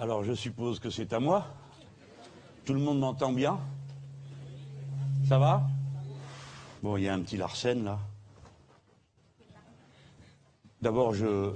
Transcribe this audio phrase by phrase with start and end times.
[0.00, 1.44] Alors je suppose que c'est à moi.
[2.64, 3.60] Tout le monde m'entend bien
[5.28, 5.68] Ça va?
[6.82, 7.98] Bon, il y a un petit Larsen là.
[10.80, 11.52] D'abord, je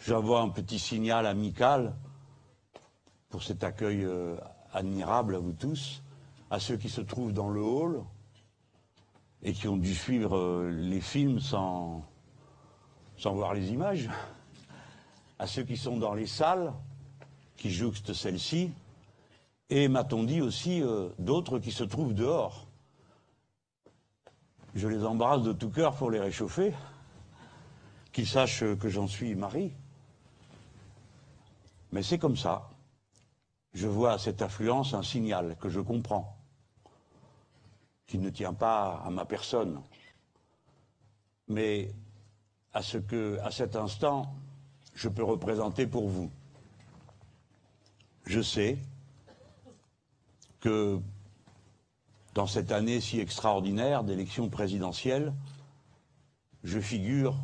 [0.00, 1.94] j'envoie un petit signal amical
[3.28, 4.34] pour cet accueil euh,
[4.72, 6.02] admirable à vous tous,
[6.50, 8.02] à ceux qui se trouvent dans le hall
[9.42, 12.02] et qui ont dû suivre euh, les films sans,
[13.18, 14.08] sans voir les images,
[15.38, 16.72] à ceux qui sont dans les salles,
[17.56, 18.70] qui jouxtent celles-ci,
[19.70, 22.66] et m'a-t-on dit aussi euh, d'autres qui se trouvent dehors.
[24.74, 26.74] Je les embrasse de tout cœur pour les réchauffer,
[28.12, 29.72] qu'ils sachent que j'en suis mari.
[31.92, 32.70] Mais c'est comme ça.
[33.74, 36.36] Je vois à cette affluence un signal que je comprends,
[38.06, 39.82] qui ne tient pas à ma personne,
[41.48, 41.90] mais
[42.72, 44.34] à ce que, à cet instant,
[44.98, 46.28] je peux représenter pour vous.
[48.26, 48.78] Je sais
[50.58, 50.98] que
[52.34, 55.32] dans cette année si extraordinaire d'élection présidentielle,
[56.64, 57.36] je figure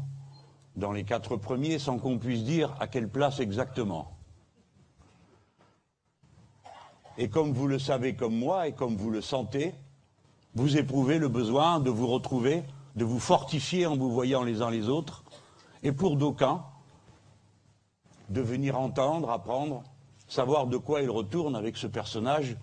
[0.75, 4.11] dans les quatre premiers sans qu'on puisse dire à quelle place exactement.
[7.19, 9.77] Et comme vous le savez comme moi et comme vous le sentez,
[10.57, 12.65] vous éprouvez le besoin de vous retrouver,
[12.97, 15.23] de vous fortifier en vous voyant les uns les autres,
[15.85, 16.65] et pour d'aucuns,
[18.29, 19.83] de venir entendre, apprendre,
[20.29, 22.57] savoir de quoi il retourne avec ce personnage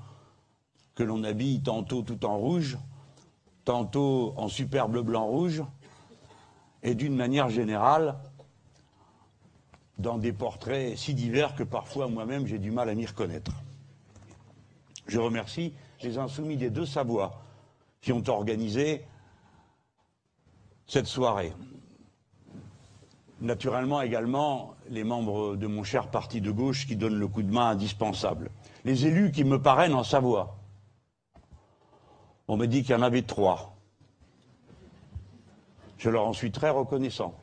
[0.95, 2.78] que l'on habille tantôt tout en rouge,
[3.66, 5.64] tantôt en superbe blanc-rouge,
[6.84, 8.18] et d'une manière générale,
[9.98, 13.52] dans des portraits si divers que parfois moi-même j'ai du mal à m'y reconnaître.
[15.08, 17.40] Je remercie les insoumis des deux Savoies
[18.02, 19.06] qui ont organisé
[20.88, 21.53] cette soirée.
[23.42, 27.52] Naturellement également les membres de mon cher parti de gauche qui donnent le coup de
[27.52, 28.52] main indispensable.
[28.86, 30.58] Les élus qui me parrainent en Savoie.
[32.47, 33.75] On me dit qu'il y en avait trois.
[35.97, 37.34] Je leur en suis très reconnaissant.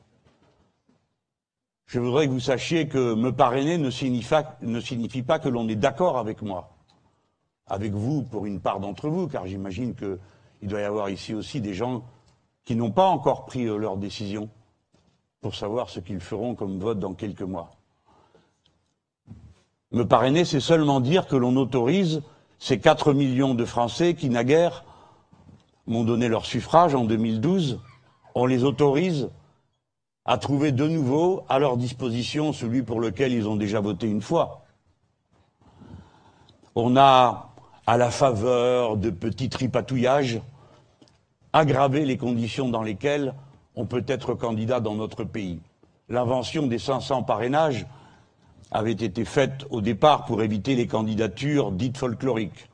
[1.86, 6.18] Je voudrais que vous sachiez que me parrainer ne signifie, pas que l'on est d'accord
[6.18, 6.78] avec moi
[7.68, 11.60] avec vous pour une part d'entre vous, car j'imagine qu'il doit y avoir ici aussi
[11.60, 12.02] des gens
[12.64, 14.48] qui n'ont pas encore pris euh, leur décision
[15.40, 17.70] pour savoir ce qu'ils feront comme vote dans quelques mois.
[19.92, 22.22] Me parrainer, c'est seulement dire que l'on autorise
[22.58, 24.84] ces 4 millions de Français qui, naguère,
[25.86, 27.80] m'ont donné leur suffrage en 2012,
[28.34, 29.30] on les autorise
[30.24, 34.20] à trouver de nouveau à leur disposition celui pour lequel ils ont déjà voté une
[34.20, 34.64] fois.
[36.74, 37.50] On a
[37.86, 40.42] à la faveur de petits tripatouillages,
[41.54, 43.34] aggraver les conditions dans lesquelles
[43.78, 45.60] on peut être candidat dans notre pays.
[46.08, 47.86] L'invention des 500 parrainages
[48.72, 52.68] avait été faite au départ pour éviter les candidatures dites folkloriques.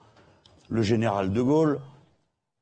[0.70, 1.80] Le général de Gaulle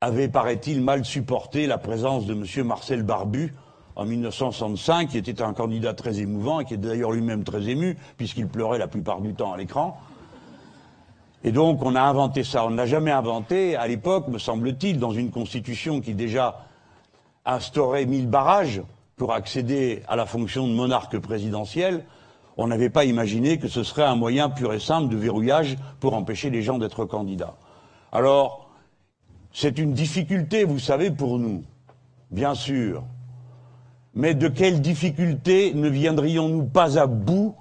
[0.01, 2.67] avait, paraît-il, mal supporté la présence de M.
[2.67, 3.53] Marcel Barbu
[3.95, 7.97] en 1965, qui était un candidat très émouvant et qui était d'ailleurs lui-même très ému,
[8.17, 9.97] puisqu'il pleurait la plupart du temps à l'écran.
[11.45, 12.65] Et donc on a inventé ça.
[12.65, 16.65] On n'a jamais inventé, à l'époque, me semble-t-il, dans une constitution qui déjà
[17.45, 18.81] instaurait mille barrages
[19.15, 22.03] pour accéder à la fonction de monarque présidentiel,
[22.57, 26.13] on n'avait pas imaginé que ce serait un moyen pur et simple de verrouillage pour
[26.13, 27.55] empêcher les gens d'être candidats.
[28.11, 28.69] Alors,
[29.51, 31.63] c'est une difficulté, vous savez, pour nous,
[32.31, 33.03] bien sûr.
[34.13, 37.55] Mais de quelle difficulté ne viendrions-nous pas à bout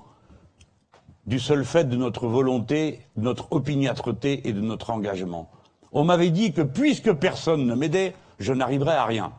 [1.26, 5.50] du seul fait de notre volonté, de notre opiniâtreté et de notre engagement?
[5.92, 9.32] On m'avait dit que puisque personne ne m'aidait, je n'arriverais à rien.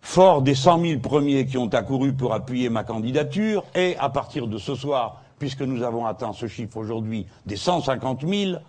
[0.00, 4.46] Fort des cent mille premiers qui ont accouru pour appuyer ma candidature, et à partir
[4.46, 8.60] de ce soir, puisque nous avons atteint ce chiffre aujourd'hui des cent cinquante mille,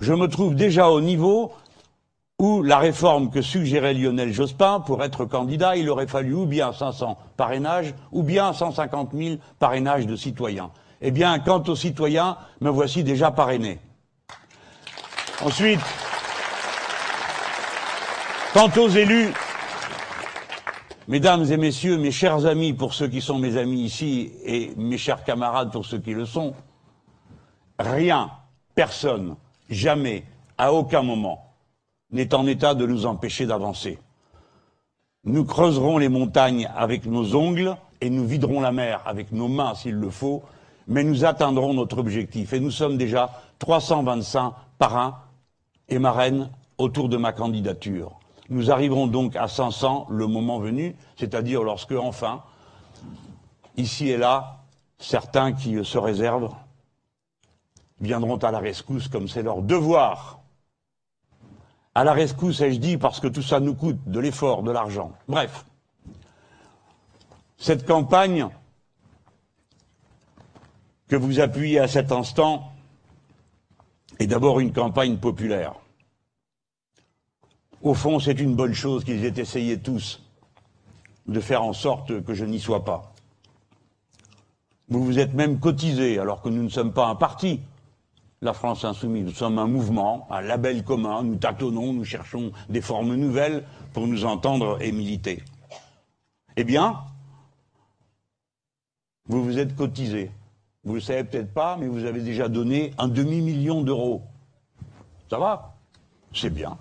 [0.00, 1.52] je me trouve déjà au niveau
[2.38, 6.72] où la réforme que suggérait Lionel Jospin, pour être candidat, il aurait fallu ou bien
[6.72, 10.70] 500 parrainages, ou bien 150 000 parrainages de citoyens.
[11.00, 13.78] Eh bien, quant aux citoyens, me voici déjà parrainé.
[15.42, 15.80] Ensuite,
[18.52, 19.32] quant aux élus,
[21.08, 24.98] mesdames et messieurs, mes chers amis, pour ceux qui sont mes amis ici, et mes
[24.98, 26.54] chers camarades pour ceux qui le sont,
[27.78, 28.30] rien,
[28.74, 29.36] personne,
[29.70, 30.24] jamais,
[30.58, 31.52] à aucun moment,
[32.10, 33.98] n'est en état de nous empêcher d'avancer.
[35.24, 39.74] Nous creuserons les montagnes avec nos ongles et nous viderons la mer avec nos mains
[39.74, 40.42] s'il le faut,
[40.86, 42.52] mais nous atteindrons notre objectif.
[42.52, 45.18] Et nous sommes déjà 325 parrains
[45.88, 48.15] et marraines autour de ma candidature.
[48.48, 52.42] Nous arriverons donc à 500 le moment venu, c'est-à-dire lorsque, enfin,
[53.76, 54.58] ici et là,
[54.98, 56.54] certains qui se réservent
[58.00, 60.40] viendront à la rescousse comme c'est leur devoir.
[61.94, 65.12] À la rescousse, ai-je dit, parce que tout ça nous coûte de l'effort, de l'argent.
[65.28, 65.64] Bref,
[67.56, 68.48] cette campagne
[71.08, 72.70] que vous appuyez à cet instant
[74.18, 75.74] est d'abord une campagne populaire.
[77.86, 80.20] Au fond, c'est une bonne chose qu'ils aient essayé tous
[81.28, 83.12] de faire en sorte que je n'y sois pas.
[84.88, 87.60] Vous vous êtes même cotisé, alors que nous ne sommes pas un parti,
[88.42, 89.26] la France insoumise.
[89.26, 91.22] Nous sommes un mouvement, un label commun.
[91.22, 93.62] Nous tâtonnons, nous cherchons des formes nouvelles
[93.92, 95.44] pour nous entendre et militer.
[96.56, 97.04] Eh bien,
[99.28, 100.32] vous vous êtes cotisé.
[100.82, 104.22] Vous ne le savez peut-être pas, mais vous avez déjà donné un demi-million d'euros.
[105.30, 105.76] Ça va?
[106.34, 106.76] C'est bien.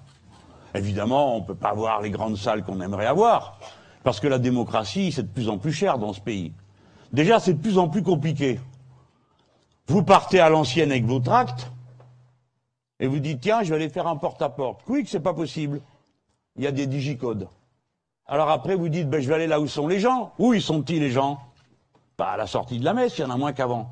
[0.75, 3.57] Évidemment, on ne peut pas avoir les grandes salles qu'on aimerait avoir,
[4.03, 6.53] parce que la démocratie, c'est de plus en plus cher dans ce pays.
[7.13, 8.59] Déjà, c'est de plus en plus compliqué.
[9.87, 11.71] Vous partez à l'ancienne avec vos tracts,
[12.99, 14.81] et vous dites, tiens, je vais aller faire un porte-à-porte.
[14.87, 15.81] Oui, que c'est pas possible.
[16.55, 17.47] Il y a des digicodes.
[18.27, 20.31] Alors après, vous dites, ben, je vais aller là où sont les gens.
[20.39, 21.39] Où ils sont-ils, les gens?
[22.17, 23.89] Pas à la sortie de la messe, il y en a moins qu'avant.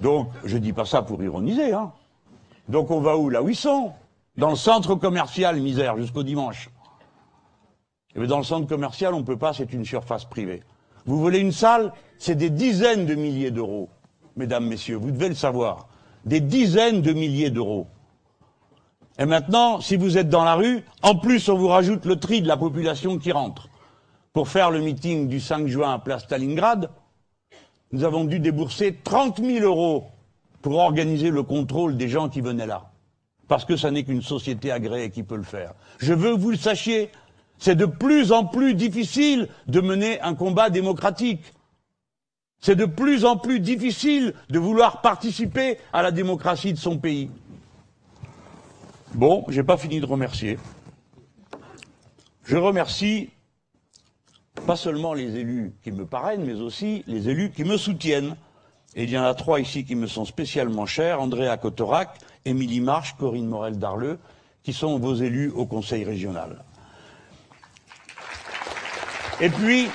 [0.00, 1.92] Donc, je dis pas ça pour ironiser, hein.
[2.68, 3.30] Donc on va où?
[3.30, 3.92] Là où ils sont.
[4.36, 6.68] Dans le centre commercial, misère, jusqu'au dimanche.
[8.14, 10.62] Et eh dans le centre commercial, on ne peut pas, c'est une surface privée.
[11.06, 13.88] Vous voulez une salle C'est des dizaines de milliers d'euros.
[14.36, 15.88] Mesdames, Messieurs, vous devez le savoir.
[16.24, 17.86] Des dizaines de milliers d'euros.
[19.18, 22.42] Et maintenant, si vous êtes dans la rue, en plus, on vous rajoute le tri
[22.42, 23.68] de la population qui rentre.
[24.34, 26.90] Pour faire le meeting du 5 juin à Place Stalingrad,
[27.92, 30.04] nous avons dû débourser 30 000 euros
[30.60, 32.90] pour organiser le contrôle des gens qui venaient là.
[33.48, 35.74] Parce que ça n'est qu'une société agréée qui peut le faire.
[35.98, 37.10] Je veux que vous le sachiez,
[37.58, 41.52] c'est de plus en plus difficile de mener un combat démocratique.
[42.58, 47.30] C'est de plus en plus difficile de vouloir participer à la démocratie de son pays.
[49.14, 50.58] Bon, j'ai pas fini de remercier.
[52.44, 53.30] Je remercie
[54.66, 58.36] pas seulement les élus qui me parrainent, mais aussi les élus qui me soutiennent.
[58.96, 62.80] Et il y en a trois ici qui me sont spécialement chers, Andréa Cotorac, Émilie
[62.80, 64.18] Marche, Corinne Morel d'Arleux,
[64.62, 66.64] qui sont vos élus au Conseil régional.
[69.38, 69.90] Et puis,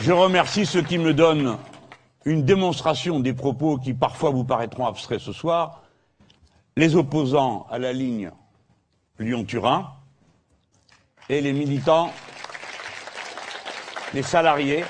[0.00, 1.58] je remercie ceux qui me donnent
[2.24, 5.82] une démonstration des propos qui parfois vous paraîtront abstraits ce soir,
[6.76, 8.30] les opposants à la ligne
[9.18, 9.90] Lyon-Turin
[11.28, 12.12] et les militants,
[14.14, 14.84] les salariés,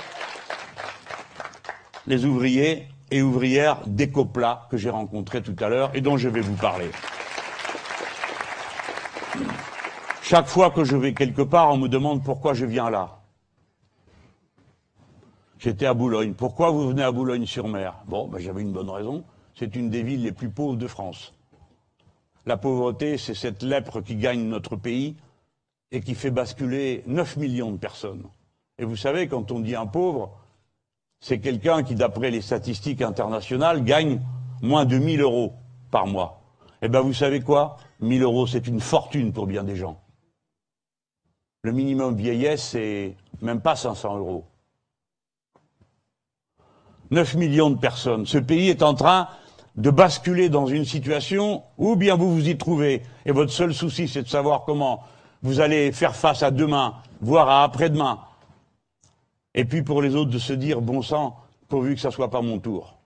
[2.08, 6.40] les ouvriers et ouvrières d'Ecopla que j'ai rencontrés tout à l'heure et dont je vais
[6.40, 6.90] vous parler.
[10.22, 13.20] Chaque fois que je vais quelque part, on me demande pourquoi je viens là.
[15.58, 16.34] J'étais à Boulogne.
[16.34, 17.94] Pourquoi vous venez à Boulogne-sur-Mer?
[18.06, 19.24] Bon, ben, j'avais une bonne raison.
[19.54, 21.34] C'est une des villes les plus pauvres de France.
[22.46, 25.16] La pauvreté, c'est cette lèpre qui gagne notre pays
[25.90, 28.24] et qui fait basculer 9 millions de personnes.
[28.78, 30.30] Et vous savez, quand on dit un pauvre,
[31.20, 34.20] c'est quelqu'un qui, d'après les statistiques internationales, gagne
[34.62, 35.52] moins de 1000 euros
[35.90, 36.40] par mois.
[36.82, 37.76] Eh bien, vous savez quoi?
[38.00, 40.00] 1000 euros, c'est une fortune pour bien des gens.
[41.62, 44.44] Le minimum vieillesse, c'est même pas 500 euros.
[47.10, 48.26] 9 millions de personnes.
[48.26, 49.28] Ce pays est en train
[49.76, 53.02] de basculer dans une situation où bien vous vous y trouvez.
[53.24, 55.02] Et votre seul souci, c'est de savoir comment
[55.42, 58.20] vous allez faire face à demain, voire à après-demain.
[59.54, 61.36] Et puis pour les autres de se dire, bon sang,
[61.68, 62.98] pourvu que ça soit pas mon tour.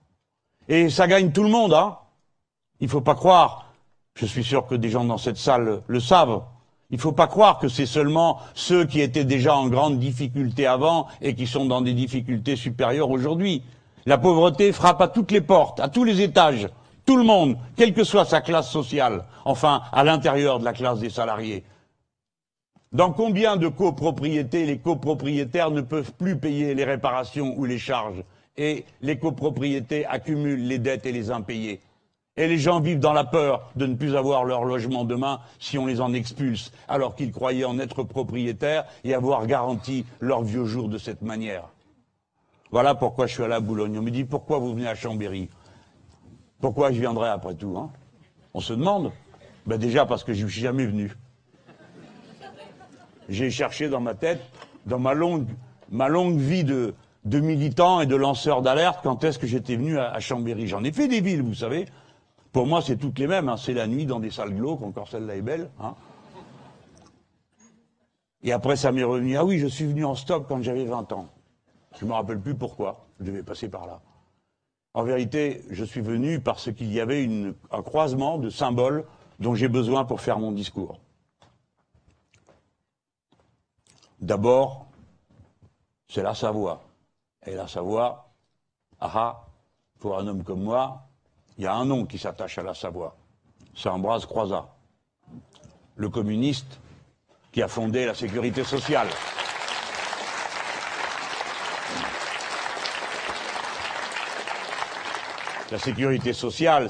[0.67, 1.97] Et ça gagne tout le monde, hein.
[2.79, 3.71] Il faut pas croire.
[4.15, 6.43] Je suis sûr que des gens dans cette salle le savent.
[6.91, 11.07] Il faut pas croire que c'est seulement ceux qui étaient déjà en grande difficulté avant
[11.21, 13.63] et qui sont dans des difficultés supérieures aujourd'hui.
[14.05, 16.69] La pauvreté frappe à toutes les portes, à tous les étages,
[17.05, 20.99] tout le monde, quelle que soit sa classe sociale, enfin à l'intérieur de la classe
[20.99, 21.63] des salariés.
[22.93, 28.23] Dans combien de copropriétés les copropriétaires ne peuvent plus payer les réparations ou les charges
[28.55, 31.81] et les copropriétés accumulent les dettes et les impayés?
[32.37, 35.79] Et les gens vivent dans la peur de ne plus avoir leur logement demain si
[35.79, 40.65] on les en expulse, alors qu'ils croyaient en être propriétaires et avoir garanti leur vieux
[40.65, 41.69] jour de cette manière.
[42.69, 43.97] Voilà pourquoi je suis allé à Boulogne.
[43.97, 45.49] On me dit pourquoi vous venez à Chambéry?
[46.61, 47.91] Pourquoi je viendrai après tout hein?
[48.53, 49.11] On se demande.
[49.65, 51.11] Ben déjà parce que je ne suis jamais venu.
[53.33, 54.41] J'ai cherché dans ma tête,
[54.85, 55.47] dans ma longue,
[55.89, 56.93] ma longue vie de,
[57.25, 60.67] militant et de lanceur d'alerte, quand est-ce que j'étais venu à, à Chambéry.
[60.67, 61.85] J'en ai fait des villes, vous savez.
[62.51, 63.49] Pour moi, c'est toutes les mêmes.
[63.49, 63.57] Hein.
[63.57, 65.71] C'est la nuit dans des salles glauques, encore celle-là est belle.
[65.81, 65.95] Hein.
[68.43, 69.35] Et après, ça m'est revenu.
[69.35, 71.27] Ah oui, je suis venu en stop quand j'avais 20 ans.
[71.97, 73.07] Je ne me rappelle plus pourquoi.
[73.19, 73.99] je devais passer par là.
[74.93, 77.27] En vérité, je suis venu parce qu'il y avait
[77.71, 79.05] un croisement de symboles
[79.39, 80.99] dont j'ai besoin pour faire mon discours.
[84.23, 84.85] D'abord,
[86.07, 86.81] c'est la Savoie.
[87.45, 88.31] Et la Savoie,
[89.01, 89.43] ah,
[89.99, 91.09] pour un homme comme moi,
[91.57, 93.17] il y a un nom qui s'attache à la Savoie.
[93.75, 94.65] C'est Ambroise Croizat,
[95.97, 96.79] le communiste
[97.51, 99.09] qui a fondé la sécurité sociale.
[105.69, 106.89] La sécurité sociale,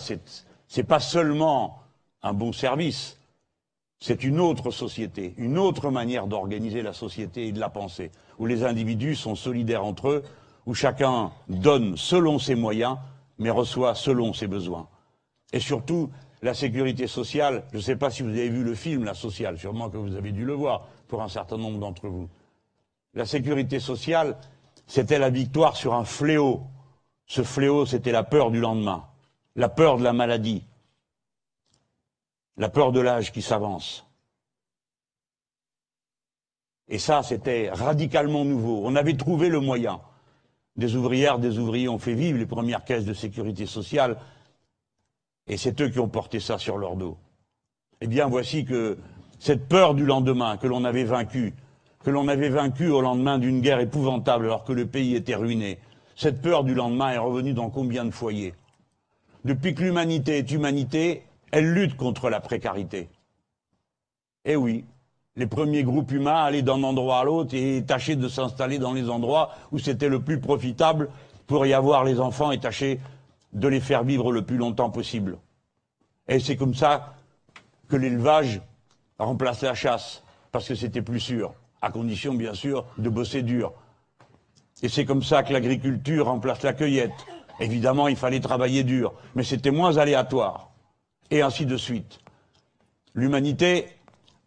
[0.68, 1.82] c'est pas seulement
[2.22, 3.18] un bon service,
[4.04, 8.46] c'est une autre société, une autre manière d'organiser la société et de la penser, où
[8.46, 10.24] les individus sont solidaires entre eux,
[10.66, 12.98] où chacun donne selon ses moyens,
[13.40, 14.90] mais reçoit selon ses besoins.
[15.54, 16.10] Et surtout,
[16.42, 19.58] la sécurité sociale, je ne sais pas si vous avez vu le film La sociale,
[19.58, 22.28] sûrement que vous avez dû le voir pour un certain nombre d'entre vous.
[23.14, 24.36] La sécurité sociale,
[24.86, 26.64] c'était la victoire sur un fléau.
[27.26, 29.06] Ce fléau, c'était la peur du lendemain,
[29.56, 30.66] la peur de la maladie,
[32.58, 34.06] la peur de l'âge qui s'avance.
[36.88, 38.82] Et ça, c'était radicalement nouveau.
[38.84, 40.02] On avait trouvé le moyen.
[40.76, 44.18] Des ouvrières, des ouvriers ont fait vivre les premières caisses de sécurité sociale,
[45.48, 47.18] et c'est eux qui ont porté ça sur leur dos.
[48.02, 48.98] Eh bien, voici que
[49.40, 51.54] cette peur du lendemain que l'on avait vaincue,
[52.04, 55.80] que l'on avait vaincue au lendemain d'une guerre épouvantable alors que le pays était ruiné,
[56.16, 58.54] cette peur du lendemain est revenue dans combien de foyers?
[59.46, 63.10] Depuis que l'humanité est humanité, elle lutte contre la précarité.
[64.44, 64.86] Eh oui,
[65.36, 69.08] les premiers groupes humains allaient d'un endroit à l'autre et tâchaient de s'installer dans les
[69.08, 71.12] endroits où c'était le plus profitable
[71.46, 73.00] pour y avoir les enfants et tâcher
[73.54, 75.38] de les faire vivre le plus longtemps possible.
[76.28, 77.14] Et c'est comme ça
[77.88, 78.60] que l'élevage
[79.20, 83.74] remplace la chasse, parce que c'était plus sûr, à condition bien sûr de bosser dur.
[84.82, 87.28] Et c'est comme ça que l'agriculture remplace la cueillette.
[87.60, 90.73] Évidemment, il fallait travailler dur, mais c'était moins aléatoire.
[91.32, 92.20] Et ainsi de suite.
[93.14, 93.88] L'humanité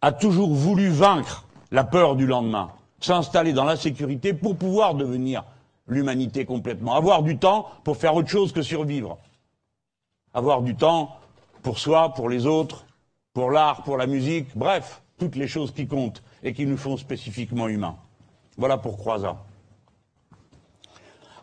[0.01, 5.43] a toujours voulu vaincre la peur du lendemain, s'installer dans la sécurité pour pouvoir devenir
[5.87, 9.17] l'humanité complètement, avoir du temps pour faire autre chose que survivre,
[10.33, 11.17] avoir du temps
[11.63, 12.85] pour soi, pour les autres,
[13.33, 16.97] pour l'art, pour la musique, bref, toutes les choses qui comptent et qui nous font
[16.97, 17.95] spécifiquement humains.
[18.57, 19.37] Voilà pour Croizat.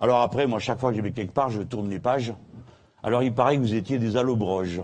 [0.01, 2.33] Alors après, moi, chaque fois que je vais quelque part, je tourne les pages.
[3.03, 4.83] Alors il paraît que vous étiez des allobroges.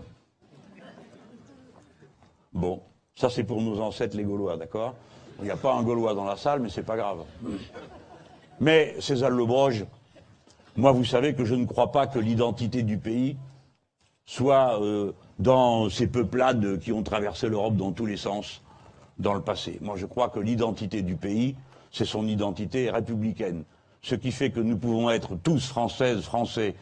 [2.52, 2.82] Bon,
[3.14, 4.94] ça, c'est pour nos ancêtres les Gaulois, d'accord?
[5.38, 7.24] Il n'y a pas un Gaulois dans la salle, mais c'est pas grave.
[8.60, 9.86] Mais ces allobroges,
[10.76, 13.36] moi, vous savez que je ne crois pas que l'identité du pays
[14.26, 18.62] soit euh, dans ces peuplades qui ont traversé l'Europe dans tous les sens
[19.18, 19.78] dans le passé.
[19.80, 21.56] Moi, je crois que l'identité du pays,
[21.90, 23.64] c'est son identité républicaine.
[24.02, 26.74] Ce qui fait que nous pouvons être tous françaises, français,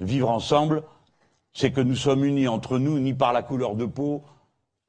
[0.00, 0.82] vivre ensemble,
[1.54, 4.22] c'est que nous sommes unis entre nous, ni par la couleur de peau,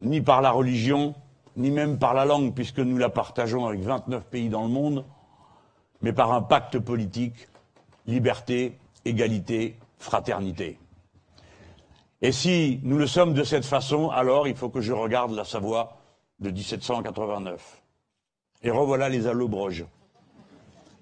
[0.03, 1.15] ni par la religion,
[1.55, 5.05] ni même par la langue, puisque nous la partageons avec 29 pays dans le monde,
[6.01, 7.47] mais par un pacte politique,
[8.05, 10.77] liberté, égalité, fraternité.
[12.21, 15.45] Et si nous le sommes de cette façon, alors il faut que je regarde la
[15.45, 15.97] Savoie
[16.39, 17.81] de 1789.
[18.63, 19.85] Et revoilà les allobroges.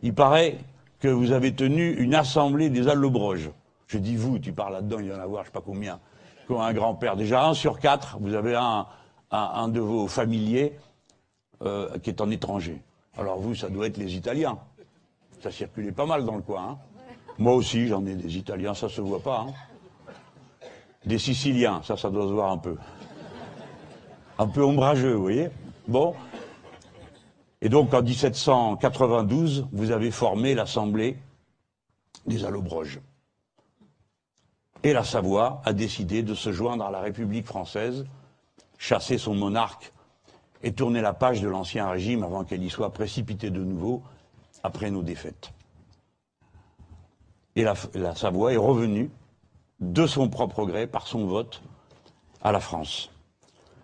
[0.02, 0.58] Il paraît
[1.00, 3.52] que vous avez tenu une assemblée des allobroges.
[3.88, 6.00] Je dis vous, tu parles là-dedans, il y en a voir, je sais pas combien
[6.60, 7.16] un grand-père.
[7.16, 8.86] Déjà, un sur quatre, vous avez un,
[9.32, 10.78] un, de vos familiers
[11.62, 12.82] euh, qui est en étranger.
[13.18, 14.58] Alors vous, ça doit être les Italiens.
[15.42, 16.72] Ça circulait pas mal dans le coin.
[16.72, 16.78] Hein.
[17.38, 19.48] Moi aussi, j'en ai des Italiens, ça se voit pas.
[19.48, 19.54] Hein.
[21.06, 22.76] Des Siciliens, ça, ça doit se voir un peu.
[24.38, 25.50] Un peu ombrageux, vous voyez.
[25.88, 26.14] Bon.
[27.62, 31.18] Et donc, en 1792, vous avez formé l'Assemblée
[32.26, 33.00] des Allobroges.
[34.84, 38.06] Et la Savoie a décidé de se joindre à la République française,
[38.78, 39.94] chasser son monarque
[40.64, 44.02] et tourner la page de l'Ancien Régime avant qu'elle y soit précipitée de nouveau
[44.64, 45.52] après nos défaites.
[47.56, 49.12] Et la, Savoie est revenue
[49.80, 51.62] de son propre gré, par son vote,
[52.42, 53.12] à la France.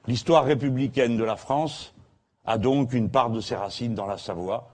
[0.07, 1.93] L'histoire républicaine de la France
[2.45, 4.69] a donc une part de ses racines dans la Savoie,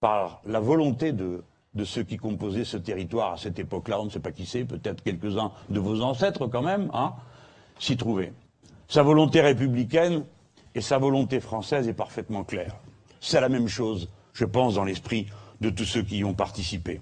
[0.00, 1.42] par la volonté de
[1.74, 4.64] de ceux qui composaient ce territoire à cette époque-là, on ne sait pas qui c'est,
[4.64, 7.14] peut-être quelques-uns de vos ancêtres quand même, hein,
[7.78, 8.32] s'y trouvaient.
[8.88, 10.24] Sa volonté républicaine
[10.74, 12.76] et sa volonté française est parfaitement claire.
[13.20, 15.26] C'est la même chose, je pense, dans l'esprit
[15.60, 17.00] de tous ceux qui y ont participé.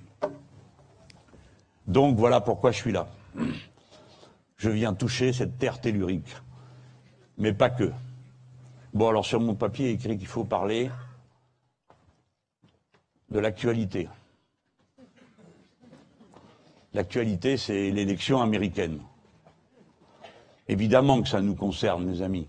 [1.86, 3.08] Donc voilà pourquoi je suis là.
[4.56, 6.36] Je viens toucher cette terre tellurique.
[7.38, 7.90] Mais pas que.
[8.94, 10.90] Bon, alors sur mon papier, écrit qu'il faut parler
[13.30, 14.08] de l'actualité.
[16.94, 19.00] L'actualité, c'est l'élection américaine.
[20.68, 22.48] Évidemment que ça nous concerne, mes amis.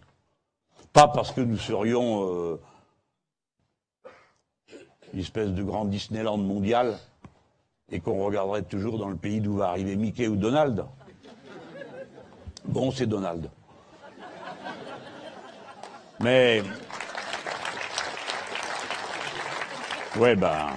[0.91, 2.61] Pas parce que nous serions euh,
[5.13, 6.99] une espèce de grand Disneyland mondial
[7.89, 10.85] et qu'on regarderait toujours dans le pays d'où va arriver Mickey ou Donald.
[12.65, 13.49] Bon, c'est Donald.
[16.19, 16.63] Mais.
[20.17, 20.67] Ouais, ben.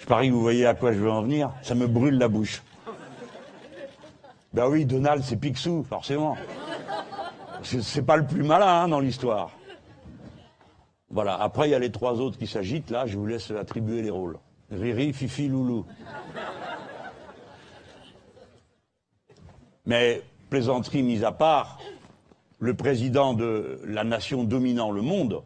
[0.00, 1.52] Je parie que vous voyez à quoi je veux en venir.
[1.62, 2.62] Ça me brûle la bouche.
[4.54, 6.36] Ben oui, Donald, c'est Picsou, forcément.
[7.62, 9.50] C'est pas le plus malin hein, dans l'histoire.
[11.10, 11.36] Voilà.
[11.40, 12.90] Après, il y a les trois autres qui s'agitent.
[12.90, 14.38] Là, je vous laisse attribuer les rôles.
[14.72, 15.84] Riri, Fifi, Loulou.
[19.84, 21.78] Mais, plaisanterie mise à part,
[22.58, 25.42] le président de la nation dominant le monde,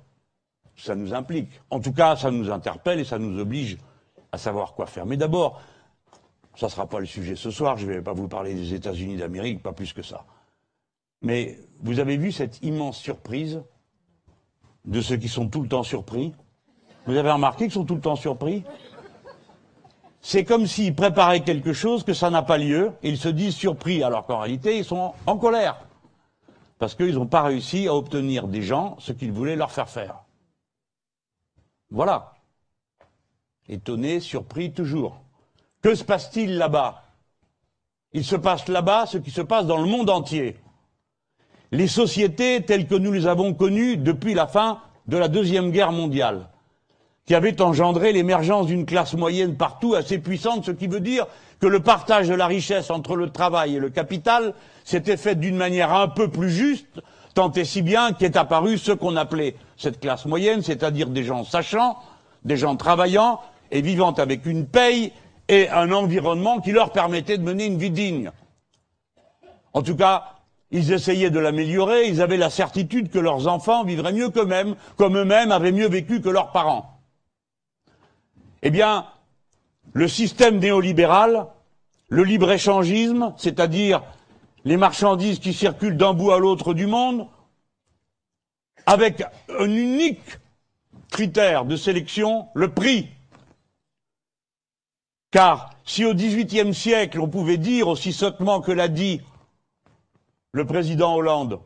[0.76, 1.50] ça nous implique.
[1.70, 3.78] En tout cas, ça nous interpelle et ça nous oblige
[4.34, 5.06] à savoir quoi faire.
[5.06, 5.60] Mais d'abord,
[6.56, 8.74] ça ne sera pas le sujet ce soir, je ne vais pas vous parler des
[8.74, 10.24] États-Unis d'Amérique, pas plus que ça.
[11.22, 13.62] Mais vous avez vu cette immense surprise
[14.84, 16.34] de ceux qui sont tout le temps surpris?
[17.06, 18.64] Vous avez remarqué qu'ils sont tout le temps surpris?
[20.20, 23.54] C'est comme s'ils préparaient quelque chose, que ça n'a pas lieu, et ils se disent
[23.54, 25.78] surpris, alors qu'en réalité, ils sont en colère.
[26.78, 30.24] Parce qu'ils n'ont pas réussi à obtenir des gens ce qu'ils voulaient leur faire faire.
[31.90, 32.33] Voilà.
[33.68, 35.22] Étonné, surpris, toujours.
[35.82, 37.02] Que se passe-t-il là-bas?
[38.12, 40.56] Il se passe là-bas ce qui se passe dans le monde entier.
[41.72, 45.92] Les sociétés telles que nous les avons connues depuis la fin de la Deuxième Guerre
[45.92, 46.48] mondiale,
[47.26, 51.26] qui avaient engendré l'émergence d'une classe moyenne partout assez puissante, ce qui veut dire
[51.58, 54.54] que le partage de la richesse entre le travail et le capital
[54.84, 57.00] s'était fait d'une manière un peu plus juste,
[57.34, 61.44] tant et si bien qu'est apparu ce qu'on appelait cette classe moyenne, c'est-à-dire des gens
[61.44, 61.98] sachants,
[62.44, 63.40] des gens travaillant
[63.74, 65.12] et vivant avec une paye
[65.48, 68.30] et un environnement qui leur permettait de mener une vie digne.
[69.74, 70.36] En tout cas,
[70.70, 75.18] ils essayaient de l'améliorer, ils avaient la certitude que leurs enfants vivraient mieux qu'eux-mêmes, comme
[75.18, 77.00] eux-mêmes avaient mieux vécu que leurs parents.
[78.62, 79.06] Eh bien,
[79.92, 81.48] le système néolibéral,
[82.08, 84.04] le libre-échangisme, c'est-à-dire
[84.64, 87.26] les marchandises qui circulent d'un bout à l'autre du monde,
[88.86, 89.24] avec
[89.58, 90.38] un unique
[91.10, 93.08] critère de sélection, le prix.
[95.34, 99.20] Car si au XVIIIe siècle on pouvait dire aussi sottement que l'a dit
[100.52, 101.58] le président Hollande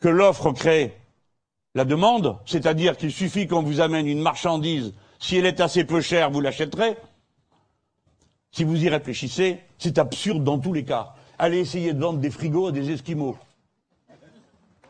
[0.00, 0.96] que l'offre crée
[1.74, 6.00] la demande, c'est-à-dire qu'il suffit qu'on vous amène une marchandise, si elle est assez peu
[6.00, 6.96] chère, vous l'achèterez.
[8.50, 11.16] Si vous y réfléchissez, c'est absurde dans tous les cas.
[11.38, 13.36] Allez essayer de vendre des frigos à des Esquimaux.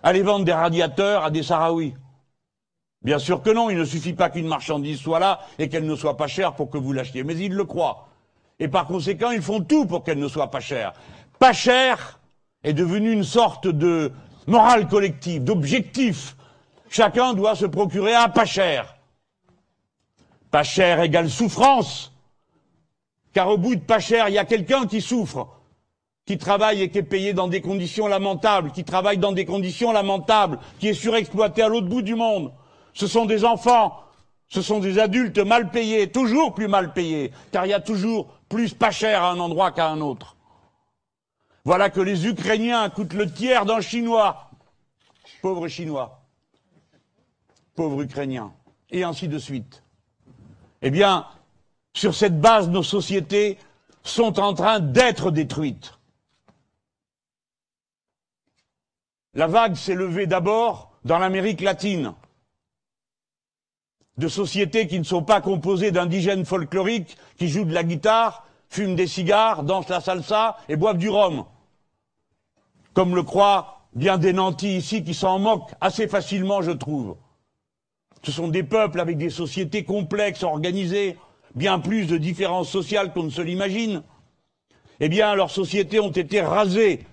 [0.01, 1.95] Allez vendre des radiateurs à des Sahraouis.
[3.05, 5.95] Bien sûr que non, il ne suffit pas qu'une marchandise soit là et qu'elle ne
[5.95, 8.09] soit pas chère pour que vous l'achetiez, mais ils le croient.
[8.59, 10.95] Et par conséquent, ils font tout pour qu'elle ne soit pas chère.
[11.38, 12.19] Pas chère
[12.62, 14.11] est devenu une sorte de
[14.47, 16.35] morale collective, d'objectif.
[16.88, 18.97] Chacun doit se procurer un pas cher.
[20.51, 22.11] Pas cher égale souffrance.
[23.35, 25.49] Car au bout de pas cher, il y a quelqu'un qui souffre,
[26.25, 29.93] qui travaille et qui est payé dans des conditions lamentables, qui travaille dans des conditions
[29.93, 32.53] lamentables, qui est surexploité à l'autre bout du monde.
[32.94, 34.00] Ce sont des enfants,
[34.48, 38.28] ce sont des adultes mal payés, toujours plus mal payés, car il y a toujours
[38.48, 40.37] plus pas cher à un endroit qu'à un autre.
[41.64, 44.50] Voilà que les Ukrainiens coûtent le tiers d'un Chinois.
[45.42, 46.22] Pauvres Chinois.
[47.74, 48.52] Pauvres Ukrainiens.
[48.90, 49.83] Et ainsi de suite.
[50.83, 51.26] Eh bien,
[51.94, 53.59] sur cette base, nos sociétés
[54.02, 55.94] sont en train d'être détruites.
[59.33, 62.14] La vague s'est levée d'abord dans l'Amérique latine
[64.16, 68.94] de sociétés qui ne sont pas composées d'indigènes folkloriques qui jouent de la guitare, fument
[68.94, 71.44] des cigares, dansent la salsa et boivent du rhum.
[72.92, 77.16] Comme le croient bien des nantis ici qui s'en moquent assez facilement, je trouve.
[78.22, 81.16] Ce sont des peuples avec des sociétés complexes, organisées,
[81.55, 84.03] bien plus de différences sociales qu'on ne se l'imagine.
[85.00, 87.05] Eh bien, leurs sociétés ont été rasées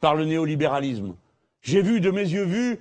[0.00, 1.14] par le néolibéralisme.
[1.62, 2.80] J'ai vu de mes yeux vus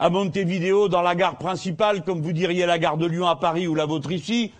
[0.00, 3.68] à Montevideo, dans la gare principale, comme vous diriez la gare de Lyon à Paris
[3.68, 4.50] ou la vôtre ici,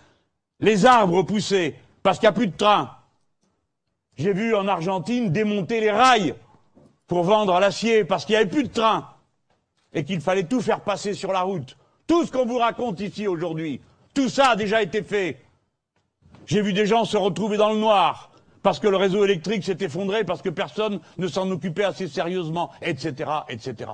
[0.59, 1.73] les arbres poussaient
[2.03, 2.91] parce qu'il n'y a plus de train.
[4.17, 6.35] J'ai vu en Argentine démonter les rails
[7.07, 9.09] pour vendre l'acier parce qu'il n'y avait plus de train
[9.93, 11.75] et qu'il fallait tout faire passer sur la route.
[12.05, 13.81] Tout ce qu'on vous raconte ici aujourd'hui,
[14.13, 15.43] tout ça a déjà été fait.
[16.45, 18.29] J'ai vu des gens se retrouver dans le noir
[18.61, 22.69] parce que le réseau électrique s'est effondré, parce que personne ne s'en occupait assez sérieusement,
[22.83, 23.89] etc., etc.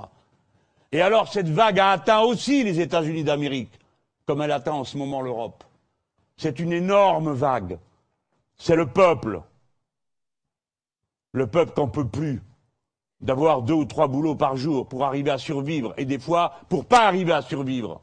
[0.91, 3.79] Et alors cette vague a atteint aussi les États-Unis d'Amérique,
[4.25, 5.63] comme elle atteint en ce moment l'Europe.
[6.37, 7.79] C'est une énorme vague.
[8.57, 9.41] c'est le peuple.
[11.33, 12.41] Le peuple qu'en peut plus
[13.19, 16.85] d'avoir deux ou trois boulots par jour pour arriver à survivre et des fois pour
[16.85, 18.01] pas arriver à survivre.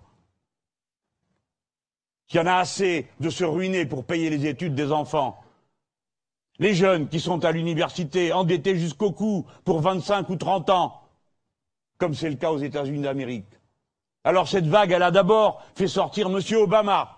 [2.27, 5.41] Qu'il y en a assez de se ruiner pour payer les études des enfants.
[6.59, 11.04] Les jeunes qui sont à l'université endettés jusqu'au cou pour 25 ou 30 ans,
[12.05, 13.47] comme c'est le cas aux États-Unis d'Amérique.
[14.25, 16.39] Alors cette vague, elle a d'abord fait sortir M.
[16.59, 17.17] Obama,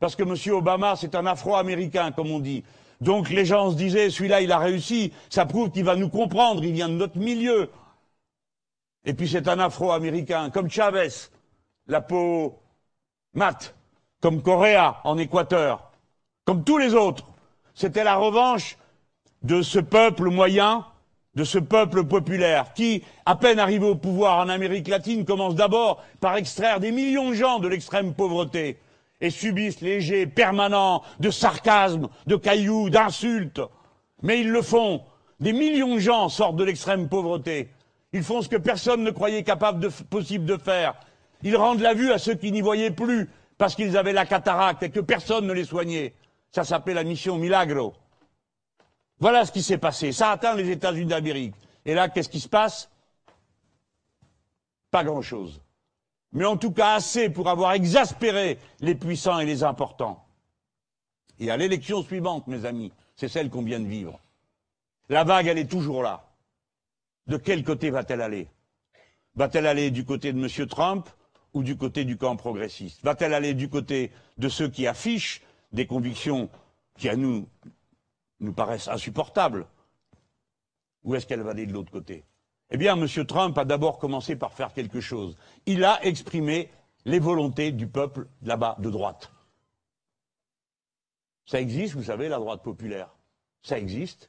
[0.00, 0.54] parce que M.
[0.54, 2.62] Obama, c'est un Afro-Américain, comme on dit.
[3.00, 6.62] Donc les gens se disaient, celui-là, il a réussi, ça prouve qu'il va nous comprendre,
[6.62, 7.70] il vient de notre milieu.
[9.06, 11.08] Et puis c'est un Afro-Américain, comme Chavez,
[11.86, 12.58] la peau
[13.32, 13.74] mate,
[14.20, 15.90] comme Correa en Équateur,
[16.44, 17.24] comme tous les autres.
[17.72, 18.76] C'était la revanche
[19.40, 20.84] de ce peuple moyen,
[21.38, 26.02] de ce peuple populaire, qui, à peine arrivé au pouvoir en Amérique latine, commence d'abord
[26.20, 28.78] par extraire des millions de gens de l'extrême pauvreté
[29.20, 33.60] et subissent les jets permanents de sarcasme, de cailloux, d'insultes.
[34.20, 35.02] Mais ils le font.
[35.38, 37.68] Des millions de gens sortent de l'extrême pauvreté.
[38.12, 40.94] Ils font ce que personne ne croyait capable de, possible de faire.
[41.44, 44.82] Ils rendent la vue à ceux qui n'y voyaient plus parce qu'ils avaient la cataracte
[44.82, 46.14] et que personne ne les soignait.
[46.50, 47.94] Ça s'appelle la mission Milagro.
[49.20, 50.12] Voilà ce qui s'est passé.
[50.12, 51.54] Ça atteint les États-Unis d'Amérique.
[51.84, 52.90] Et là, qu'est-ce qui se passe?
[54.90, 55.60] Pas grand-chose
[56.32, 60.24] mais en tout cas assez pour avoir exaspéré les puissants et les importants.
[61.38, 64.20] Et à l'élection suivante, mes amis, c'est celle qu'on vient de vivre.
[65.08, 66.28] La vague, elle est toujours là.
[67.26, 68.48] De quel côté va-t-elle aller?
[69.36, 70.66] Va-t-elle aller du côté de M.
[70.66, 71.08] Trump
[71.54, 73.02] ou du côté du camp progressiste?
[73.02, 76.50] Va-t-elle aller du côté de ceux qui affichent des convictions
[76.98, 77.48] qui, à nous,
[78.40, 79.66] nous paraissent insupportables
[81.04, 82.24] Ou est-ce qu'elle va aller de l'autre côté?
[82.70, 83.26] Eh bien, M.
[83.26, 85.36] Trump a d'abord commencé par faire quelque chose.
[85.66, 86.70] Il a exprimé
[87.04, 89.32] les volontés du peuple là-bas de droite.
[91.46, 93.08] Ça existe, vous savez, la droite populaire.
[93.62, 94.28] Ça existe.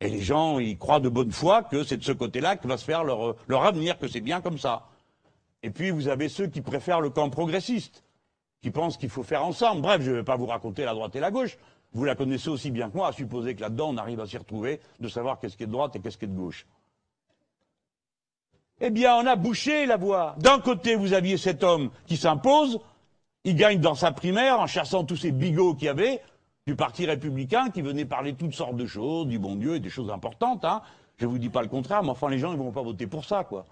[0.00, 2.76] Et les gens, ils croient de bonne foi que c'est de ce côté-là que va
[2.76, 4.86] se faire leur, leur avenir, que c'est bien comme ça.
[5.64, 8.04] Et puis, vous avez ceux qui préfèrent le camp progressiste,
[8.62, 9.82] qui pensent qu'il faut faire ensemble.
[9.82, 11.58] Bref, je ne vais pas vous raconter la droite et la gauche.
[11.92, 14.36] Vous la connaissez aussi bien que moi, à supposer que là-dedans, on arrive à s'y
[14.36, 16.66] retrouver, de savoir qu'est-ce qui est de droite et qu'est-ce qui est de gauche.
[18.80, 20.36] Eh bien, on a bouché la voie.
[20.38, 22.78] D'un côté, vous aviez cet homme qui s'impose,
[23.44, 26.20] il gagne dans sa primaire en chassant tous ces bigots qu'il y avait
[26.66, 29.88] du Parti républicain qui venaient parler toutes sortes de choses, du bon Dieu et des
[29.88, 30.64] choses importantes.
[30.64, 30.82] Hein.
[31.16, 33.06] Je ne vous dis pas le contraire, mais enfin, les gens, ils vont pas voter
[33.06, 33.64] pour ça, quoi.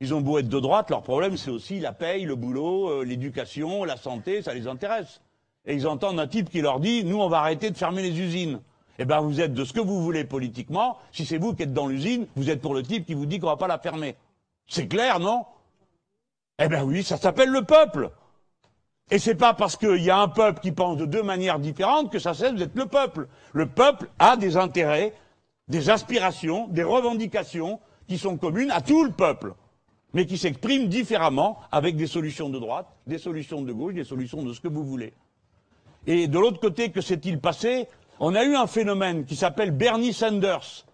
[0.00, 3.04] Ils ont beau être de droite, leur problème, c'est aussi la paye, le boulot, euh,
[3.04, 5.20] l'éducation, la santé, ça les intéresse.
[5.66, 8.20] Et ils entendent un type qui leur dit, nous, on va arrêter de fermer les
[8.20, 8.60] usines.
[8.98, 10.98] Eh bien, vous êtes de ce que vous voulez politiquement.
[11.12, 13.38] Si c'est vous qui êtes dans l'usine, vous êtes pour le type qui vous dit
[13.38, 14.16] qu'on va pas la fermer.
[14.66, 15.44] C'est clair, non?
[16.58, 18.10] Eh bien oui, ça s'appelle le peuple.
[19.10, 22.10] Et c'est pas parce qu'il y a un peuple qui pense de deux manières différentes
[22.10, 23.28] que ça cesse d'être le peuple.
[23.52, 25.12] Le peuple a des intérêts,
[25.68, 29.54] des aspirations, des revendications qui sont communes à tout le peuple,
[30.12, 34.42] mais qui s'expriment différemment avec des solutions de droite, des solutions de gauche, des solutions
[34.42, 35.12] de ce que vous voulez.
[36.06, 37.88] Et de l'autre côté, que s'est-il passé
[38.24, 40.86] on a eu un phénomène qui s'appelle Bernie Sanders.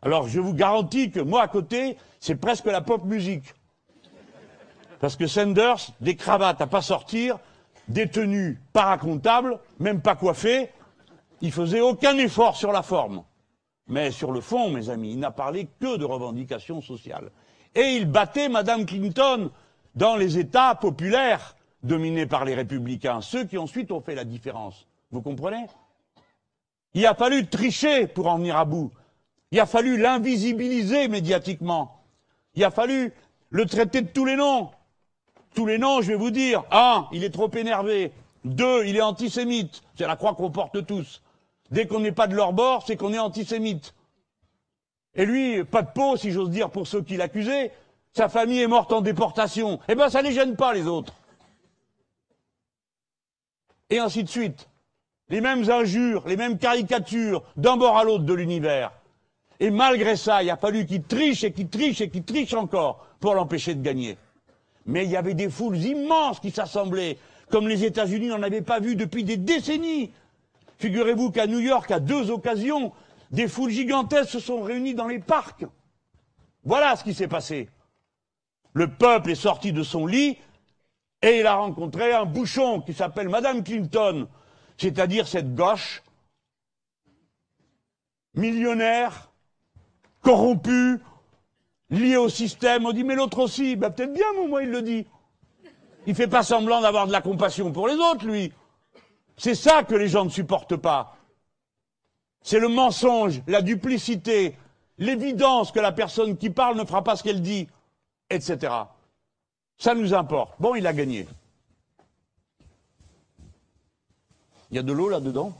[0.00, 3.44] Alors, je vous garantis que moi, à côté, c'est presque la pop musique.
[4.98, 7.38] Parce que Sanders, des cravates à pas sortir,
[7.88, 10.70] des tenues pas racontables, même pas coiffées,
[11.42, 13.24] il faisait aucun effort sur la forme.
[13.86, 17.30] Mais sur le fond, mes amis, il n'a parlé que de revendications sociales.
[17.74, 19.50] Et il battait Madame Clinton
[19.94, 24.86] dans les États populaires dominés par les républicains, ceux qui ensuite ont fait la différence.
[25.10, 25.66] Vous comprenez?
[26.94, 28.90] Il a fallu tricher pour en venir à bout.
[29.50, 32.02] Il a fallu l'invisibiliser médiatiquement.
[32.54, 33.12] Il a fallu
[33.50, 34.70] le traiter de tous les noms.
[35.54, 36.64] Tous les noms, je vais vous dire.
[36.70, 38.12] Un, il est trop énervé.
[38.44, 39.82] Deux, il est antisémite.
[39.96, 41.22] C'est la croix qu'on porte tous.
[41.70, 43.94] Dès qu'on n'est pas de leur bord, c'est qu'on est antisémite.
[45.14, 47.72] Et lui, pas de peau, si j'ose dire, pour ceux qui l'accusaient.
[48.12, 49.80] Sa famille est morte en déportation.
[49.88, 51.14] Eh ben, ça ne les gêne pas, les autres.
[53.90, 54.68] Et ainsi de suite
[55.30, 58.92] les mêmes injures, les mêmes caricatures d'un bord à l'autre de l'univers.
[59.60, 63.06] Et malgré ça, il a fallu qu'il triche et qu'il triche et qu'il triche encore
[63.20, 64.16] pour l'empêcher de gagner.
[64.86, 67.18] Mais il y avait des foules immenses qui s'assemblaient,
[67.50, 70.12] comme les États-Unis n'en avaient pas vu depuis des décennies.
[70.78, 72.92] Figurez-vous qu'à New York, à deux occasions,
[73.30, 75.66] des foules gigantesques se sont réunies dans les parcs.
[76.64, 77.68] Voilà ce qui s'est passé.
[78.72, 80.38] Le peuple est sorti de son lit
[81.22, 84.28] et il a rencontré un bouchon qui s'appelle Madame Clinton,
[84.76, 86.02] c'est-à-dire cette gauche
[88.34, 89.30] millionnaire,
[90.22, 91.00] corrompue,
[91.90, 92.86] liée au système.
[92.86, 95.06] On dit, mais l'autre aussi, ben, peut-être bien, moi, il le dit.
[96.06, 98.52] Il fait pas semblant d'avoir de la compassion pour les autres, lui.
[99.36, 101.16] C'est ça que les gens ne supportent pas.
[102.42, 104.56] C'est le mensonge, la duplicité,
[104.98, 107.68] l'évidence que la personne qui parle ne fera pas ce qu'elle dit,
[108.30, 108.72] etc.
[109.78, 110.60] Ça nous importe.
[110.60, 111.26] Bon, il a gagné.
[114.70, 115.56] Il y a de l'eau là-dedans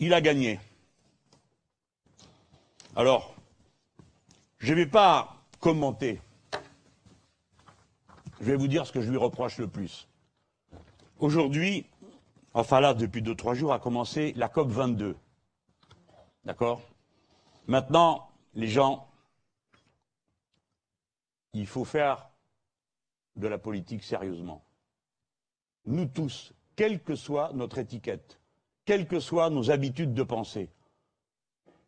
[0.00, 0.58] Il a gagné.
[2.96, 3.34] Alors,
[4.58, 6.20] je ne vais pas commenter.
[8.40, 10.08] Je vais vous dire ce que je lui reproche le plus.
[11.18, 11.86] Aujourd'hui,
[12.52, 15.16] enfin là, depuis deux, trois jours, a commencé la COP 22.
[16.44, 16.82] D'accord?
[17.66, 19.08] Maintenant, les gens,
[21.54, 22.28] il faut faire
[23.36, 24.64] de la politique sérieusement.
[25.86, 28.40] Nous tous, quelle que soit notre étiquette,
[28.84, 30.70] quelles que soient nos habitudes de pensée,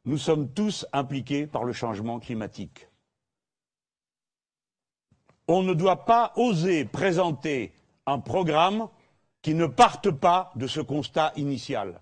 [0.05, 2.89] nous sommes tous impliqués par le changement climatique.
[5.49, 7.73] On ne doit pas oser présenter
[8.07, 8.89] un programme
[9.43, 12.01] qui ne parte pas de ce constat initial.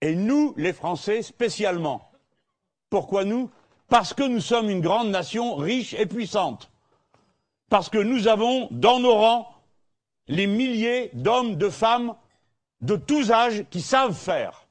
[0.00, 2.10] Et nous, les Français, spécialement.
[2.90, 3.50] Pourquoi nous
[3.88, 6.70] Parce que nous sommes une grande nation riche et puissante.
[7.68, 9.48] Parce que nous avons dans nos rangs
[10.28, 12.14] les milliers d'hommes, de femmes,
[12.80, 14.66] de tous âges qui savent faire.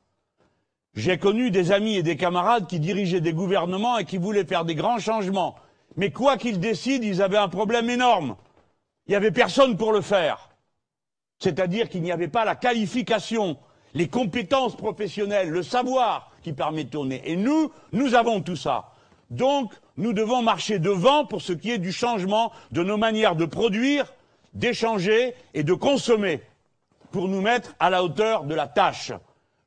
[0.95, 4.65] J'ai connu des amis et des camarades qui dirigeaient des gouvernements et qui voulaient faire
[4.65, 5.56] des grands changements.
[5.95, 8.36] Mais quoi qu'ils décident, ils avaient un problème énorme.
[9.08, 10.49] Il n'y avait personne pour le faire.
[11.39, 13.58] C'est-à-dire qu'il n'y avait pas la qualification,
[13.93, 17.21] les compétences professionnelles, le savoir qui permet de tourner.
[17.26, 18.92] Et nous, nous avons tout ça.
[19.34, 23.46] Donc, nous devons marcher devant pour ce qui est du changement de nos manières de
[23.46, 24.13] produire,
[24.54, 26.41] d'échanger et de consommer,
[27.12, 29.12] pour nous mettre à la hauteur de la tâche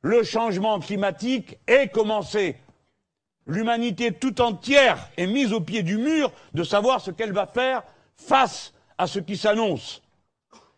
[0.07, 2.55] le changement climatique est commencé.
[3.45, 7.83] L'humanité tout entière est mise au pied du mur de savoir ce qu'elle va faire
[8.15, 10.01] face à ce qui s'annonce,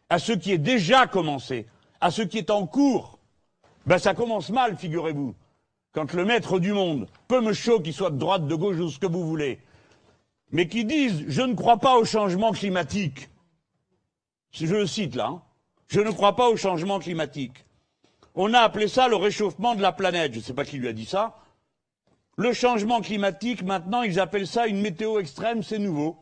[0.09, 1.67] à ce qui est déjà commencé,
[2.01, 3.19] à ce qui est en cours.
[3.85, 5.35] Ben ça commence mal, figurez-vous.
[5.91, 8.89] Quand le maître du monde, peu me chaud qu'il soit de droite, de gauche ou
[8.89, 9.59] ce que vous voulez,
[10.51, 13.29] mais qui disent je ne crois pas au changement climatique.
[14.51, 15.27] Je le cite là.
[15.27, 15.41] Hein,
[15.87, 17.65] je ne crois pas au changement climatique.
[18.35, 20.33] On a appelé ça le réchauffement de la planète.
[20.33, 21.35] Je ne sais pas qui lui a dit ça.
[22.37, 26.17] Le changement climatique, maintenant, ils appellent ça une météo extrême, c'est nouveau.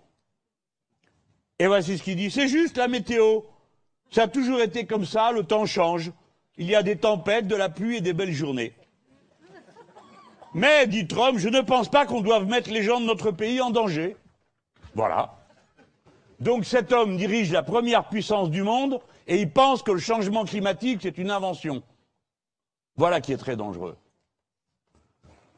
[1.60, 2.32] Et voici ce qu'il dit.
[2.32, 3.42] C'est juste la météo.
[4.12, 6.12] Ça a toujours été comme ça, le temps change.
[6.58, 8.74] Il y a des tempêtes, de la pluie et des belles journées.
[10.54, 13.62] Mais, dit Trump, je ne pense pas qu'on doive mettre les gens de notre pays
[13.62, 14.16] en danger.
[14.96, 15.36] Voilà.
[16.40, 20.46] Donc cet homme dirige la première puissance du monde et il pense que le changement
[20.46, 21.84] climatique, c'est une invention.
[22.96, 23.98] Voilà qui est très dangereux.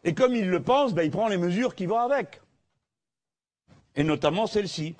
[0.03, 2.41] Et comme il le pense, ben, il prend les mesures qui vont avec.
[3.95, 4.95] Et notamment celle-ci.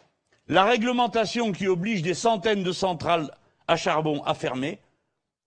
[0.48, 3.32] La réglementation qui oblige des centaines de centrales
[3.68, 4.80] à charbon à fermer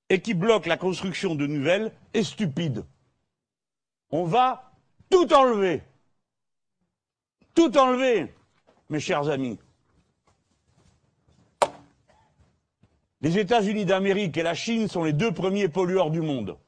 [0.08, 2.84] et qui bloque la construction de nouvelles est stupide.
[4.12, 4.70] On va
[5.10, 5.82] tout enlever.
[7.54, 8.32] Tout enlever,
[8.90, 9.58] mes chers amis.
[13.22, 16.58] Les États-Unis d'Amérique et la Chine sont les deux premiers pollueurs du monde.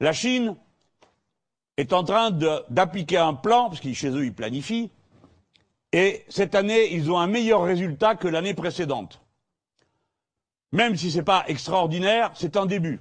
[0.00, 0.56] La Chine
[1.76, 4.90] est en train d'appliquer un plan, parce que chez eux, ils planifient,
[5.92, 9.22] et cette année, ils ont un meilleur résultat que l'année précédente.
[10.72, 13.00] Même si ce n'est pas extraordinaire, c'est un début.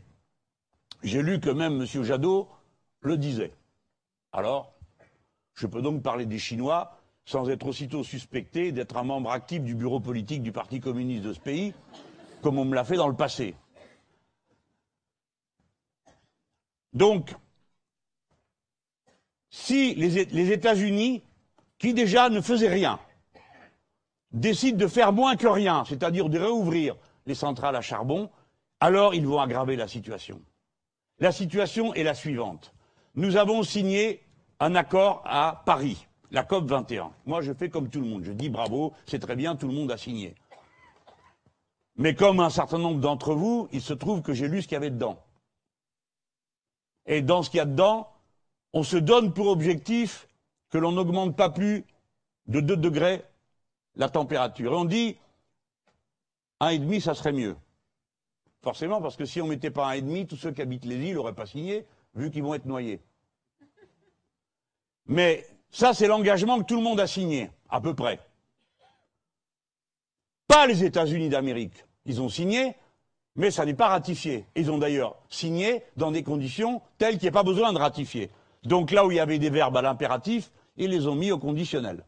[1.03, 2.03] J'ai lu que même M.
[2.03, 2.49] Jadot
[3.01, 3.53] le disait.
[4.31, 4.73] Alors,
[5.55, 9.75] je peux donc parler des Chinois sans être aussitôt suspecté d'être un membre actif du
[9.75, 11.73] bureau politique du Parti communiste de ce pays,
[12.41, 13.55] comme on me l'a fait dans le passé.
[16.93, 17.35] Donc,
[19.51, 21.23] si les, États-Unis,
[21.77, 22.99] qui déjà ne faisaient rien,
[24.31, 28.29] décident de faire moins que rien, c'est-à-dire de réouvrir les centrales à charbon,
[28.79, 30.41] alors ils vont aggraver la situation.
[31.19, 32.73] La situation est la suivante.
[33.15, 34.21] Nous avons signé
[34.59, 37.11] un accord à Paris, la COP 21.
[37.25, 38.23] Moi, je fais comme tout le monde.
[38.23, 40.35] Je dis bravo, c'est très bien, tout le monde a signé.
[41.95, 44.75] Mais comme un certain nombre d'entre vous, il se trouve que j'ai lu ce qu'il
[44.75, 45.19] y avait dedans.
[47.05, 48.09] Et dans ce qu'il y a dedans,
[48.73, 50.27] on se donne pour objectif
[50.69, 51.83] que l'on n'augmente pas plus
[52.47, 53.23] de 2 degrés
[53.95, 54.71] la température.
[54.71, 55.17] Et on dit
[56.61, 57.57] 1,5, ça serait mieux.
[58.61, 61.15] Forcément, parce que si on ne mettait pas 1,5, tous ceux qui habitent les îles
[61.15, 63.01] n'auraient pas signé, vu qu'ils vont être noyés.
[65.05, 68.19] Mais ça, c'est l'engagement que tout le monde a signé, à peu près.
[70.47, 71.85] Pas les États-Unis d'Amérique.
[72.05, 72.75] Ils ont signé,
[73.35, 74.45] mais ça n'est pas ratifié.
[74.55, 78.29] Ils ont d'ailleurs signé dans des conditions telles qu'il n'y a pas besoin de ratifier.
[78.63, 81.37] Donc là où il y avait des verbes à l'impératif, ils les ont mis au
[81.37, 82.03] conditionnel.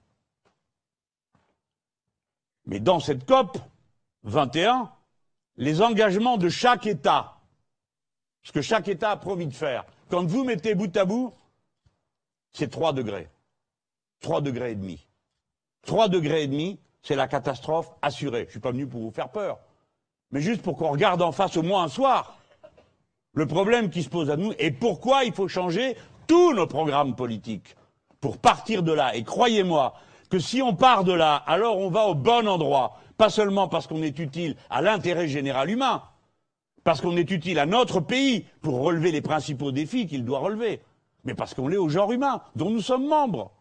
[2.66, 3.58] Mais dans cette COP,
[4.24, 4.92] 21,
[5.58, 7.41] les engagements de chaque État.
[8.44, 9.86] Ce que chaque État a promis de faire.
[10.10, 11.34] Quand vous mettez bout à bout,
[12.52, 13.30] c'est 3 degrés.
[14.22, 15.08] 3 degrés et demi.
[15.86, 18.42] 3 degrés et demi, c'est la catastrophe assurée.
[18.42, 19.60] Je ne suis pas venu pour vous faire peur.
[20.32, 22.38] Mais juste pour qu'on regarde en face au moins un soir
[23.34, 25.96] le problème qui se pose à nous et pourquoi il faut changer
[26.28, 27.76] tous nos programmes politiques
[28.20, 29.16] pour partir de là.
[29.16, 29.94] Et croyez-moi
[30.30, 32.98] que si on part de là, alors on va au bon endroit.
[33.18, 36.04] Pas seulement parce qu'on est utile à l'intérêt général humain,
[36.84, 40.82] parce qu'on est utile à notre pays pour relever les principaux défis qu'il doit relever,
[41.24, 43.52] mais parce qu'on l'est au genre humain, dont nous sommes membres.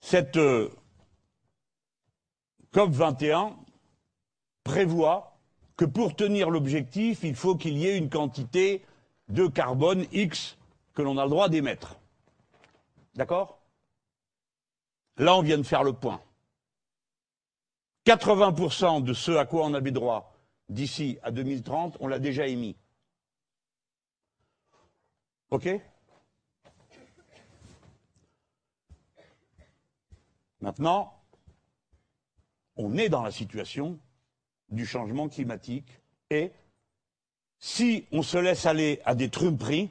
[0.00, 0.70] Cette euh,
[2.72, 3.56] COP 21
[4.62, 5.36] prévoit
[5.76, 8.84] que pour tenir l'objectif, il faut qu'il y ait une quantité
[9.28, 10.56] de carbone X
[10.94, 11.98] que l'on a le droit d'émettre.
[13.14, 13.58] D'accord?
[15.18, 16.20] Là, on vient de faire le point.
[18.06, 20.32] 80% de ce à quoi on avait droit
[20.68, 22.76] d'ici à 2030, on l'a déjà émis.
[25.50, 25.68] OK?
[30.60, 31.12] Maintenant,
[32.76, 33.98] on est dans la situation
[34.68, 36.52] du changement climatique et
[37.58, 39.90] si on se laisse aller à des trumperies,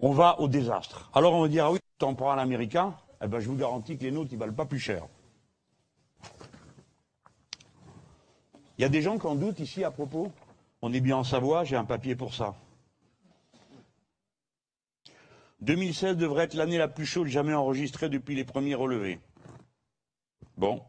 [0.00, 1.10] on va au désastre.
[1.14, 3.96] Alors on va dire, ah oui, t'en prends un américain, eh ben, je vous garantis
[3.96, 5.06] que les nôtres, ils valent pas plus cher.
[8.80, 10.32] Il y a des gens qui en doutent ici à propos.
[10.80, 12.54] On est bien en Savoie, j'ai un papier pour ça.
[15.60, 19.20] 2016 devrait être l'année la plus chaude jamais enregistrée depuis les premiers relevés.
[20.56, 20.82] Bon.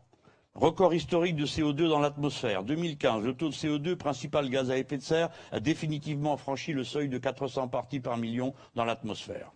[0.55, 2.63] Record historique de CO2 dans l'atmosphère.
[2.63, 6.85] 2015, le taux de CO2, principal gaz à effet de serre, a définitivement franchi le
[6.85, 9.51] seuil de 400 parties par million dans l'atmosphère.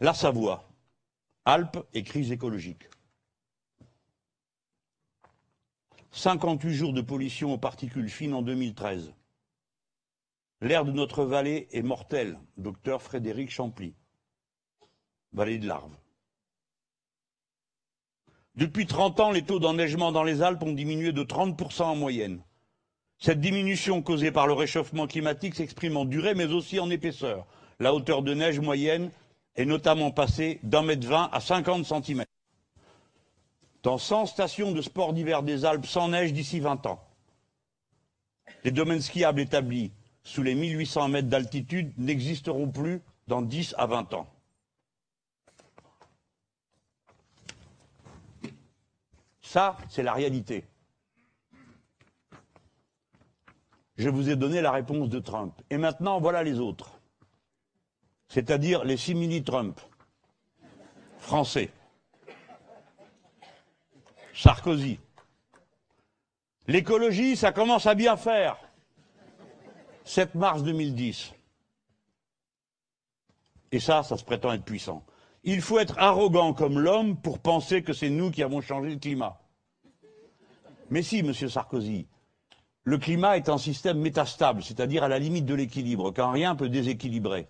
[0.00, 0.68] La Savoie,
[1.44, 2.88] Alpes et crise écologique.
[6.14, 9.14] 58 jours de pollution aux particules fines en 2013.
[10.60, 13.94] L'air de notre vallée est mortel, docteur Frédéric Champly.
[15.32, 15.96] Vallée de Larve.
[18.56, 22.42] Depuis 30 ans, les taux d'enneigement dans les Alpes ont diminué de 30% en moyenne.
[23.18, 27.46] Cette diminution causée par le réchauffement climatique s'exprime en durée mais aussi en épaisseur.
[27.80, 29.10] La hauteur de neige moyenne
[29.56, 32.24] est notamment passée d'un mètre vingt à 50 cm.
[33.82, 37.02] Dans 100 stations de sport d'hiver des Alpes sans neige d'ici 20 ans.
[38.64, 39.92] Les domaines skiables établis
[40.22, 44.28] sous les 1800 mètres d'altitude n'existeront plus dans 10 à 20 ans.
[49.40, 50.64] Ça, c'est la réalité.
[53.96, 55.54] Je vous ai donné la réponse de Trump.
[55.70, 56.98] Et maintenant, voilà les autres.
[58.28, 59.78] C'est-à-dire les simili-Trump.
[61.18, 61.70] Français.
[64.34, 64.98] Sarkozy.
[66.66, 68.56] L'écologie, ça commence à bien faire.
[70.04, 71.32] 7 mars 2010.
[73.72, 75.04] Et ça, ça se prétend être puissant.
[75.44, 78.98] Il faut être arrogant comme l'homme pour penser que c'est nous qui avons changé le
[78.98, 79.40] climat.
[80.90, 82.06] Mais si, Monsieur Sarkozy,
[82.84, 86.68] le climat est un système métastable, c'est-à-dire à la limite de l'équilibre, quand rien peut
[86.68, 87.48] déséquilibrer.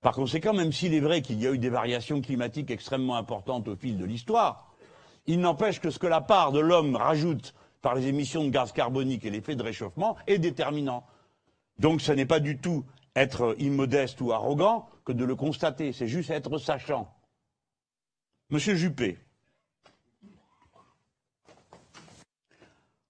[0.00, 3.66] Par conséquent, même s'il est vrai qu'il y a eu des variations climatiques extrêmement importantes
[3.68, 4.73] au fil de l'histoire,
[5.26, 8.72] il n'empêche que ce que la part de l'homme rajoute par les émissions de gaz
[8.72, 11.04] carbonique et l'effet de réchauffement est déterminant.
[11.78, 12.84] Donc ce n'est pas du tout
[13.16, 17.12] être immodeste ou arrogant que de le constater, c'est juste être sachant.
[18.50, 19.18] Monsieur Juppé,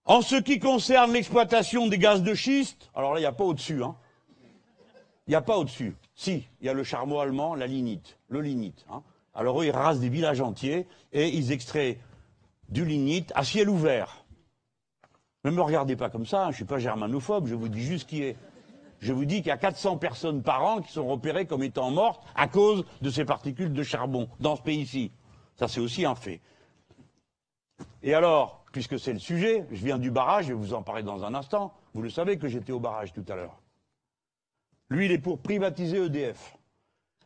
[0.06, 3.44] En ce qui concerne l'exploitation des gaz de schiste, alors là, il n'y a pas
[3.44, 3.82] au-dessus.
[3.82, 3.96] Hein.
[5.26, 5.96] Il n'y a pas au-dessus.
[6.14, 8.84] Si, il y a le charbon allemand, la lignite, le lignite.
[8.90, 9.02] Hein.
[9.34, 11.98] Alors eux, ils rasent des villages entiers et ils extraient
[12.68, 14.24] du lignite à ciel ouvert.
[15.44, 17.82] Ne me regardez pas comme ça, hein, je ne suis pas germanophobe, je vous dis
[17.82, 18.36] juste qui est.
[19.00, 21.90] Je vous dis qu'il y a 400 personnes par an qui sont repérées comme étant
[21.90, 25.10] mortes à cause de ces particules de charbon dans ce pays-ci.
[25.56, 26.40] Ça, c'est aussi un fait.
[28.02, 31.24] Et alors, puisque c'est le sujet, je viens du barrage, je vous en parler dans
[31.24, 31.74] un instant.
[31.92, 33.60] Vous le savez que j'étais au barrage tout à l'heure.
[34.88, 36.53] Lui, il est pour privatiser EDF.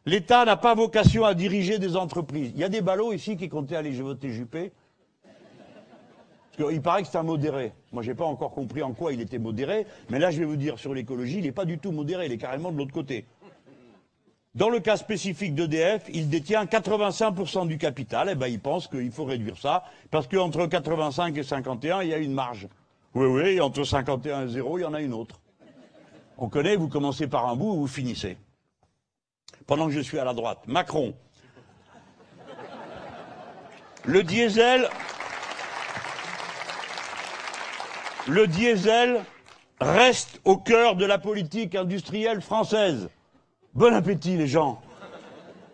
[0.06, 2.52] L'État n'a pas vocation à diriger des entreprises.
[2.54, 4.72] Il y a des ballots ici qui comptaient aller voter Juppé.
[6.56, 7.72] Parce qu'il paraît que c'est un modéré.
[7.92, 10.44] Moi, je n'ai pas encore compris en quoi il était modéré, mais là, je vais
[10.44, 12.92] vous dire sur l'écologie, il n'est pas du tout modéré, il est carrément de l'autre
[12.92, 13.26] côté.
[14.54, 18.28] Dans le cas spécifique d'EDF, il détient 85% du capital.
[18.32, 22.14] Eh ben, il pense qu'il faut réduire ça, parce qu'entre 85 et 51, il y
[22.14, 22.66] a une marge.
[23.14, 25.40] Oui, oui, entre 51 et 0, il y en a une autre.
[26.38, 28.36] On connaît, vous commencez par un bout, vous finissez.
[29.68, 31.12] Pendant que je suis à la droite, Macron.
[34.06, 34.88] Le diesel,
[38.26, 39.22] le diesel
[39.78, 43.10] reste au cœur de la politique industrielle française.
[43.74, 44.80] Bon appétit les gens.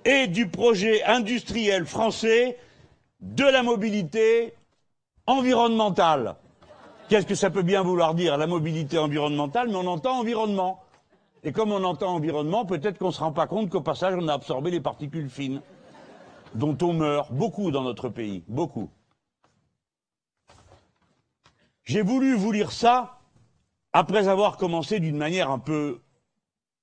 [0.05, 2.59] Et du projet industriel français
[3.20, 4.55] de la mobilité
[5.28, 6.34] environnementale.
[7.09, 10.84] Qu'est-ce que ça peut bien vouloir dire, la mobilité environnementale Mais on entend environnement.
[11.45, 14.28] Et comme on entend environnement, peut-être qu'on ne se rend pas compte qu'au passage, on
[14.28, 15.61] a absorbé les particules fines,
[16.55, 18.90] dont on meurt beaucoup dans notre pays, beaucoup.
[21.84, 23.20] J'ai voulu vous lire ça
[23.92, 26.01] après avoir commencé d'une manière un peu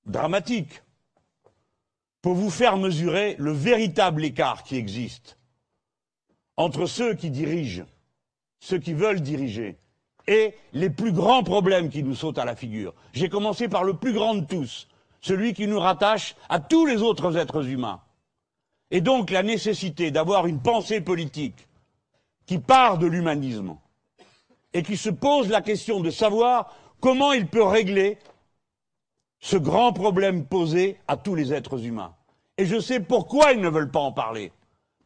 [0.06, 0.82] dramatique,
[2.22, 5.38] pour vous faire mesurer le véritable écart qui existe
[6.56, 7.84] entre ceux qui dirigent,
[8.60, 9.76] ceux qui veulent diriger,
[10.26, 12.94] et les plus grands problèmes qui nous sautent à la figure.
[13.12, 14.88] J'ai commencé par le plus grand de tous,
[15.20, 18.00] celui qui nous rattache à tous les autres êtres humains.
[18.90, 21.66] Et donc la nécessité d'avoir une pensée politique
[22.46, 23.76] qui part de l'humanisme
[24.74, 28.18] et qui se pose la question de savoir comment il peut régler
[29.40, 32.14] ce grand problème posé à tous les êtres humains.
[32.58, 34.52] Et je sais pourquoi ils ne veulent pas en parler,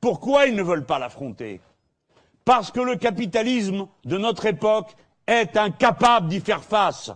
[0.01, 1.61] pourquoi ils ne veulent pas l'affronter.
[2.45, 4.95] Parce que le capitalisme de notre époque
[5.27, 7.11] est incapable d'y faire face.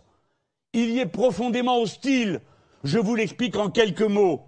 [0.73, 2.41] Il y est profondément hostile.
[2.85, 4.43] Je vous l'explique en quelques mots.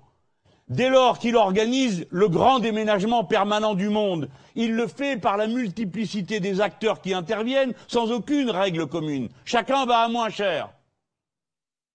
[0.68, 5.46] Dès lors qu'il organise le grand déménagement permanent du monde, il le fait par la
[5.46, 9.28] multiplicité des acteurs qui interviennent sans aucune règle commune.
[9.44, 10.70] Chacun va à moins cher.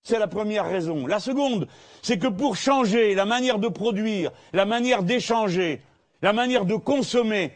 [0.03, 1.07] C'est la première raison.
[1.07, 1.68] La seconde,
[2.01, 5.82] c'est que pour changer la manière de produire, la manière d'échanger,
[6.22, 7.53] la manière de consommer,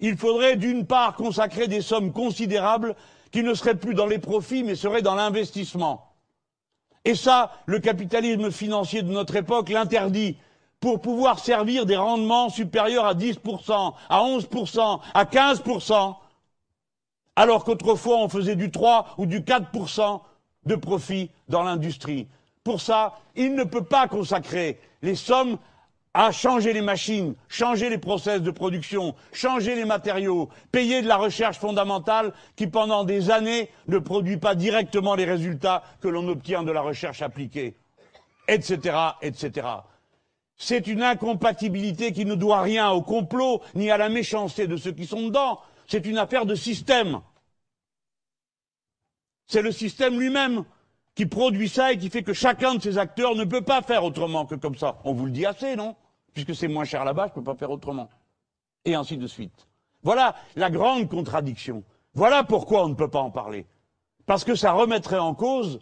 [0.00, 2.94] il faudrait d'une part consacrer des sommes considérables
[3.34, 6.06] qui ne seraient plus dans les profits mais seraient dans l'investissement.
[7.04, 10.36] Et ça, le capitalisme financier de notre époque l'interdit
[10.78, 16.14] pour pouvoir servir des rendements supérieurs à 10%, à 11%, à 15%,
[17.34, 20.20] alors qu'autrefois on faisait du 3 ou du 4%
[20.66, 22.28] de profit dans l'industrie.
[22.62, 25.58] Pour ça, il ne peut pas consacrer les sommes
[26.14, 31.16] à changer les machines, changer les process de production, changer les matériaux, payer de la
[31.16, 36.62] recherche fondamentale qui pendant des années ne produit pas directement les résultats que l'on obtient
[36.62, 37.74] de la recherche appliquée,
[38.46, 39.66] etc., etc.
[40.56, 44.92] C'est une incompatibilité qui ne doit rien au complot ni à la méchanceté de ceux
[44.92, 45.60] qui sont dedans.
[45.88, 47.20] C'est une affaire de système.
[49.48, 50.64] C'est le système lui-même
[51.16, 54.04] qui produit ça et qui fait que chacun de ces acteurs ne peut pas faire
[54.04, 55.00] autrement que comme ça.
[55.04, 55.96] On vous le dit assez, non?
[56.34, 58.10] Puisque c'est moins cher là-bas, je ne peux pas faire autrement.
[58.84, 59.68] Et ainsi de suite.
[60.02, 61.82] Voilà la grande contradiction.
[62.12, 63.66] Voilà pourquoi on ne peut pas en parler.
[64.26, 65.80] Parce que ça remettrait en cause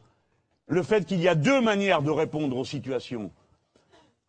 [0.67, 3.33] le fait qu'il y a deux manières de répondre aux situations.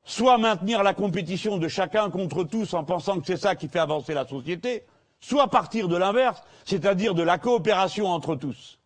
[0.04, 3.80] Soit maintenir la compétition de chacun contre tous en pensant que c'est ça qui fait
[3.80, 4.84] avancer la société,
[5.20, 8.80] soit partir de l'inverse, c'est-à-dire de la coopération entre tous.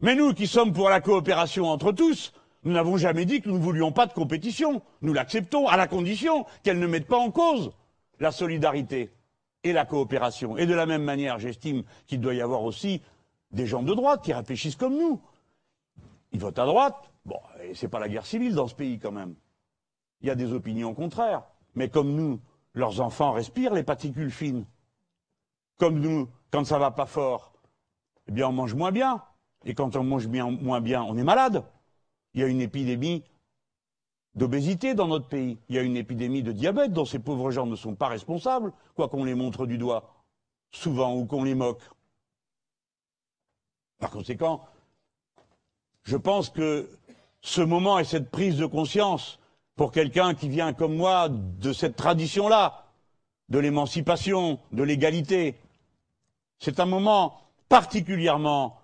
[0.00, 2.32] Mais nous qui sommes pour la coopération entre tous,
[2.66, 4.82] nous n'avons jamais dit que nous ne voulions pas de compétition.
[5.00, 7.70] Nous l'acceptons à la condition qu'elle ne mette pas en cause
[8.18, 9.12] la solidarité
[9.62, 10.56] et la coopération.
[10.58, 13.02] Et de la même manière, j'estime qu'il doit y avoir aussi
[13.52, 15.20] des gens de droite qui réfléchissent comme nous.
[16.32, 16.96] Ils votent à droite.
[17.24, 19.36] Bon, et c'est pas la guerre civile dans ce pays quand même.
[20.20, 21.44] Il y a des opinions contraires.
[21.76, 22.40] Mais comme nous,
[22.74, 24.66] leurs enfants respirent les particules fines.
[25.78, 27.52] Comme nous, quand ça va pas fort,
[28.26, 29.22] eh bien on mange moins bien.
[29.64, 31.62] Et quand on mange bien, moins bien, on est malade.
[32.36, 33.24] Il y a une épidémie
[34.34, 35.56] d'obésité dans notre pays.
[35.70, 38.74] Il y a une épidémie de diabète dont ces pauvres gens ne sont pas responsables,
[38.94, 40.14] quoi qu'on les montre du doigt,
[40.70, 41.82] souvent, ou qu'on les moque.
[43.98, 44.66] Par conséquent,
[46.02, 46.90] je pense que
[47.40, 49.38] ce moment et cette prise de conscience,
[49.74, 52.84] pour quelqu'un qui vient comme moi de cette tradition-là,
[53.48, 55.58] de l'émancipation, de l'égalité,
[56.58, 58.78] c'est un moment particulièrement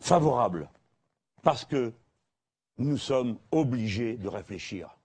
[0.00, 0.68] favorable,
[1.42, 1.92] parce que
[2.78, 4.96] nous sommes obligés de réfléchir.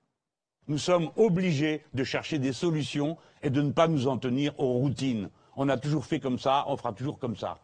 [0.68, 4.74] Nous sommes obligés de chercher des solutions et de ne pas nous en tenir aux
[4.74, 5.30] routines.
[5.56, 7.60] On a toujours fait comme ça, on fera toujours comme ça.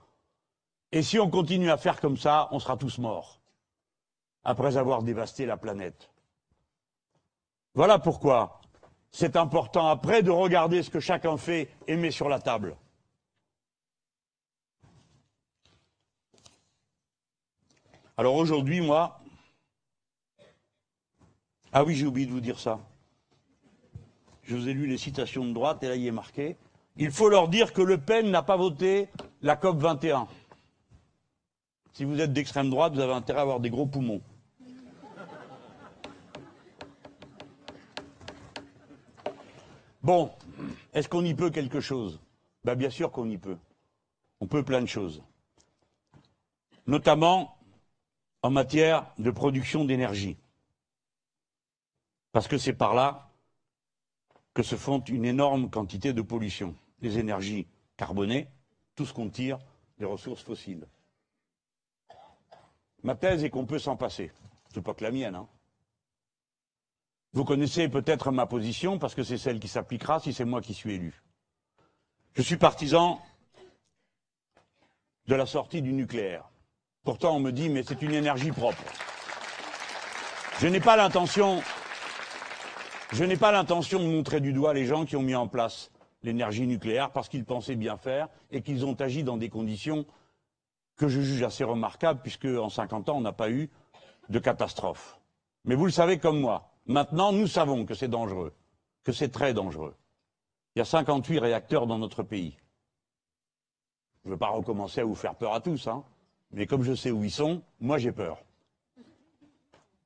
[0.92, 3.40] Et si on continue à faire comme ça, on sera tous morts,
[4.44, 6.10] après avoir dévasté la planète.
[7.76, 8.60] Voilà pourquoi
[9.12, 12.76] c'est important après de regarder ce que chacun fait et met sur la table.
[18.20, 19.22] Alors aujourd'hui, moi.
[21.72, 22.82] Ah oui, j'ai oublié de vous dire ça.
[24.44, 26.58] Je vous ai lu les citations de droite et là, il est marqué.
[26.98, 29.08] Il faut leur dire que Le Pen n'a pas voté
[29.42, 30.28] la COP 21.
[31.94, 34.20] Si vous êtes d'extrême droite, vous avez intérêt à avoir des gros poumons.
[40.04, 40.30] Bon,
[40.94, 42.20] est-ce qu'on y peut quelque chose?
[42.66, 43.58] Ben, Bien sûr qu'on y peut.
[44.42, 45.24] On peut plein de choses.
[46.86, 47.56] Notamment
[48.42, 50.38] en matière de production d'énergie.
[52.32, 53.32] Parce que c'est par là
[54.54, 56.76] que se font une énorme quantité de pollution.
[57.02, 57.68] Les énergies
[57.98, 58.48] carbonées,
[58.96, 59.60] tout ce qu'on tire
[59.98, 60.88] des ressources fossiles.
[63.04, 64.32] Ma thèse est qu'on peut s'en passer.
[64.74, 65.36] C'est pas que la mienne.
[65.36, 65.48] Hein.
[67.34, 70.74] Vous connaissez peut-être ma position parce que c'est celle qui s'appliquera si c'est moi qui
[70.74, 71.22] suis élu.
[72.34, 73.22] Je suis partisan
[75.28, 76.49] de la sortie du nucléaire.
[77.10, 78.84] Pourtant, on me dit, mais c'est une énergie propre.
[80.60, 81.60] Je n'ai pas l'intention,
[83.12, 85.90] je n'ai pas l'intention de montrer du doigt les gens qui ont mis en place
[86.22, 90.06] l'énergie nucléaire parce qu'ils pensaient bien faire et qu'ils ont agi dans des conditions
[90.98, 93.72] que je juge assez remarquables puisque en 50 ans, on n'a pas eu
[94.30, 95.20] de catastrophe.
[95.66, 96.70] Mais vous le savez comme moi.
[96.86, 98.54] Maintenant, nous savons que c'est dangereux,
[99.04, 99.96] que c'est très dangereux.
[100.76, 102.56] Il y a 58 réacteurs dans notre pays.
[104.24, 106.04] Je ne veux pas recommencer à vous faire peur à tous, hein,
[106.52, 108.38] mais comme je sais où ils sont, moi j'ai peur.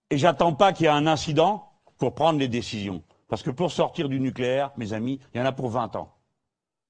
[0.10, 3.02] Et j'attends pas qu'il y ait un incident pour prendre les décisions.
[3.28, 6.14] Parce que pour sortir du nucléaire, mes amis, il y en a pour 20 ans.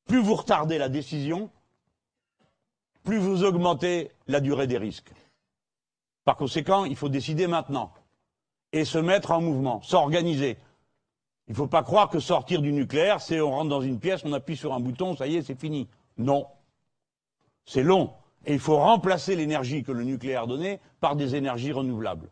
[0.06, 1.49] Plus vous retardez la décision,
[3.04, 5.12] plus vous augmentez la durée des risques.
[6.26, 7.93] Par conséquent, il faut décider maintenant
[8.72, 10.58] et se mettre en mouvement, s'organiser.
[11.47, 14.24] Il ne faut pas croire que sortir du nucléaire, c'est on rentre dans une pièce,
[14.26, 15.88] on appuie sur un bouton, ça y est, c'est fini.
[16.18, 16.47] Non.
[17.66, 18.14] C'est long.
[18.46, 22.30] Et il faut remplacer l'énergie que le nucléaire donnait par des énergies renouvelables.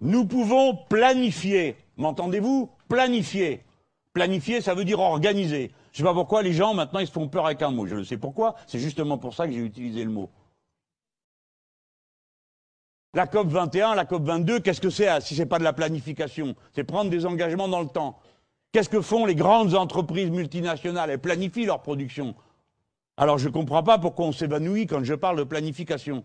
[0.00, 3.64] Nous pouvons planifier M'entendez-vous Planifier.
[4.12, 5.72] Planifier, ça veut dire organiser.
[5.92, 7.86] Je ne sais pas pourquoi les gens, maintenant, ils se font peur avec un mot.
[7.86, 8.54] Je le sais pourquoi.
[8.66, 10.30] C'est justement pour ça que j'ai utilisé le mot.
[13.14, 15.72] La COP 21, la COP 22, qu'est-ce que c'est si ce n'est pas de la
[15.72, 16.54] planification?
[16.74, 18.18] C'est prendre des engagements dans le temps.
[18.72, 21.10] Qu'est-ce que font les grandes entreprises multinationales?
[21.10, 22.34] Elles planifient leur production.
[23.16, 26.24] Alors je ne comprends pas pourquoi on s'évanouit quand je parle de planification.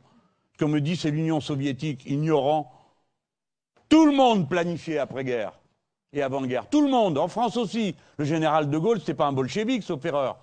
[0.54, 2.72] Ce qu'on me dit, c'est l'Union soviétique, ignorant.
[3.88, 5.54] Tout le monde planifiait après-guerre
[6.14, 6.68] et avant-guerre.
[6.70, 7.96] Tout le monde, en France aussi.
[8.18, 10.38] Le général de Gaulle, c'était pas un bolchevique, sauf erreur.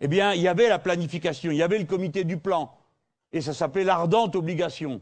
[0.00, 2.72] Eh bien, il y avait la planification, il y avait le comité du plan.
[3.32, 5.00] Et ça s'appelait l'ardente obligation.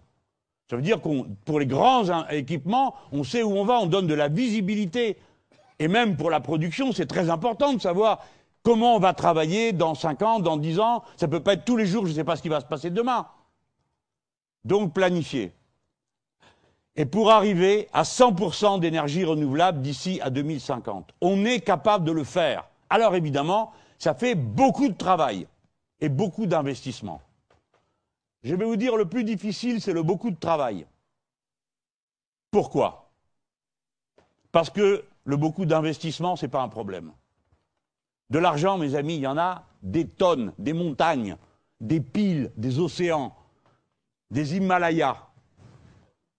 [0.69, 4.07] Ça veut dire qu'on, pour les grands équipements, on sait où on va, on donne
[4.07, 5.17] de la visibilité.
[5.79, 8.25] Et même pour la production, c'est très important de savoir
[8.63, 11.05] comment on va travailler dans 5 ans, dans 10 ans?
[11.17, 12.61] Ça ne peut pas être tous les jours, je ne sais pas ce qui va
[12.61, 13.27] se passer demain.
[14.65, 15.53] Donc planifier
[16.97, 21.15] et pour arriver à 100% d'énergie renouvelable d'ici à 2050.
[21.21, 22.69] On est capable de le faire.
[22.91, 25.47] Alors évidemment, ça fait beaucoup de travail
[26.01, 27.23] et beaucoup d'investissement.
[28.43, 30.87] Je vais vous dire, le plus difficile, c'est le beaucoup de travail.
[32.51, 33.11] Pourquoi?
[34.51, 37.13] Parce que le beaucoup d'investissement, ce n'est pas un problème.
[38.31, 41.37] De l'argent, mes amis, il y en a des tonnes, des montagnes,
[41.81, 43.35] des piles, des océans,
[44.31, 45.17] des Himalayas.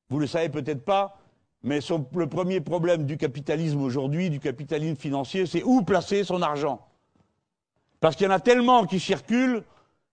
[0.09, 1.17] Vous ne le savez peut-être pas,
[1.63, 1.79] mais
[2.15, 6.87] le premier problème du capitalisme aujourd'hui, du capitalisme financier, c'est où placer son argent?
[7.99, 9.63] Parce qu'il y en a tellement qui circulent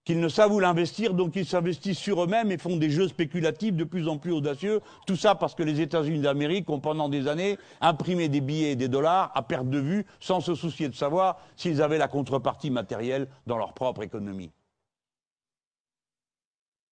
[0.08, 3.74] qu'ils ne savent où l'investir, donc ils s'investissent sur eux-mêmes et font des jeux spéculatifs
[3.74, 4.80] de plus en plus audacieux.
[5.06, 8.74] Tout ça parce que les États-Unis d'Amérique ont pendant des années imprimé des billets et
[8.74, 12.70] des dollars à perte de vue, sans se soucier de savoir s'ils avaient la contrepartie
[12.70, 14.50] matérielle dans leur propre économie.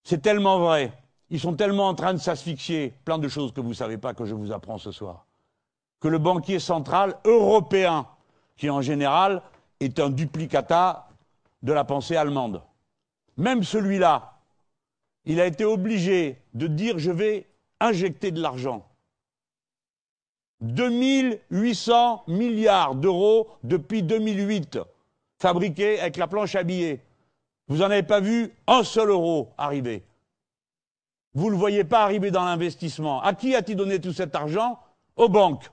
[0.05, 0.93] C'est tellement vrai
[1.31, 4.13] ils sont tellement en train de s'asphyxier, plein de choses que vous ne savez pas
[4.13, 5.25] que je vous apprends ce soir,
[6.01, 8.07] que le banquier central européen,
[8.59, 9.41] qui en général
[9.81, 11.09] est un duplicata
[11.63, 12.63] de la pensée allemande,
[13.37, 14.41] même celui-là,
[15.25, 17.47] il a été obligé de dire je vais
[17.81, 18.89] injecter de l'argent.
[20.63, 24.79] 2800 milliards d'euros depuis 2008,
[25.39, 27.03] fabriqués avec la planche à billets.
[27.69, 30.05] Vous n'en avez pas vu un seul euro arriver.
[31.35, 33.21] Vous ne le voyez pas arriver dans l'investissement.
[33.21, 34.79] À qui a-t-il donné tout cet argent?
[35.17, 35.71] Aux banques.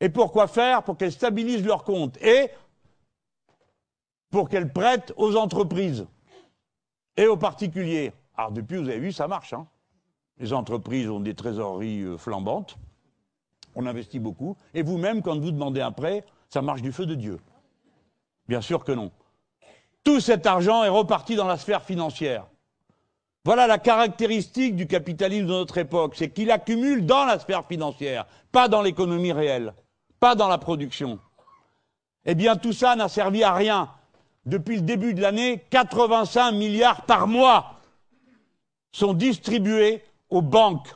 [0.00, 0.84] Et pourquoi faire?
[0.84, 2.50] Pour qu'elles stabilisent leurs comptes et
[4.30, 6.06] pour qu'elles prêtent aux entreprises
[7.20, 8.12] et aux particuliers.
[8.36, 9.52] Alors depuis, vous avez vu, ça marche.
[9.52, 9.66] Hein
[10.38, 12.78] Les entreprises ont des trésoreries euh, flambantes.
[13.74, 14.56] On investit beaucoup.
[14.72, 17.38] Et vous-même, quand vous demandez un prêt, ça marche du feu de Dieu.
[18.48, 19.12] Bien sûr que non.
[20.02, 22.46] Tout cet argent est reparti dans la sphère financière.
[23.44, 28.26] Voilà la caractéristique du capitalisme de notre époque, c'est qu'il accumule dans la sphère financière,
[28.50, 29.74] pas dans l'économie réelle,
[30.18, 31.18] pas dans la production.
[32.24, 33.90] Eh bien, tout ça n'a servi à rien.
[34.46, 37.76] Depuis le début de l'année, 85 milliards par mois
[38.92, 40.94] sont distribués aux banques,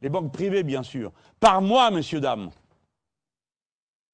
[0.00, 2.50] les banques privées bien sûr, par mois, messieurs, dames.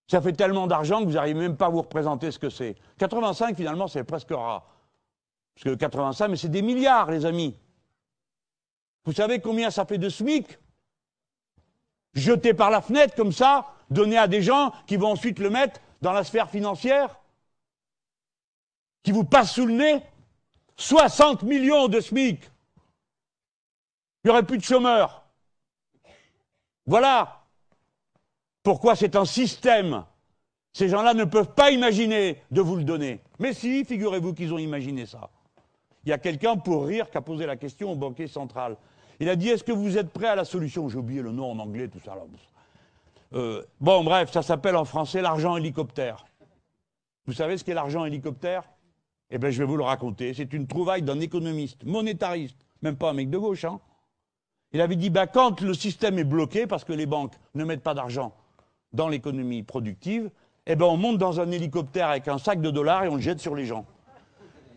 [0.08, 2.76] Ça fait tellement d'argent que vous n'arrivez même pas à vous représenter ce que c'est.
[2.98, 4.66] 85, finalement, c'est presque rare.
[5.54, 7.54] Parce que 85, mais c'est des milliards, les amis.
[9.04, 10.58] Vous savez combien ça fait de SMIC?
[12.14, 15.80] Jeté par la fenêtre comme ça, donné à des gens qui vont ensuite le mettre
[16.02, 17.18] dans la sphère financière?
[19.02, 20.02] Qui vous passent sous le nez
[20.76, 22.40] 60 millions de SMIC.
[24.24, 25.24] Il n'y aurait plus de chômeurs.
[26.86, 27.44] Voilà
[28.62, 30.04] pourquoi c'est un système.
[30.72, 33.20] Ces gens-là ne peuvent pas imaginer de vous le donner.
[33.38, 35.30] Mais si, figurez-vous qu'ils ont imaginé ça.
[36.04, 38.76] Il y a quelqu'un pour rire qui a posé la question au banquier central.
[39.20, 40.88] Il a dit Est-ce que vous êtes prêt à la solution?
[40.88, 42.16] J'ai oublié le nom en anglais, tout ça.
[43.34, 46.24] Euh, bon, bref, ça s'appelle en français l'argent hélicoptère.
[47.26, 48.64] Vous savez ce qu'est l'argent hélicoptère?
[49.34, 50.34] Eh bien, je vais vous le raconter.
[50.34, 53.64] C'est une trouvaille d'un économiste, monétariste, même pas un mec de gauche.
[53.64, 53.80] Hein.
[54.72, 57.82] Il avait dit bah, quand le système est bloqué parce que les banques ne mettent
[57.82, 58.34] pas d'argent
[58.92, 60.30] dans l'économie productive,
[60.66, 63.22] eh ben, on monte dans un hélicoptère avec un sac de dollars et on le
[63.22, 63.86] jette sur les gens.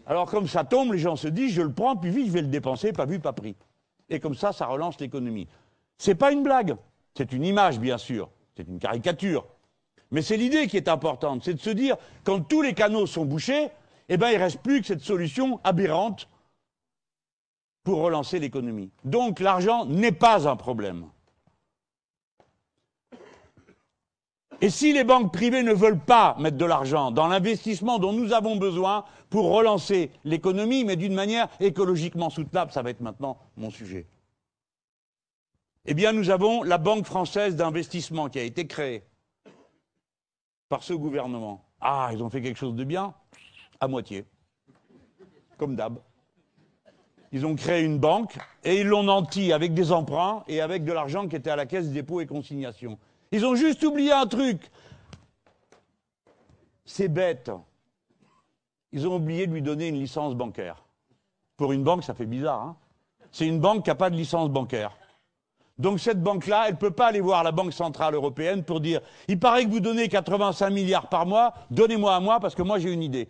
[0.07, 2.41] Alors, comme ça tombe, les gens se disent je le prends, puis vite, je vais
[2.41, 3.57] le dépenser, pas vu, pas pris.
[4.09, 5.49] Et comme ça, ça relance l'économie.
[5.97, 6.77] C'est pas une blague.
[7.17, 8.29] C'est une image, bien sûr.
[8.55, 9.45] C'est une caricature.
[10.11, 11.43] Mais c'est l'idée qui est importante.
[11.43, 13.69] C'est de se dire, quand tous les canaux sont bouchés,
[14.09, 16.29] eh ben, il reste plus que cette solution aberrante
[17.83, 18.91] pour relancer l'économie.
[19.03, 21.05] Donc, l'argent n'est pas un problème.
[24.61, 28.31] Et si les banques privées ne veulent pas mettre de l'argent dans l'investissement dont nous
[28.33, 33.69] avons besoin pour relancer l'économie, mais d'une manière écologiquement soutenable, ça va être maintenant mon
[33.69, 34.07] sujet.
[35.85, 39.03] Eh bien, nous avons la Banque française d'investissement qui a été créée
[40.69, 41.65] par ce gouvernement.
[41.81, 43.13] Ah, ils ont fait quelque chose de bien
[43.79, 44.25] À moitié.
[45.57, 45.99] Comme d'hab.
[47.31, 50.93] Ils ont créé une banque et ils l'ont nanti avec des emprunts et avec de
[50.93, 52.97] l'argent qui était à la caisse des dépôts et consignations.
[53.31, 54.71] Ils ont juste oublié un truc.
[56.85, 57.51] C'est bête.
[58.91, 60.85] Ils ont oublié de lui donner une licence bancaire.
[61.57, 62.61] Pour une banque, ça fait bizarre.
[62.61, 62.77] Hein
[63.31, 64.95] C'est une banque qui n'a pas de licence bancaire.
[65.77, 69.01] Donc cette banque-là, elle ne peut pas aller voir la Banque Centrale Européenne pour dire
[69.27, 72.79] il paraît que vous donnez 85 milliards par mois, donnez-moi à moi parce que moi
[72.79, 73.27] j'ai une idée.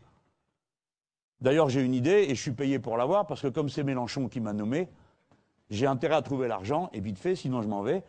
[1.46, 4.30] D'ailleurs, j'ai une idée et je suis payé pour l'avoir parce que comme c'est Mélenchon
[4.30, 4.90] qui m'a nommé,
[5.70, 8.02] j'ai intérêt à trouver l'argent et vite fait, sinon je m'en vais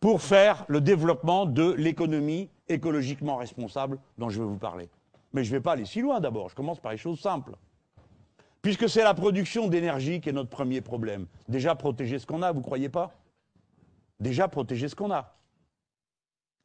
[0.00, 4.90] pour faire le développement de l'économie écologiquement responsable dont je vais vous parler.
[5.32, 7.54] Mais je ne vais pas aller si loin d'abord, je commence par les choses simples.
[8.62, 11.28] Puisque c'est la production d'énergie qui est notre premier problème.
[11.48, 13.12] Déjà protéger ce qu'on a, vous ne croyez pas?
[14.18, 15.36] Déjà protéger ce qu'on a.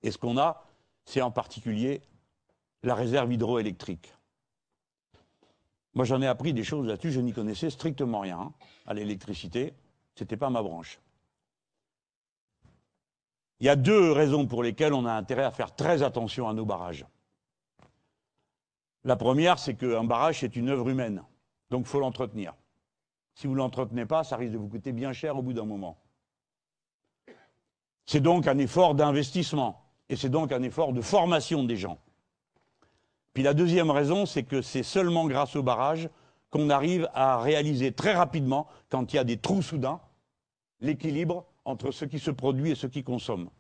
[0.01, 0.65] Et ce qu'on a,
[1.05, 2.01] c'est en particulier
[2.81, 4.16] la réserve hydroélectrique.
[5.97, 8.53] Moi, j'en ai appris des choses là-dessus, je n'y connaissais strictement rien hein,
[8.85, 9.73] à l'électricité,
[10.13, 11.01] ce n'était pas ma branche.
[13.59, 16.53] Il y a deux raisons pour lesquelles on a intérêt à faire très attention à
[16.53, 17.03] nos barrages.
[19.05, 21.23] La première, c'est qu'un barrage, c'est une œuvre humaine.
[21.71, 22.53] Donc il faut l'entretenir.
[23.33, 25.65] Si vous ne l'entretenez pas, ça risque de vous coûter bien cher au bout d'un
[25.65, 25.97] moment.
[28.05, 29.83] C'est donc un effort d'investissement.
[30.09, 31.97] Et c'est donc un effort de formation des gens.
[33.37, 36.09] Puis la deuxième raison, c'est que c'est seulement grâce au barrage
[36.49, 39.99] qu'on arrive à réaliser très rapidement, quand il y a des trous soudains,
[40.81, 43.51] l'équilibre entre ce qui se produit et ce qui consomme.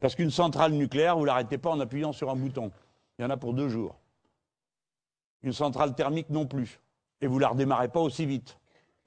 [0.00, 2.72] Parce qu'une centrale nucléaire, vous ne l'arrêtez pas en appuyant sur un bouton.
[3.16, 3.94] Il y en a pour deux jours.
[5.44, 6.80] Une centrale thermique non plus.
[7.20, 8.58] Et vous ne la redémarrez pas aussi vite.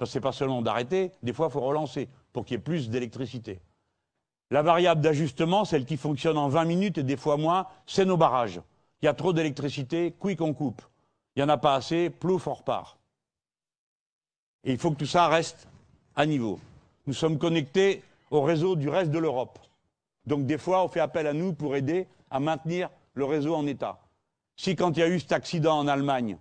[0.02, 2.90] Ce n'est pas seulement d'arrêter, des fois il faut relancer pour qu'il y ait plus
[2.90, 3.60] d'électricité.
[4.52, 8.16] La variable d'ajustement, celle qui fonctionne en 20 minutes et des fois moins, c'est nos
[8.16, 8.62] barrages.
[9.02, 10.82] Il y a trop d'électricité, quick on coupe.
[11.36, 12.98] Il n'y en a pas assez, plouf on repart.
[14.64, 15.68] Et il faut que tout ça reste
[16.16, 16.60] à niveau.
[17.06, 19.60] Nous sommes connectés au réseau du reste de l'Europe.
[20.26, 23.66] Donc des fois, on fait appel à nous pour aider à maintenir le réseau en
[23.66, 24.00] état.
[24.58, 26.38] Si quand il y a eu cet accident en Allemagne,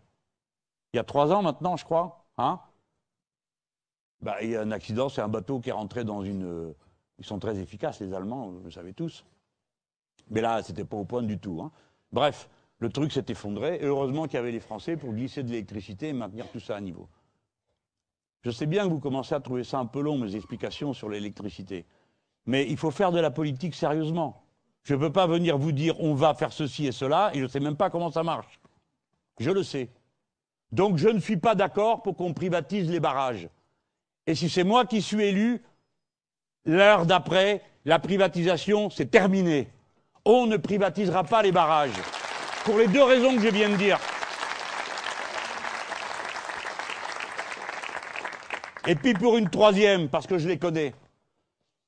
[0.93, 2.61] il y a trois ans maintenant, je crois, hein,
[4.21, 6.75] bah, il y a un accident, c'est un bateau qui est rentré dans une.
[7.19, 9.25] Ils sont très efficaces, les Allemands, vous le savez tous.
[10.31, 11.61] Mais là, c'était pas au point du tout.
[11.63, 11.71] Hein.
[12.13, 12.49] Bref,
[12.79, 16.09] le truc s'est effondré, et heureusement qu'il y avait les Français pour glisser de l'électricité
[16.09, 17.09] et maintenir tout ça à niveau.
[18.43, 21.09] Je sais bien que vous commencez à trouver ça un peu long, mes explications sur
[21.09, 21.85] l'électricité.
[22.45, 24.45] Mais il faut faire de la politique sérieusement.
[24.85, 27.43] Je ne peux pas venir vous dire on va faire ceci et cela, et je
[27.43, 28.61] ne sais même pas comment ça marche.
[29.41, 29.91] Je le sais.
[30.71, 33.49] Donc je ne suis pas d'accord pour qu'on privatise les barrages.
[34.27, 35.63] Et si c'est moi qui suis élu,
[36.65, 39.69] l'heure d'après, la privatisation, c'est terminé.
[40.29, 42.03] On ne privatisera pas les barrages.
[42.65, 43.97] Pour les deux raisons que je viens de dire.
[48.89, 50.95] Et puis pour une troisième, parce que je les connais.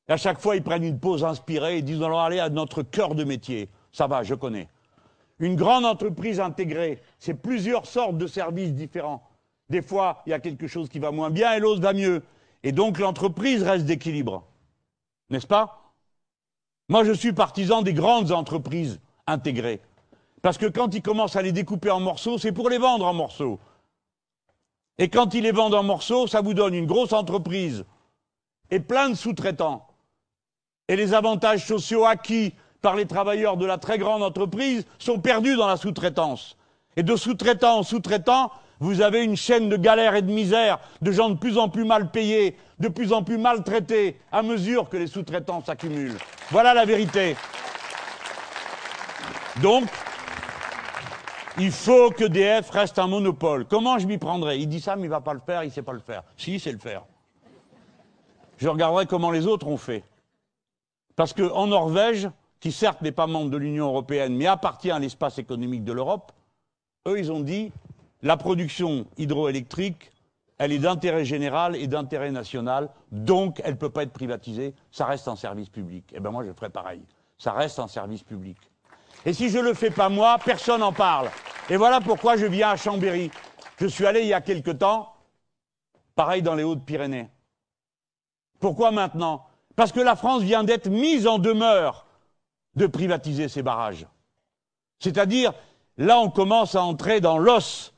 [0.07, 3.17] à chaque fois, ils prennent une pause inspirée et disent allons aller à notre cœur
[3.17, 3.69] de métier.
[3.91, 4.69] Ça va, je connais.
[5.41, 9.29] Une grande entreprise intégrée, c'est plusieurs sortes de services différents.
[9.69, 12.23] Des fois, il y a quelque chose qui va moins bien et l'autre va mieux.
[12.63, 14.45] Et donc l'entreprise reste d'équilibre.
[15.29, 15.78] N'est-ce pas?
[16.89, 19.81] Moi, je suis partisan des grandes entreprises intégrées.
[20.41, 23.13] Parce que quand ils commencent à les découper en morceaux, c'est pour les vendre en
[23.13, 23.59] morceaux.
[24.97, 27.85] Et quand ils les vendent en morceaux, ça vous donne une grosse entreprise
[28.71, 29.87] et plein de sous-traitants.
[30.89, 35.57] Et les avantages sociaux acquis par les travailleurs de la très grande entreprise sont perdus
[35.57, 36.57] dans la sous-traitance.
[36.97, 38.51] Et de sous-traitant en sous-traitant,
[38.81, 41.85] vous avez une chaîne de galère et de misère, de gens de plus en plus
[41.85, 46.19] mal payés, de plus en plus maltraités, à mesure que les sous-traitants s'accumulent.
[46.51, 47.37] Voilà la vérité.
[49.63, 49.85] Donc,
[51.59, 53.65] il faut que DF reste un monopole.
[53.65, 55.69] Comment je m'y prendrai Il dit ça, mais il ne va pas le faire, il
[55.69, 56.23] ne sait pas le faire.
[56.37, 57.03] Si, il sait le faire.
[58.59, 60.05] Je regarderai comment les autres ont fait.
[61.17, 62.29] Parce qu'en Norvège,
[62.61, 66.31] qui certes n'est pas membre de l'Union européenne, mais appartient à l'espace économique de l'Europe,
[67.09, 67.73] eux, ils ont dit
[68.23, 70.11] la production hydroélectrique,
[70.59, 75.07] elle est d'intérêt général et d'intérêt national, donc elle ne peut pas être privatisée, ça
[75.07, 76.13] reste un service public.
[76.15, 77.03] Eh bien moi, je ferai pareil.
[77.39, 78.59] Ça reste un service public.
[79.25, 81.31] Et si je ne le fais pas moi, personne n'en parle.
[81.71, 83.31] Et voilà pourquoi je viens à Chambéry.
[83.79, 85.15] Je suis allé il y a quelque temps,
[86.17, 87.31] pareil dans les Hautes-Pyrénées.
[88.59, 89.47] Pourquoi maintenant?
[89.77, 92.07] Parce que la France vient d'être mise en demeure
[92.75, 94.07] de privatiser ces barrages.
[94.99, 95.53] C'est-à-dire,
[95.97, 97.95] là, on commence à entrer dans l'os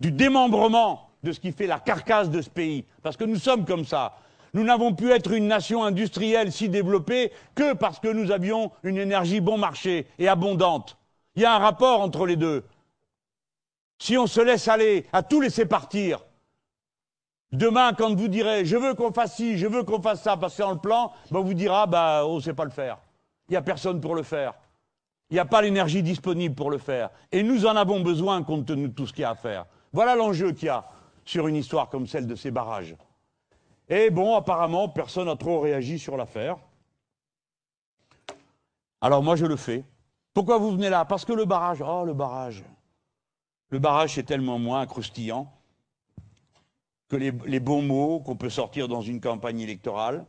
[0.00, 2.84] du démembrement de ce qui fait la carcasse de ce pays.
[3.02, 4.14] Parce que nous sommes comme ça.
[4.52, 8.98] Nous n'avons pu être une nation industrielle si développée que parce que nous avions une
[8.98, 10.96] énergie bon marché et abondante.
[11.34, 12.64] Il y a un rapport entre les deux.
[13.98, 16.20] Si on se laisse aller, à tout laisser partir,
[17.50, 20.62] demain, quand vous direz je veux qu'on fasse ci, je veux qu'on fasse ça, passer
[20.62, 22.98] dans le plan, ben, on vous dira bah, on ne sait pas le faire.
[23.48, 24.54] Il n'y a personne pour le faire.
[25.30, 27.10] Il n'y a pas l'énergie disponible pour le faire.
[27.32, 29.64] Et nous en avons besoin compte tenu de tout ce qu'il y a à faire.
[29.94, 30.84] Voilà l'enjeu qu'il y a
[31.24, 32.96] sur une histoire comme celle de ces barrages.
[33.88, 36.56] Et bon, apparemment, personne n'a trop réagi sur l'affaire.
[39.00, 39.84] Alors moi, je le fais.
[40.32, 41.04] Pourquoi vous venez là?
[41.04, 42.64] Parce que le barrage, oh le barrage.
[43.68, 45.52] Le barrage est tellement moins croustillant
[47.08, 50.26] que les, les bons mots qu'on peut sortir dans une campagne électorale.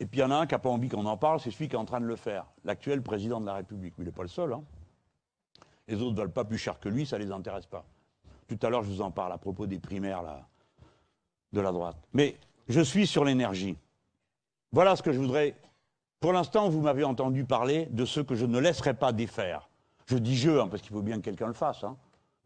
[0.00, 1.52] Et puis il y en a un qui n'a pas envie qu'on en parle, c'est
[1.52, 3.94] celui qui est en train de le faire, l'actuel président de la République.
[3.98, 4.52] il n'est pas le seul.
[4.52, 4.64] Hein.
[5.88, 7.84] Les autres valent pas plus cher que lui, ça ne les intéresse pas.
[8.46, 10.22] Tout à l'heure, je vous en parle à propos des primaires
[11.52, 11.96] de la droite.
[12.12, 12.36] Mais
[12.68, 13.76] je suis sur l'énergie.
[14.72, 15.56] Voilà ce que je voudrais.
[16.20, 19.68] Pour l'instant, vous m'avez entendu parler de ce que je ne laisserai pas défaire.
[20.06, 21.84] Je dis je, hein, parce qu'il faut bien que quelqu'un le fasse.
[21.84, 21.96] Hein.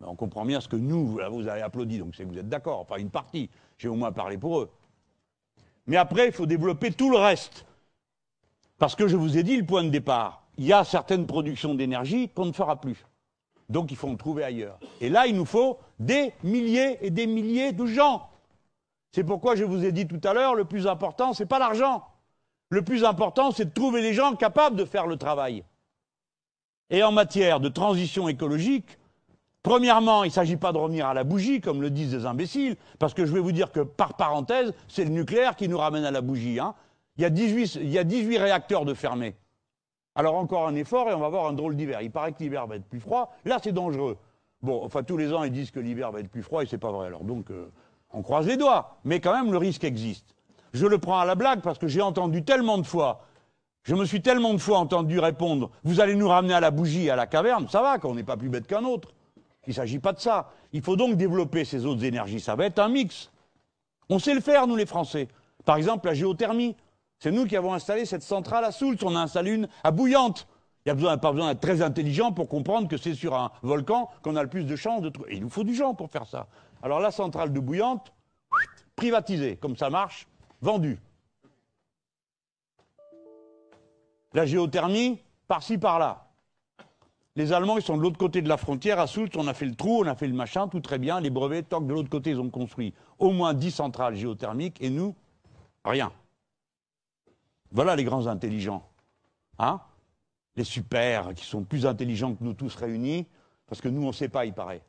[0.01, 2.80] On comprend bien ce que nous, vous avez applaudi, donc c'est vous êtes d'accord.
[2.80, 3.51] Enfin, une partie.
[3.78, 4.70] J'ai au moins parlé pour eux.
[5.86, 7.66] Mais après, il faut développer tout le reste.
[8.78, 10.45] Parce que je vous ai dit le point de départ.
[10.59, 13.05] Il y a certaines productions d'énergie qu'on ne fera plus.
[13.68, 14.78] Donc il faut en trouver ailleurs.
[15.00, 18.28] Et là, il nous faut des milliers et des milliers de gens.
[19.12, 21.58] C'est pourquoi je vous ai dit tout à l'heure, le plus important, ce n'est pas
[21.58, 22.04] l'argent.
[22.70, 25.64] Le plus important, c'est de trouver les gens capables de faire le travail.
[26.90, 28.98] Et en matière de transition écologique,
[29.62, 32.76] Premièrement, il ne s'agit pas de revenir à la bougie, comme le disent des imbéciles,
[32.98, 36.04] parce que je vais vous dire que, par parenthèse, c'est le nucléaire qui nous ramène
[36.04, 36.58] à la bougie.
[36.58, 36.74] Hein.
[37.16, 39.36] Il, y a 18, il y a 18 réacteurs de fermés.
[40.14, 42.02] Alors encore un effort et on va avoir un drôle d'hiver.
[42.02, 43.34] Il paraît que l'hiver va être plus froid.
[43.44, 44.18] Là, c'est dangereux.
[44.60, 46.78] Bon, enfin, tous les ans, ils disent que l'hiver va être plus froid et c'est
[46.78, 47.06] pas vrai.
[47.06, 47.70] Alors donc, euh,
[48.12, 48.98] on croise les doigts.
[49.04, 50.34] Mais quand même, le risque existe.
[50.72, 53.26] Je le prends à la blague parce que j'ai entendu tellement de fois,
[53.82, 57.10] je me suis tellement de fois entendu répondre, vous allez nous ramener à la bougie,
[57.10, 59.12] à la caverne, ça va, qu'on n'est pas plus bête qu'un autre.
[59.66, 60.50] Il ne s'agit pas de ça.
[60.72, 62.40] Il faut donc développer ces autres énergies.
[62.40, 63.30] Ça va être un mix.
[64.08, 65.28] On sait le faire, nous les Français.
[65.64, 66.76] Par exemple, la géothermie.
[67.22, 68.96] C'est nous qui avons installé cette centrale à Soult.
[69.04, 70.48] On a installé une à Bouillante.
[70.84, 74.10] Il n'y a pas besoin d'être très intelligent pour comprendre que c'est sur un volcan
[74.22, 75.36] qu'on a le plus de chances de trouver.
[75.36, 76.48] Il nous faut du gens pour faire ça.
[76.82, 78.12] Alors la centrale de Bouillante,
[78.96, 80.26] privatisée, comme ça marche,
[80.62, 80.98] vendue.
[84.34, 86.26] La géothermie, par-ci, par-là.
[87.36, 88.98] Les Allemands, ils sont de l'autre côté de la frontière.
[88.98, 91.20] À Soult, on a fait le trou, on a fait le machin, tout très bien.
[91.20, 94.90] Les brevets, que de l'autre côté, ils ont construit au moins 10 centrales géothermiques, et
[94.90, 95.14] nous,
[95.84, 96.10] rien.
[97.72, 98.86] Voilà les grands intelligents.
[99.58, 99.80] Hein
[100.56, 103.26] Les super, qui sont plus intelligents que nous tous réunis,
[103.66, 104.82] parce que nous, on ne sait pas, il paraît.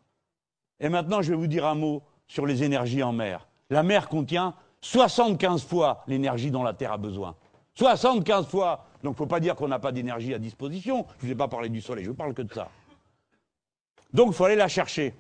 [0.79, 3.47] Et maintenant, je vais vous dire un mot sur les énergies en mer.
[3.69, 7.35] La mer contient 75 fois l'énergie dont la Terre a besoin.
[7.75, 11.05] 75 fois donc il ne faut pas dire qu'on n'a pas d'énergie à disposition.
[11.19, 12.69] Je ne vous ai pas parlé du soleil, je ne parle que de ça.
[14.13, 15.13] Donc il faut aller la chercher.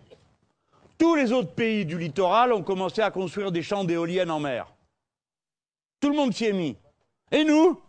[0.97, 4.73] Tous les autres pays du littoral ont commencé à construire des champs d'éoliennes en mer.
[5.99, 6.77] Tout le monde s'y est mis.
[7.33, 7.81] Et nous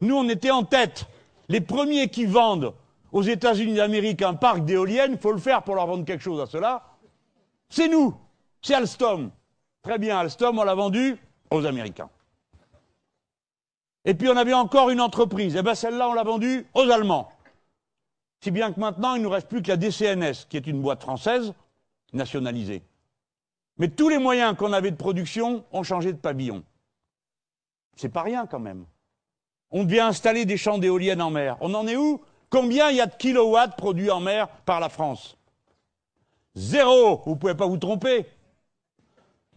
[0.00, 1.06] Nous, on était en tête.
[1.48, 2.74] Les premiers qui vendent
[3.12, 6.40] aux États-Unis d'Amérique un parc d'éoliennes, il faut le faire pour leur vendre quelque chose
[6.40, 6.82] à cela.
[7.68, 8.14] C'est nous.
[8.62, 9.30] C'est Alstom.
[9.82, 11.16] Très bien, Alstom, on l'a vendu
[11.50, 12.08] aux Américains.
[14.04, 15.54] Et puis on avait encore une entreprise.
[15.56, 17.30] Eh bien celle-là, on l'a vendue aux Allemands.
[18.42, 20.80] Si bien que maintenant, il ne nous reste plus que la DCNS, qui est une
[20.80, 21.52] boîte française,
[22.14, 22.82] nationalisée.
[23.76, 26.64] Mais tous les moyens qu'on avait de production ont changé de pavillon.
[28.00, 28.86] C'est pas rien quand même.
[29.70, 31.58] On devient installer des champs d'éoliennes en mer.
[31.60, 32.22] On en est où?
[32.48, 35.36] Combien il y a de kilowatts produits en mer par la France?
[36.54, 38.24] Zéro Vous ne pouvez pas vous tromper.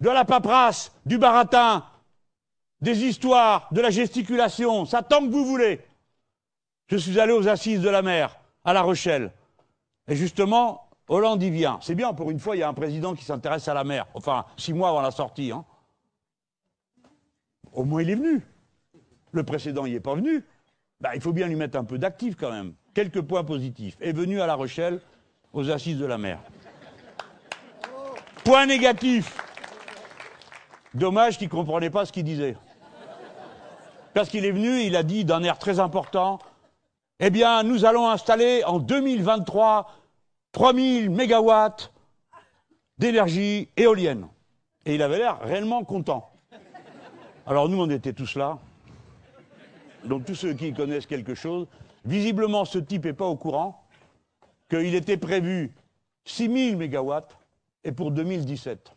[0.02, 1.86] De la paperasse, du baratin,
[2.82, 5.80] des histoires, de la gesticulation, ça tant que vous voulez.
[6.88, 9.32] Je suis allé aux assises de la mer, à La Rochelle.
[10.10, 11.80] Et justement, Hollande y vient.
[11.82, 14.06] C'est bien, pour une fois, il y a un président qui s'intéresse à la mer.
[14.14, 15.54] Enfin, six mois avant la sortie.
[15.54, 15.64] Hein.
[17.74, 18.42] Au moins, il est venu.
[19.32, 20.46] Le précédent n'y est pas venu.
[21.02, 22.74] Bah, il faut bien lui mettre un peu d'actif quand même.
[22.94, 23.98] Quelques points positifs.
[24.00, 25.02] Est venu à La Rochelle
[25.52, 26.40] aux assises de la mer.
[28.44, 29.38] Point négatif.
[30.94, 32.56] Dommage qu'il ne comprenait pas ce qu'il disait.
[34.14, 36.40] Parce qu'il est venu, il a dit d'un air très important,
[37.20, 39.92] eh bien, nous allons installer en 2023
[40.52, 41.92] 3000 mégawatts
[43.00, 44.28] d'énergie éolienne.
[44.86, 46.33] Et il avait l'air réellement content.
[47.46, 48.60] Alors nous, on était tous là.
[50.06, 51.68] Donc tous ceux qui connaissent quelque chose,
[52.06, 53.86] visiblement ce type n'est pas au courant
[54.70, 55.74] qu'il était prévu
[56.26, 57.38] 6000 mégawatts
[57.84, 58.94] et pour 2017.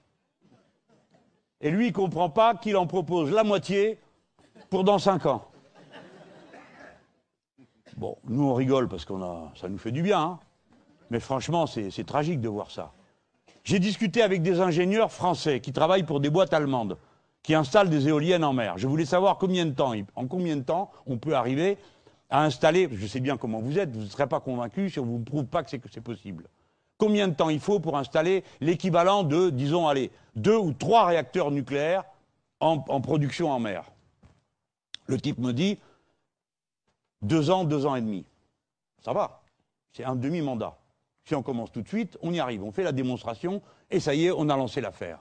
[1.60, 3.98] Et lui, il ne comprend pas qu'il en propose la moitié
[4.70, 5.44] pour dans 5 ans.
[7.96, 10.40] Bon, nous on rigole parce qu'on a, ça nous fait du bien, hein.
[11.08, 12.92] mais franchement c'est tragique de voir ça.
[13.64, 16.98] J'ai discuté avec des ingénieurs français qui travaillent pour des boîtes allemandes,
[17.46, 18.76] qui installent des éoliennes en mer.
[18.76, 21.78] Je voulais savoir combien de temps, en combien de temps on peut arriver
[22.28, 25.06] à installer, je sais bien comment vous êtes, vous ne serez pas convaincu si on
[25.06, 26.48] ne vous prouve pas que c'est possible.
[26.98, 31.52] Combien de temps il faut pour installer l'équivalent de, disons, allez, deux ou trois réacteurs
[31.52, 32.02] nucléaires
[32.58, 33.84] en production en mer?
[35.06, 35.78] Le type me dit,
[37.22, 38.24] deux ans, deux ans et demi.
[39.04, 39.42] Ça va.
[39.92, 40.76] C'est un demi-mandat.
[41.24, 42.64] Si on commence tout de suite, on y arrive.
[42.64, 45.20] On fait la démonstration et ça y est, on a lancé l'affaire.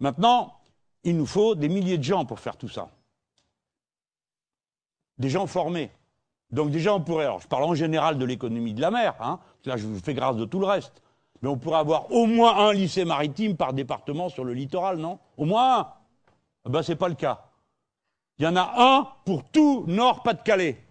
[0.00, 0.54] Maintenant,
[1.04, 2.88] il nous faut des milliers de gens pour faire tout ça.
[5.18, 5.90] Des gens formés.
[6.50, 9.40] Donc déjà, on pourrait, alors je parle en général de l'économie de la mer, hein,
[9.64, 11.02] là je vous fais grâce de tout le reste,
[11.40, 15.18] mais on pourrait avoir au moins un lycée maritime par département sur le littoral, non?
[15.36, 15.88] Au moins un
[16.66, 17.46] eh Ben c'est pas le cas.
[18.38, 20.84] Il y en a un pour tout Nord-Pas-de-Calais.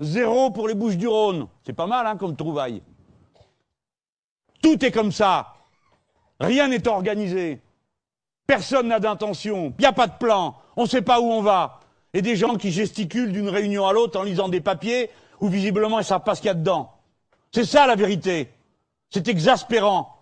[0.00, 1.48] Zéro pour les Bouches du Rhône.
[1.64, 2.82] C'est pas mal, hein, comme trouvaille.
[4.62, 5.54] Tout est comme ça.
[6.40, 7.60] Rien n'est organisé.
[8.48, 9.74] Personne n'a d'intention.
[9.78, 10.56] Il n'y a pas de plan.
[10.74, 11.80] On ne sait pas où on va.
[12.14, 15.98] Et des gens qui gesticulent d'une réunion à l'autre en lisant des papiers où visiblement
[15.98, 16.90] ils ne savent pas ce qu'il y a dedans.
[17.52, 18.48] C'est ça la vérité.
[19.10, 20.16] C'est exaspérant.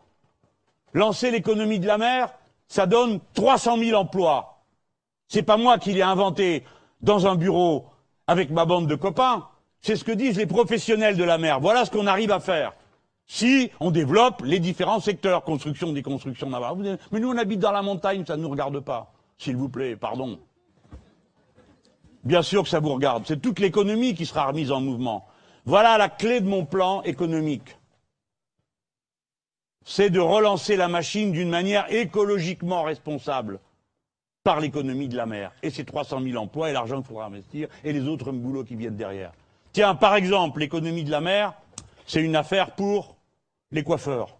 [0.92, 2.34] Lancer l'économie de la mer,
[2.66, 4.64] ça donne 300 000 emplois.
[5.28, 6.64] C'est pas moi qui l'ai inventé
[7.02, 7.86] dans un bureau
[8.26, 9.46] avec ma bande de copains.
[9.80, 11.60] C'est ce que disent les professionnels de la mer.
[11.60, 12.72] Voilà ce qu'on arrive à faire.
[13.26, 16.98] Si on développe les différents secteurs, construction, déconstruction navale.
[17.10, 19.12] Mais nous, on habite dans la montagne, ça ne nous regarde pas.
[19.36, 20.38] S'il vous plaît, pardon.
[22.24, 23.24] Bien sûr que ça vous regarde.
[23.26, 25.26] C'est toute l'économie qui sera remise en mouvement.
[25.64, 27.76] Voilà la clé de mon plan économique.
[29.84, 33.60] C'est de relancer la machine d'une manière écologiquement responsable
[34.42, 35.52] par l'économie de la mer.
[35.62, 38.76] Et ces 300 000 emplois et l'argent qu'il faudra investir et les autres boulots qui
[38.76, 39.32] viennent derrière.
[39.72, 41.52] Tiens, par exemple, l'économie de la mer,
[42.06, 43.15] c'est une affaire pour
[43.70, 44.38] les coiffeurs.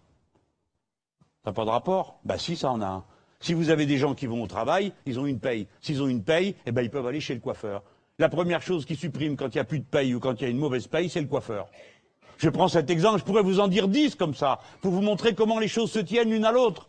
[1.43, 2.19] Ça n'a pas de rapport?
[2.25, 3.03] Ben si, ça en a un.
[3.39, 5.67] Si vous avez des gens qui vont au travail, ils ont une paye.
[5.79, 7.83] S'ils ont une paye, eh ben, ils peuvent aller chez le coiffeur.
[8.19, 10.41] La première chose qui supprime quand il n'y a plus de paye ou quand il
[10.41, 11.67] y a une mauvaise paye, c'est le coiffeur.
[12.37, 15.35] Je prends cet exemple, je pourrais vous en dire dix comme ça, pour vous montrer
[15.35, 16.87] comment les choses se tiennent l'une à l'autre.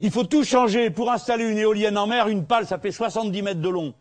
[0.00, 0.90] Il faut tout changer.
[0.90, 3.94] Pour installer une éolienne en mer, une pale, ça fait 70 mètres de long.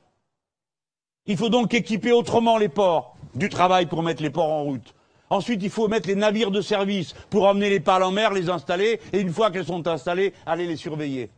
[1.25, 4.95] Il faut donc équiper autrement les ports du travail pour mettre les ports en route.
[5.30, 8.49] Ensuite, il faut mettre les navires de service pour emmener les pales en mer, les
[8.49, 11.30] installer, et une fois qu'elles sont installées, aller les surveiller.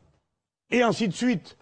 [0.70, 1.58] Et ainsi de suite.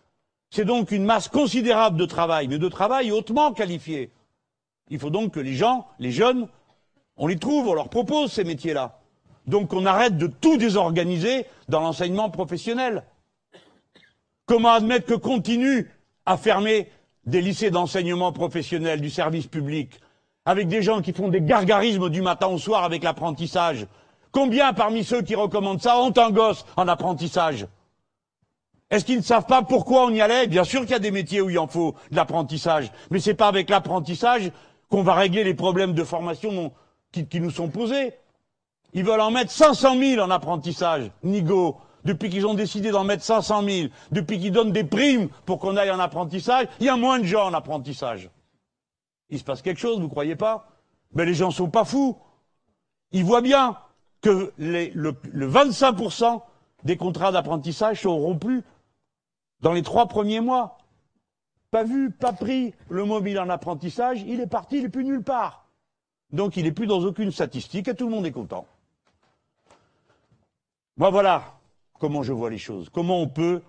[0.52, 4.12] C'est donc une masse considérable de travail, mais de travail hautement qualifié.
[4.90, 6.48] Il faut donc que les gens, les jeunes,
[7.18, 9.00] on les trouve, on leur propose ces métiers-là.
[9.46, 13.04] Donc on arrête de tout désorganiser dans l'enseignement professionnel.
[14.46, 15.92] Comment admettre que continue
[16.26, 16.90] à fermer
[17.26, 20.00] des lycées d'enseignement professionnel, du service public,
[20.50, 23.86] avec des gens qui font des gargarismes du matin au soir avec l'apprentissage.
[24.32, 27.68] Combien parmi ceux qui recommandent ça ont un gosse en apprentissage
[28.90, 31.12] Est-ce qu'ils ne savent pas pourquoi on y allait Bien sûr qu'il y a des
[31.12, 34.52] métiers où il en faut de l'apprentissage, mais c'est pas avec l'apprentissage
[34.90, 36.72] qu'on va régler les problèmes de formation
[37.12, 38.14] qui, nous sont posés.
[38.94, 43.24] Ils veulent en mettre 500 000 en apprentissage, Nigo, depuis qu'ils ont décidé d'en mettre
[43.24, 46.98] 500 000, depuis qu'ils donnent des primes pour qu'on aille en apprentissage, il y a
[46.98, 48.32] moins de gens en apprentissage.
[49.30, 50.68] Il se passe quelque chose, vous croyez pas?
[51.14, 52.18] Mais les gens sont pas fous.
[53.12, 53.78] Ils voient bien
[54.22, 54.92] que le,
[55.24, 56.42] le 25%
[56.84, 58.64] des contrats d'apprentissage sont rompus
[59.62, 60.78] dans les trois premiers mois.
[61.72, 65.24] Pas vu, pas pris, le mobile en apprentissage, il est parti, il n'est plus nulle
[65.24, 65.68] part.
[66.32, 68.66] Donc il n'est plus dans aucune statistique et tout le monde est content.
[70.98, 71.60] Moi voilà
[72.00, 73.62] comment je vois les choses, comment on peut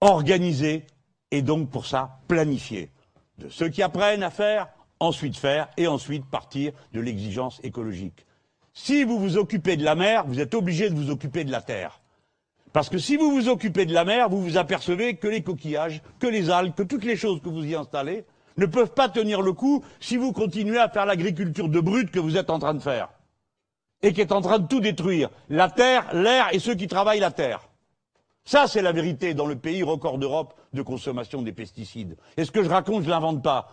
[0.00, 0.86] organiser
[1.30, 2.90] et donc pour ça planifier.
[3.38, 4.68] De ceux qui apprennent à faire,
[5.00, 8.26] ensuite faire et ensuite partir de l'exigence écologique.
[8.72, 11.60] Si vous vous occupez de la mer, vous êtes obligé de vous occuper de la
[11.60, 12.00] terre.
[12.72, 16.02] Parce que si vous vous occupez de la mer, vous vous apercevez que les coquillages,
[16.18, 18.24] que les algues, que toutes les choses que vous y installez
[18.56, 22.18] ne peuvent pas tenir le coup si vous continuez à faire l'agriculture de brut que
[22.18, 23.10] vous êtes en train de faire.
[24.02, 25.30] Et qui est en train de tout détruire.
[25.48, 27.68] La terre, l'air et ceux qui travaillent la terre.
[28.44, 32.16] Ça, c'est la vérité dans le pays record d'Europe de consommation des pesticides.
[32.36, 33.68] Et ce que je raconte, je l'invente pas.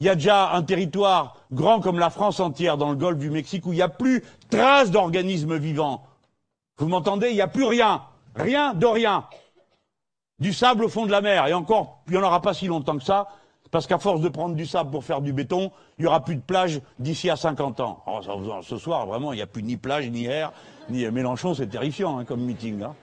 [0.00, 3.30] Il y a déjà un territoire grand comme la France entière dans le golfe du
[3.30, 6.04] Mexique où il n'y a plus trace d'organismes vivants.
[6.78, 7.30] Vous m'entendez?
[7.30, 8.02] Il n'y a plus rien.
[8.34, 9.24] Rien de rien.
[10.38, 11.46] Du sable au fond de la mer.
[11.46, 13.28] Et encore, il n'y en aura pas si longtemps que ça,
[13.70, 16.36] parce qu'à force de prendre du sable pour faire du béton, il n'y aura plus
[16.36, 18.04] de plage d'ici à 50 ans.
[18.06, 18.20] Oh,
[18.62, 20.52] ce soir, vraiment, il n'y a plus ni plage, ni air,
[20.90, 22.82] ni Mélenchon, c'est terrifiant hein, comme meeting.
[22.82, 22.94] Hein.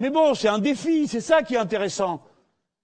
[0.00, 2.22] Mais bon, c'est un défi, c'est ça qui est intéressant.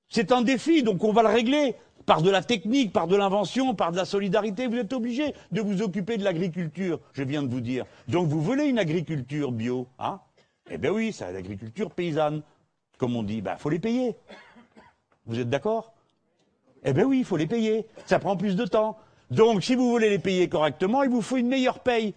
[0.09, 3.75] C'est un défi, donc on va le régler par de la technique, par de l'invention,
[3.75, 4.69] par de la solidarité.
[4.69, 7.85] Vous êtes obligé de vous occuper de l'agriculture, je viens de vous dire.
[8.07, 10.21] Donc vous voulez une agriculture bio, hein?
[10.71, 12.43] Eh bien oui, c'est l'agriculture paysanne.
[12.99, 14.17] Comme on dit, il ben, faut les payer.
[15.27, 15.93] Vous êtes d'accord?
[16.85, 17.87] Eh bien oui, il faut les payer.
[18.05, 18.99] Ça prend plus de temps.
[19.31, 22.15] Donc, si vous voulez les payer correctement, il vous faut une meilleure paye.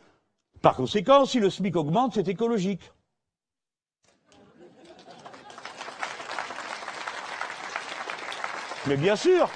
[0.62, 2.92] Par conséquent, si le SMIC augmente, c'est écologique.
[8.88, 9.50] Mais bien sûr.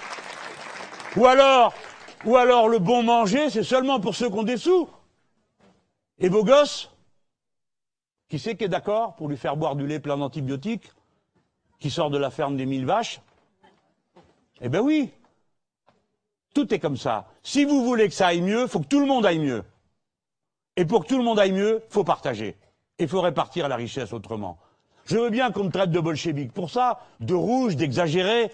[1.15, 1.73] Ou alors,
[2.25, 4.89] ou alors le bon manger, c'est seulement pour ceux qui ont des sous.
[6.19, 6.89] Et vos gosses
[8.29, 10.91] qui c'est qui est d'accord pour lui faire boire du lait plein d'antibiotiques
[11.79, 13.21] qui sort de la ferme des mille vaches?
[14.61, 15.11] Eh bien oui.
[16.53, 17.27] Tout est comme ça.
[17.43, 19.63] Si vous voulez que ça aille mieux, il faut que tout le monde aille mieux.
[20.75, 22.55] Et pour que tout le monde aille mieux, il faut partager.
[22.99, 24.57] Il faut répartir la richesse autrement.
[25.05, 28.51] Je veux bien qu'on me traite de bolchevique pour ça, de rouge, d'exagéré,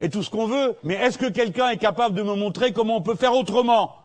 [0.00, 2.96] et tout ce qu'on veut, mais est-ce que quelqu'un est capable de me montrer comment
[2.96, 3.96] on peut faire autrement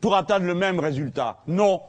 [0.00, 1.38] pour atteindre le même résultat?
[1.46, 1.82] Non.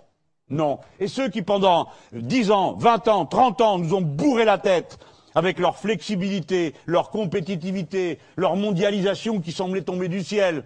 [0.50, 0.80] Non.
[1.00, 5.00] Et ceux qui, pendant dix ans, vingt ans, trente ans, nous ont bourré la tête
[5.34, 10.66] avec leur flexibilité, leur compétitivité, leur mondialisation qui semblait tomber du ciel,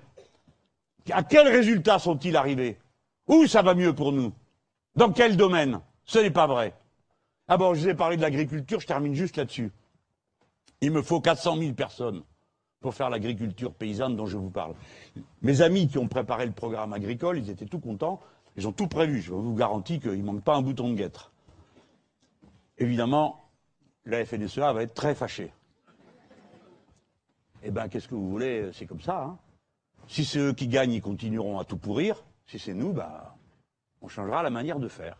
[1.11, 2.79] à quel résultat sont-ils arrivés?
[3.27, 4.31] Où ça va mieux pour nous?
[4.95, 5.81] Dans quel domaine?
[6.05, 6.73] Ce n'est pas vrai.
[7.47, 9.71] Ah bon, je vous ai parlé de l'agriculture, je termine juste là-dessus.
[10.81, 12.23] Il me faut 400 000 personnes
[12.79, 14.75] pour faire l'agriculture paysanne dont je vous parle.
[15.41, 18.21] Mes amis qui ont préparé le programme agricole, ils étaient tout contents.
[18.57, 19.21] Ils ont tout prévu.
[19.21, 21.31] Je vous garantis qu'il ne manque pas un bouton de guêtre.
[22.77, 23.49] Évidemment,
[24.05, 25.51] la FNSEA va être très fâchée.
[27.63, 28.69] Eh bien, qu'est-ce que vous voulez?
[28.73, 29.23] C'est comme ça.
[29.23, 29.37] Hein.
[30.07, 32.23] si c'est eux qui gagnent, ils continueront à tout pourrir.
[32.45, 33.35] Si c'est nous, bah,
[34.01, 35.17] on changera la manière de faire.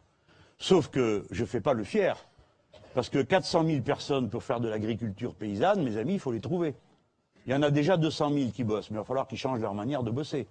[0.60, 2.28] Sauf que je ne fais pas le fier.
[2.94, 6.40] Parce que 400 000 personnes pour faire de l'agriculture paysanne, mes amis, il faut les
[6.40, 6.76] trouver.
[7.46, 9.60] Il y en a déjà 200 000 qui bossent, mais il va falloir qu'ils changent
[9.60, 10.48] leur manière de bosser.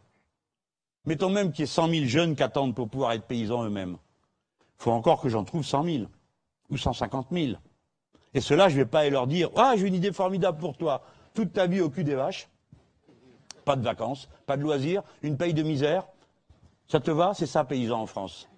[1.07, 3.97] Mettons même qu'il y ait 100 000 jeunes qui attendent pour pouvoir être paysans eux-mêmes.
[4.79, 6.05] Il faut encore que j'en trouve 100 000
[6.71, 7.59] ou 150 000.
[8.33, 11.03] Et cela, je ne vais pas leur dire Ah, j'ai une idée formidable pour toi.
[11.35, 12.49] Toute ta vie au cul des vaches,
[13.65, 16.07] pas de vacances, pas de loisirs, une paye de misère.
[16.87, 18.49] Ça te va C'est ça, paysan en France.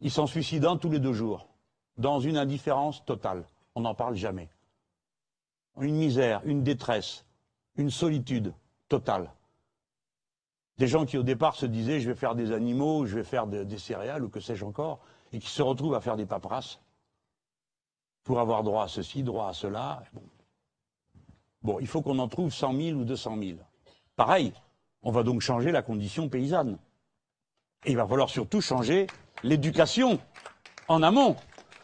[0.00, 1.48] Ils sont suicidants tous les deux jours,
[1.96, 3.44] dans une indifférence totale.
[3.74, 4.50] On n'en parle jamais.
[5.80, 7.24] Une misère, une détresse,
[7.76, 8.54] une solitude
[8.88, 9.30] totale.
[10.78, 13.46] Des gens qui au départ se disaient je vais faire des animaux, je vais faire
[13.46, 15.00] des céréales ou que sais-je encore,
[15.32, 16.80] et qui se retrouvent à faire des paperasses
[18.24, 20.02] pour avoir droit à ceci, droit à cela.
[21.62, 23.58] Bon, il faut qu'on en trouve 100 000 ou 200 000.
[24.16, 24.52] Pareil,
[25.02, 26.78] on va donc changer la condition paysanne.
[27.84, 29.06] Et il va falloir surtout changer
[29.42, 30.18] l'éducation
[30.88, 31.36] en amont.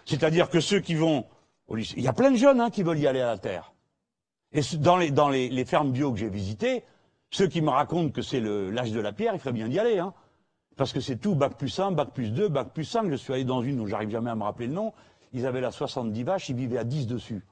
[0.07, 1.26] C'est-à-dire que ceux qui vont
[1.68, 3.38] au lycée, il y a plein de jeunes hein, qui veulent y aller à la
[3.38, 3.72] terre.
[4.53, 6.84] Et dans les, dans les, les fermes bio que j'ai visitées,
[7.30, 9.98] ceux qui me racontent que c'est l'âge de la pierre, il ferait bien d'y aller,
[9.98, 10.12] hein.
[10.76, 13.11] Parce que c'est tout, bac plus 1, bac plus 2, bac plus 5.
[13.11, 14.94] Je suis allé dans une dont j'arrive jamais à me rappeler le nom.
[15.32, 17.44] Ils avaient là 70 vaches, ils vivaient à 10 dessus.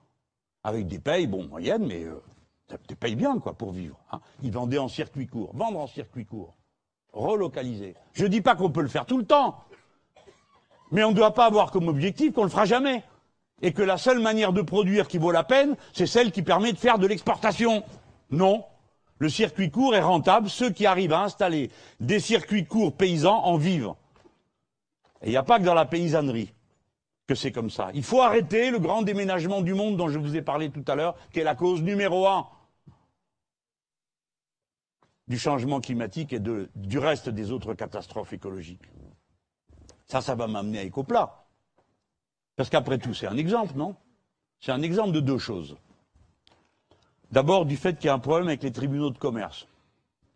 [0.64, 2.22] avec des payes, bon, moyennes, mais euh,
[2.88, 3.98] des payes bien, quoi, pour vivre.
[4.12, 4.20] Hein.
[4.42, 5.50] Ils vendaient en circuit court.
[5.54, 6.54] Vendre en circuit court.
[7.12, 7.94] Relocaliser.
[8.14, 9.58] Je ne dis pas qu'on peut le faire tout le temps.
[10.90, 13.04] Mais on ne doit pas avoir comme objectif qu'on ne le fera jamais.
[13.62, 16.72] Et que la seule manière de produire qui vaut la peine, c'est celle qui permet
[16.72, 17.82] de faire de l'exportation.
[18.30, 18.64] Non.
[19.18, 20.48] Le circuit court est rentable.
[20.48, 23.94] Ceux qui arrivent à installer des circuits courts paysans en vivent.
[25.22, 26.52] Et il n'y a pas que dans la paysannerie
[27.26, 27.90] que c'est comme ça.
[27.92, 30.94] Il faut arrêter le grand déménagement du monde dont je vous ai parlé tout à
[30.94, 32.46] l'heure, qui est la cause numéro un
[35.28, 38.88] du changement climatique et du reste des autres catastrophes écologiques.
[40.06, 41.37] Ça, ça va m'amener à Ecoplat.
[42.58, 43.94] Parce qu'après tout, c'est un exemple, non?
[44.58, 45.76] C'est un exemple de deux choses.
[47.30, 49.68] D'abord, du fait qu'il y a un problème avec les tribunaux de commerce.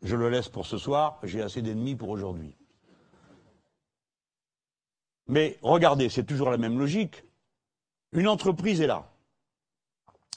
[0.03, 2.55] Je le laisse pour ce soir, j'ai assez d'ennemis pour aujourd'hui.
[5.27, 7.25] Mais regardez, c'est toujours la même logique.
[8.13, 9.11] Une entreprise est là.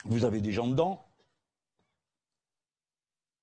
[0.05, 1.05] Vous avez des gens dedans.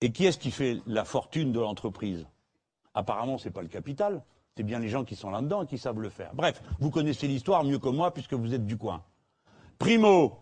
[0.01, 2.27] Et qui est-ce qui fait la fortune de l'entreprise?
[2.95, 4.21] Apparemment, ce n'est pas le capital.
[4.57, 6.31] C'est bien les gens qui sont là-dedans qui savent le faire.
[6.35, 9.03] Bref, vous connaissez l'histoire mieux que moi puisque vous êtes du coin.
[9.79, 10.41] Primo,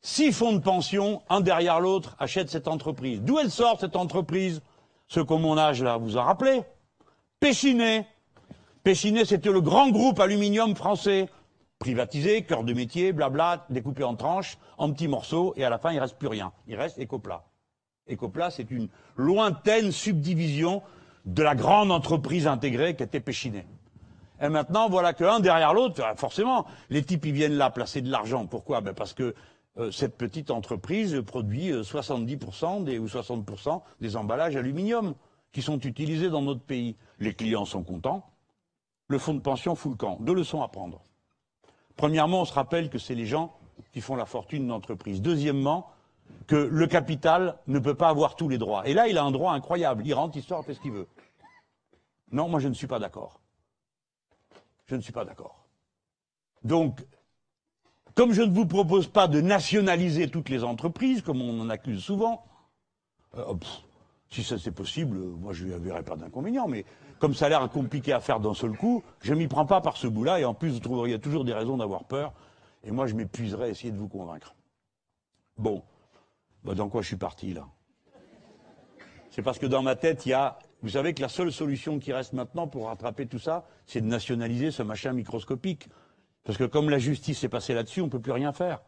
[0.00, 3.22] six fonds de pension, un derrière l'autre, achètent cette entreprise.
[3.22, 4.60] D'où elle sort cette entreprise?
[5.06, 6.64] Ceux qui ont mon âge là, vous en rappelez?
[7.38, 8.06] Péchiné,
[8.82, 11.28] Péchiné, c'était le grand groupe aluminium français,
[11.78, 15.92] privatisé, cœur de métier, blabla, découpé en tranches, en petits morceaux, et à la fin,
[15.92, 16.52] il reste plus rien.
[16.66, 17.44] Il reste Ecoplat.
[18.10, 20.82] Ecoplat, c'est une lointaine subdivision
[21.26, 23.66] de la grande entreprise intégrée qui était Péchiné.
[24.40, 28.46] Et maintenant, voilà qu'un derrière l'autre, forcément, les types, ils viennent là placer de l'argent.
[28.46, 28.80] Pourquoi?
[28.80, 29.34] Ben Parce que
[29.78, 35.14] euh, cette petite entreprise produit 70% euh, des, ou 60% des emballages aluminium
[35.52, 36.96] qui sont utilisés dans notre pays.
[37.18, 38.28] Les clients sont contents,
[39.08, 40.18] le fonds de pension fout le camp.
[40.20, 41.02] Deux leçons à prendre.
[41.96, 43.54] Premièrement, on se rappelle que c'est les gens
[43.92, 45.22] qui font la fortune d'une entreprise.
[45.22, 45.88] Deuxièmement,
[46.46, 48.86] que le capital ne peut pas avoir tous les droits.
[48.86, 50.02] Et là, il a un droit incroyable.
[50.06, 51.08] Il rentre, il sort, fait ce qu'il veut.
[52.30, 53.40] Non, moi, je ne suis pas d'accord.
[54.86, 55.66] Je ne suis pas d'accord.
[56.62, 57.04] Donc,
[58.14, 62.02] comme je ne vous propose pas de nationaliser toutes les entreprises, comme on en accuse
[62.02, 62.44] souvent,
[63.36, 63.54] euh,
[64.30, 66.84] si ça c'est possible, moi je ne verrai pas d'inconvénient, mais
[67.18, 69.80] comme ça a l'air compliqué à faire d'un seul coup, je ne m'y prends pas
[69.80, 72.32] par ce bout-là, et en plus, vous trouveriez toujours des raisons d'avoir peur,
[72.84, 74.54] et moi, je m'épuiserai à essayer de vous convaincre.
[75.58, 75.82] Bon,
[76.66, 77.68] bah, dans quoi je suis parti, là?
[79.30, 80.58] C'est parce que dans ma tête, il y a...
[80.82, 84.06] Vous savez que la seule solution qui reste maintenant pour rattraper tout ça, c'est de
[84.06, 85.88] nationaliser ce machin microscopique.
[86.42, 88.82] Parce que comme la justice est passée là-dessus, on ne peut plus rien faire.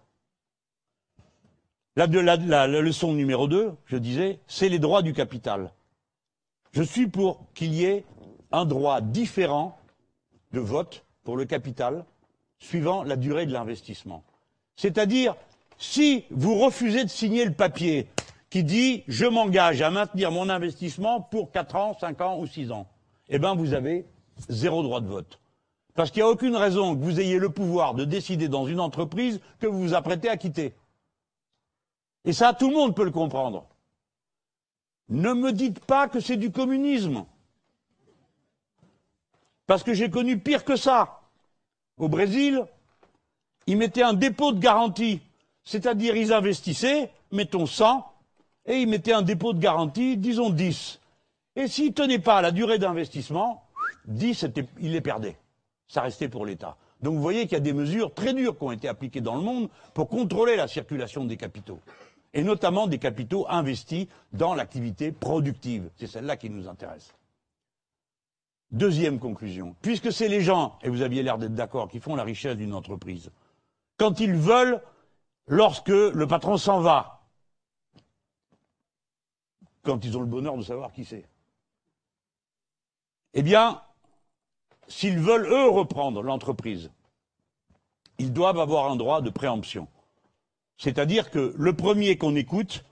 [1.97, 5.73] La, la, la, la leçon numéro 2, je disais, c'est les droits du capital.
[6.73, 8.05] Je suis pour qu'il y ait
[8.51, 9.79] un droit différent
[10.53, 12.05] de vote pour le capital
[12.59, 14.25] suivant la durée de l'investissement.
[14.77, 15.37] C'est-à-dire,
[15.79, 18.09] si vous refusez de signer le papier
[18.51, 22.73] qui dit je m'engage à maintenir mon investissement pour 4 ans, 5 ans ou 6
[22.73, 22.87] ans,
[23.29, 24.07] eh bien vous avez
[24.49, 25.41] zéro droit de vote.
[25.95, 28.81] Parce qu'il n'y a aucune raison que vous ayez le pouvoir de décider dans une
[28.81, 30.75] entreprise que vous vous apprêtez à quitter.
[32.25, 33.67] Et ça, tout le monde peut le comprendre.
[35.09, 37.25] Ne me dites pas que c'est du communisme.
[39.67, 41.23] Parce que j'ai connu pire que ça.
[41.97, 42.65] Au Brésil,
[43.67, 45.21] ils mettaient un dépôt de garantie.
[45.69, 48.11] C'est-à-dire, ils investissaient, mettons 100,
[48.65, 50.99] et ils mettaient un dépôt de garantie, disons 10.
[51.57, 53.63] Et s'ils ne tenaient pas à la durée d'investissement,
[54.07, 54.47] 10,
[54.81, 55.37] ils les perdaient.
[55.87, 56.79] Ça restait pour l'État.
[57.03, 59.37] Donc vous voyez qu'il y a des mesures très dures qui ont été appliquées dans
[59.37, 61.81] le monde pour contrôler la circulation des capitaux
[62.33, 65.91] et notamment des capitaux investis dans l'activité productive.
[65.97, 67.15] C'est celle-là qui nous intéresse.
[68.71, 72.25] Deuxième conclusion, puisque c'est les gens, et vous aviez l'air d'être d'accord, qui font la
[72.25, 73.31] richesse d'une entreprise,
[73.99, 74.81] quand ils veulent,
[75.49, 77.23] lorsque le patron s'en va,
[79.83, 81.27] quand ils ont le bonheur de savoir qui c'est,
[83.35, 83.83] eh bien,
[84.87, 86.91] s'ils veulent, eux, reprendre l'entreprise,
[88.19, 89.89] ils doivent avoir un droit de préemption.
[90.77, 92.85] C'est-à-dire que le premier qu'on écoute,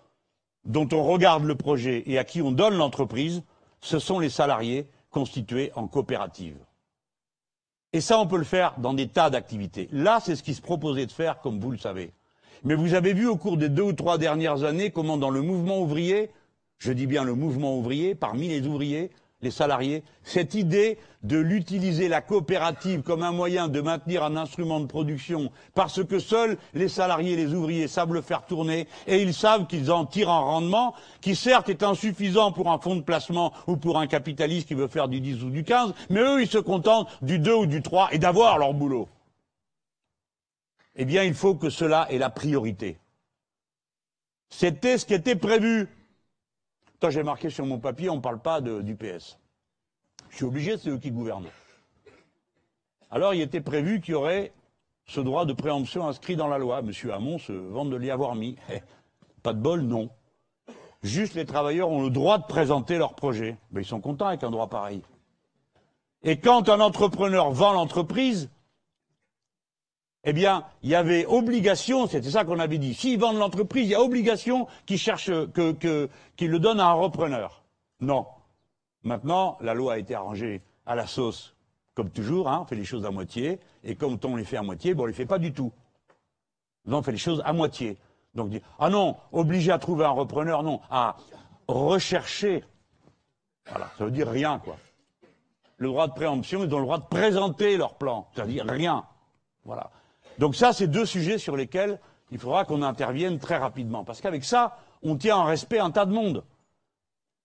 [0.64, 3.42] dont on regarde le projet et à qui on donne l'entreprise,
[3.80, 6.58] ce sont les salariés constitués en coopérative.
[7.92, 9.88] Et ça, on peut le faire dans des tas d'activités.
[9.92, 12.12] Là, c'est ce qui se proposait de faire, comme vous le savez.
[12.64, 15.42] Mais vous avez vu au cours des deux ou trois dernières années comment dans le
[15.42, 16.30] mouvement ouvrier,
[16.78, 19.10] je dis bien le mouvement ouvrier, parmi les ouvriers,
[19.42, 24.80] les salariés, cette idée de l'utiliser la coopérative comme un moyen de maintenir un instrument
[24.80, 29.34] de production parce que seuls les salariés les ouvriers savent le faire tourner et ils
[29.34, 33.52] savent qu'ils en tirent un rendement qui certes est insuffisant pour un fonds de placement
[33.66, 36.48] ou pour un capitaliste qui veut faire du 10 ou du 15, mais eux ils
[36.48, 39.08] se contentent du 2 ou du 3 et d'avoir leur boulot.
[40.96, 42.98] Eh bien il faut que cela ait la priorité.
[44.48, 45.88] C'était ce qui était prévu.
[47.00, 49.38] Toi, j'ai marqué sur mon papier, on ne parle pas du PS.
[50.30, 51.48] Je suis obligé, c'est eux qui gouvernent.
[53.10, 54.52] Alors, il était prévu qu'il y aurait
[55.06, 56.82] ce droit de préemption inscrit dans la loi.
[56.82, 58.56] Monsieur Hamon se vante de l'y avoir mis.
[59.42, 60.10] Pas de bol, non.
[61.02, 63.56] Juste les travailleurs ont le droit de présenter leur projet.
[63.70, 65.02] Mais ils sont contents avec un droit pareil.
[66.22, 68.50] Et quand un entrepreneur vend l'entreprise,
[70.28, 73.92] eh bien, il y avait obligation, c'était ça qu'on avait dit, s'ils vendent l'entreprise, il
[73.92, 77.62] y a obligation qu'ils cherchent, le donnent à un repreneur.
[78.00, 78.26] Non.
[79.04, 81.54] Maintenant, la loi a été arrangée à la sauce,
[81.94, 84.62] comme toujours, hein, on fait les choses à moitié, et comme on les fait à
[84.62, 85.72] moitié, bon, on les fait pas du tout.
[86.88, 87.96] On fait les choses à moitié.
[88.34, 91.16] Donc, ah non, obligé à trouver un repreneur, non, à
[91.68, 92.64] rechercher.
[93.70, 94.76] Voilà, ça veut dire rien, quoi.
[95.76, 99.04] Le droit de préemption, ils ont le droit de présenter leur plan, c'est-à-dire rien.
[99.64, 99.90] Voilà.
[100.38, 101.98] Donc ça, c'est deux sujets sur lesquels
[102.30, 104.04] il faudra qu'on intervienne très rapidement.
[104.04, 106.44] Parce qu'avec ça, on tient en respect un tas de monde.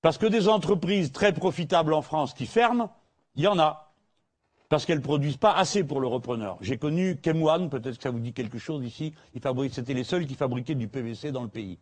[0.02, 2.92] Parce que des entreprises très profitables en France qui ferment,
[3.36, 3.94] il y en a.
[4.70, 6.58] Parce qu'elles ne produisent pas assez pour le repreneur.
[6.62, 9.14] J'ai connu Kemwan, peut-être que ça vous dit quelque chose ici,
[9.70, 11.78] c'était les seuls qui fabriquaient du PVC dans le pays.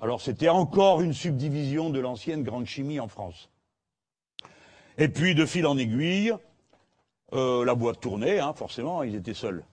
[0.00, 3.48] Alors c'était encore une subdivision de l'ancienne grande chimie en France.
[4.98, 6.34] Et puis, de fil en aiguille,
[7.32, 9.64] euh, la boîte tournait, hein, forcément, ils étaient seuls.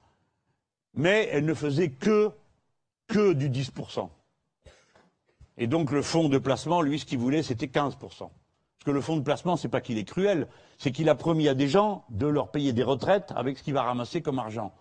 [0.94, 2.32] Mais elle ne faisait que,
[3.08, 4.10] que du 10%.
[5.58, 7.98] Et donc le fonds de placement, lui, ce qu'il voulait, c'était 15%.
[8.00, 8.30] Parce
[8.86, 11.54] que le fonds de placement, c'est pas qu'il est cruel, c'est qu'il a promis à
[11.54, 14.74] des gens de leur payer des retraites avec ce qu'il va ramasser comme argent.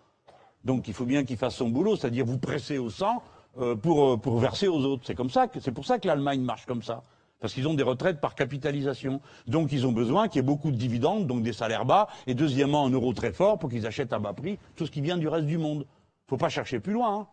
[0.65, 3.23] Donc il faut bien qu'il fasse son boulot, c'est-à-dire vous presser au sang
[3.59, 5.05] euh, pour, euh, pour verser aux autres.
[5.07, 7.05] C'est comme ça c'est pour ça que l'Allemagne marche comme ça
[7.45, 9.21] parce qu'ils ont des retraites par capitalisation.
[9.47, 12.33] Donc ils ont besoin qu'il y ait beaucoup de dividendes, donc des salaires bas, et
[12.33, 15.19] deuxièmement un euro très fort pour qu'ils achètent à bas prix tout ce qui vient
[15.19, 15.85] du reste du monde.
[15.85, 17.15] Il faut pas chercher plus loin.
[17.15, 17.27] Hein.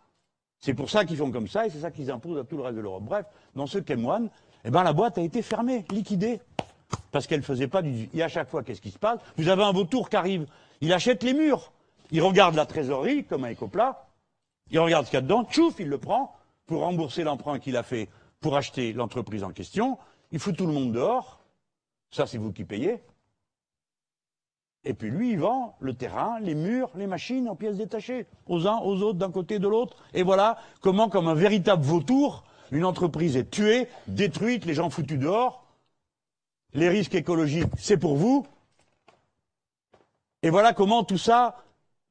[0.59, 2.63] C'est pour ça qu'ils font comme ça, et c'est ça qu'ils imposent à tout le
[2.63, 3.03] reste de l'Europe.
[3.05, 3.25] Bref,
[3.55, 4.29] dans ce Kemwan,
[4.65, 6.41] eh ben, la boîte a été fermée, liquidée.
[7.13, 8.09] Parce qu'elle ne faisait pas du...
[8.13, 9.21] Et à chaque fois, qu'est-ce qui se passe?
[9.37, 10.45] Vous avez un vautour qui arrive.
[10.81, 11.71] Il achète les murs.
[12.11, 14.09] Il regarde la trésorerie, comme un écoplat.
[14.71, 15.45] Il regarde ce qu'il y a dedans.
[15.45, 16.35] Tchouf, il le prend
[16.65, 18.09] pour rembourser l'emprunt qu'il a fait
[18.41, 19.97] pour acheter l'entreprise en question,
[20.31, 21.39] il fout tout le monde dehors,
[22.11, 23.01] ça c'est vous qui payez,
[24.83, 28.67] et puis lui, il vend le terrain, les murs, les machines en pièces détachées, aux
[28.67, 29.95] uns, aux autres, d'un côté, de l'autre.
[30.13, 35.19] Et voilà comment, comme un véritable vautour, une entreprise est tuée, détruite, les gens foutus
[35.19, 35.65] dehors.
[36.73, 38.47] Les risques écologiques, c'est pour vous.
[40.41, 41.57] Et voilà comment tout ça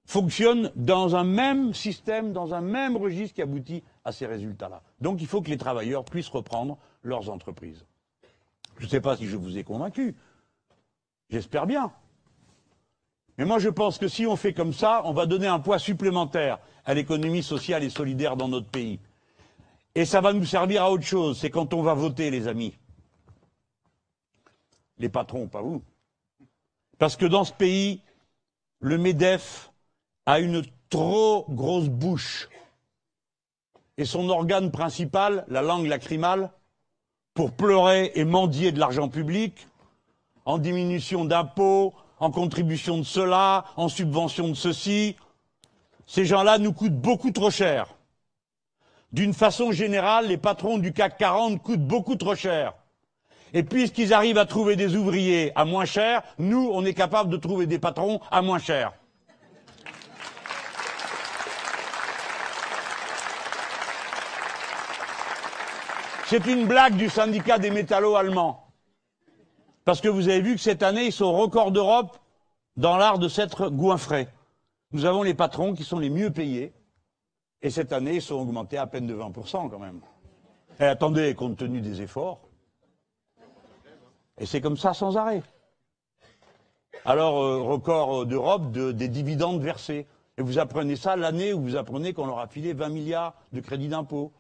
[0.07, 4.83] fonctionne dans un même système, dans un même registre qui aboutit à ces résultats-là.
[5.01, 7.85] Donc il faut que les travailleurs puissent reprendre leurs entreprises.
[8.79, 10.17] Je ne sais pas si je vous ai convaincu.
[11.29, 11.93] J'espère bien.
[13.39, 15.79] Mais moi, je pense que si on fait comme ça, on va donner un poids
[15.79, 19.01] supplémentaire à l'économie sociale et solidaire dans notre pays.
[19.95, 21.39] Et ça va nous servir à autre chose.
[21.39, 22.75] C'est quand on va voter, les amis.
[24.99, 25.83] Les patrons, pas vous.
[26.99, 28.03] Parce que dans ce pays,
[28.81, 29.73] le MEDEF
[30.27, 32.49] a une trop grosse bouche
[34.01, 36.51] et son organe principal, la langue lacrymale,
[37.35, 39.69] pour pleurer et mendier de l'argent public,
[40.47, 45.17] en diminution d'impôts, en contribution de cela, en subvention de ceci.
[46.07, 47.89] Ces gens-là nous coûtent beaucoup trop cher.
[49.13, 52.73] D'une façon générale, les patrons du CAC 40 coûtent beaucoup trop cher.
[53.53, 57.37] Et puisqu'ils arrivent à trouver des ouvriers à moins cher, nous, on est capable de
[57.37, 58.95] trouver des patrons à moins cher.
[66.31, 68.73] C'est une blague du syndicat des métallos allemands.
[69.85, 72.17] Parce que vous avez vu que cette année, ils sont records d'Europe
[72.77, 74.29] dans l'art de s'être goinfrés.
[74.93, 76.73] Nous avons les patrons qui sont les mieux payés.
[77.63, 80.03] Et cette année, ils sont augmentés à peine de 20% quand même.
[80.79, 82.41] Et attendez, compte tenu des efforts.
[84.39, 85.43] Et c'est comme ça sans arrêt.
[87.05, 90.07] Alors, euh, record d'Europe des dividendes versés.
[90.39, 93.59] Et vous apprenez ça l'année où vous apprenez qu'on leur a filé 20 milliards de
[93.59, 94.33] crédits d'impôt.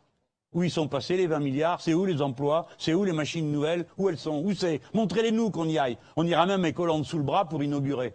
[0.52, 3.50] Où ils sont passés les 20 milliards C'est où les emplois C'est où les machines
[3.50, 5.96] nouvelles Où elles sont Où c'est Montrez-les-nous qu'on y aille.
[6.16, 8.14] On ira même avec Hollande sous le bras pour inaugurer.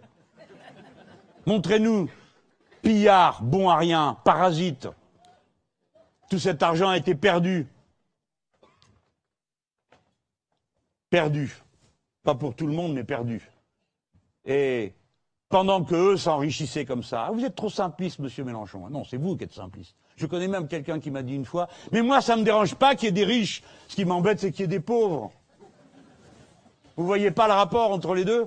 [1.46, 2.08] Montrez-nous.
[2.82, 4.88] Pillards, bon à rien, parasites.
[6.28, 7.66] Tout cet argent a été perdu.
[11.10, 11.56] Perdu.
[12.22, 13.50] Pas pour tout le monde, mais perdu.
[14.44, 14.92] Et
[15.48, 17.26] pendant que eux s'enrichissaient comme ça.
[17.26, 18.88] Ah, vous êtes trop simpliste, monsieur Mélenchon.
[18.90, 19.96] Non, c'est vous qui êtes simpliste.
[20.16, 22.74] Je connais même quelqu'un qui m'a dit une fois, mais moi, ça ne me dérange
[22.74, 23.62] pas qu'il y ait des riches.
[23.86, 25.30] Ce qui m'embête, c'est qu'il y ait des pauvres.
[26.96, 28.46] Vous voyez pas le rapport entre les deux?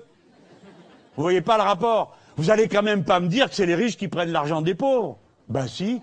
[1.16, 2.18] Vous voyez pas le rapport?
[2.38, 4.74] Vous allez quand même pas me dire que c'est les riches qui prennent l'argent des
[4.74, 6.02] pauvres Ben si.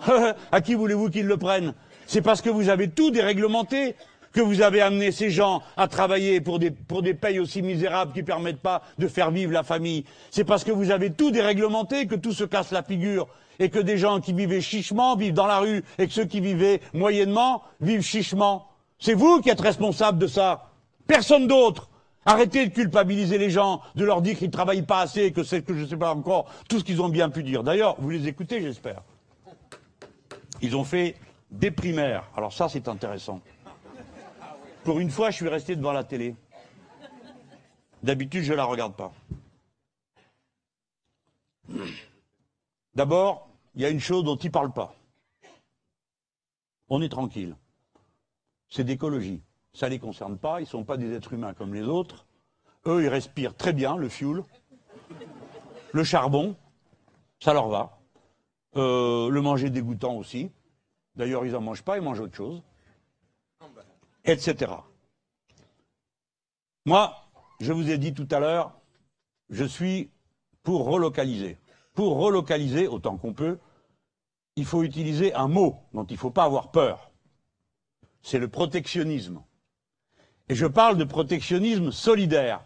[0.52, 1.74] à qui voulez-vous qu'ils le prennent?
[2.06, 3.96] C'est parce que vous avez tout déréglementé
[4.32, 8.12] que vous avez amené ces gens à travailler pour des, pour des payes aussi misérables
[8.12, 10.04] qui permettent pas de faire vivre la famille.
[10.30, 13.28] C'est parce que vous avez tout déréglementé que tout se casse la figure
[13.58, 16.40] et que des gens qui vivaient chichement vivent dans la rue et que ceux qui
[16.40, 18.68] vivaient moyennement vivent chichement.
[18.98, 20.70] C'est vous qui êtes responsable de ça.
[21.06, 21.88] Personne d'autre.
[22.26, 25.62] Arrêtez de culpabiliser les gens, de leur dire qu'ils ne travaillent pas assez, que c'est
[25.62, 27.62] que je ne sais pas encore tout ce qu'ils ont bien pu dire.
[27.62, 29.02] D'ailleurs, vous les écoutez, j'espère.
[30.60, 31.16] Ils ont fait
[31.50, 32.24] des primaires.
[32.36, 33.40] Alors ça, c'est intéressant.
[34.84, 36.34] Pour une fois, je suis resté devant la télé.
[38.02, 39.12] D'habitude, je ne la regarde pas.
[42.94, 44.94] D'abord, il y a une chose dont ils ne parlent pas.
[46.88, 47.56] On est tranquille.
[48.68, 49.42] C'est d'écologie.
[49.72, 52.26] Ça ne les concerne pas, ils ne sont pas des êtres humains comme les autres.
[52.86, 54.42] Eux, ils respirent très bien le fioul,
[55.92, 56.56] le charbon,
[57.38, 57.98] ça leur va.
[58.76, 60.50] Euh, le manger dégoûtant aussi.
[61.16, 62.62] D'ailleurs, ils n'en mangent pas, ils mangent autre chose
[64.24, 64.72] etc.
[66.86, 67.14] Moi,
[67.60, 68.72] je vous ai dit tout à l'heure,
[69.50, 70.10] je suis
[70.62, 71.58] pour relocaliser.
[71.94, 73.58] Pour relocaliser autant qu'on peut,
[74.56, 77.10] il faut utiliser un mot dont il ne faut pas avoir peur.
[78.22, 79.42] C'est le protectionnisme.
[80.48, 82.64] Et je parle de protectionnisme solidaire.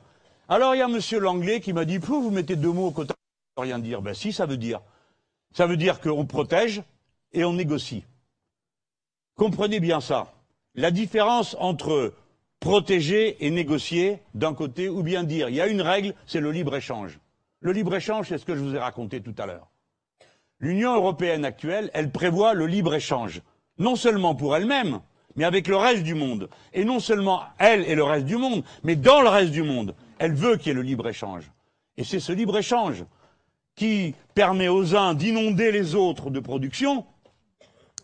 [0.49, 0.99] Alors il y a M.
[1.21, 3.15] Langlais qui m'a dit, vous mettez deux mots au côté,
[3.57, 4.03] rien dire.
[4.03, 4.81] Ben si, ça veut dire.
[5.53, 6.83] Ça veut dire qu'on protège
[7.33, 8.05] et on négocie.
[9.37, 10.34] Comprenez bien ça
[10.75, 12.15] la différence entre
[12.61, 16.51] protéger et négocier d'un côté, ou bien dire il y a une règle, c'est le
[16.51, 17.19] libre-échange.
[17.61, 19.69] Le libre-échange, c'est ce que je vous ai raconté tout à l'heure.
[20.61, 23.43] L'Union européenne actuelle, elle prévoit le libre-échange,
[23.79, 25.01] non seulement pour elle-même,
[25.37, 26.49] mais avec le reste du monde.
[26.73, 29.95] Et non seulement elle et le reste du monde, mais dans le reste du monde,
[30.19, 31.51] elle veut qu'il y ait le libre-échange.
[31.97, 33.05] Et c'est ce libre-échange
[33.75, 37.05] qui permet aux uns d'inonder les autres de production,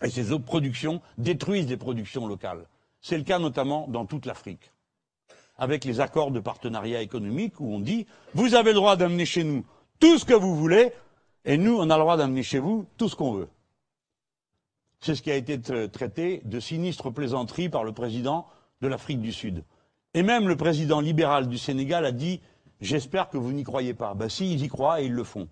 [0.03, 2.67] et ces autres productions détruisent les productions locales.
[3.01, 4.73] C'est le cas notamment dans toute l'Afrique,
[5.57, 9.45] avec les accords de partenariat économique où on dit vous avez le droit d'amener chez
[9.45, 9.65] nous
[9.99, 10.93] tout ce que vous voulez,
[11.45, 13.49] et nous, on a le droit d'amener chez vous tout ce qu'on veut.
[15.01, 15.59] C'est ce qui a été
[15.91, 18.47] traité de sinistre plaisanterie par le président
[18.83, 19.65] de l'Afrique du Sud.
[20.13, 22.41] Et même le président libéral du Sénégal a dit
[22.81, 24.15] J'espère que vous n'y croyez pas.
[24.15, 25.49] Ben si, ils y croient et ils le font.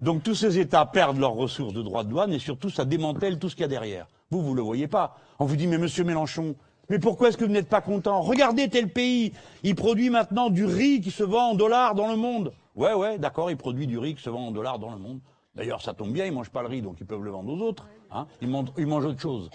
[0.00, 3.38] Donc tous ces États perdent leurs ressources de droits de douane et surtout ça démantèle
[3.38, 4.06] tout ce qu'il y a derrière.
[4.30, 5.16] Vous, vous ne le voyez pas.
[5.38, 6.54] On vous dit, mais monsieur Mélenchon,
[6.90, 8.20] mais pourquoi est-ce que vous n'êtes pas content?
[8.20, 9.32] Regardez tel pays,
[9.62, 12.52] il produit maintenant du riz qui se vend en dollars dans le monde.
[12.74, 15.20] Ouais, ouais, d'accord, il produit du riz qui se vend en dollars dans le monde.
[15.54, 17.66] D'ailleurs, ça tombe bien, ils mangent pas le riz, donc ils peuvent le vendre aux
[17.66, 17.86] autres.
[18.10, 19.48] Hein ils, mangent, ils mangent autre chose.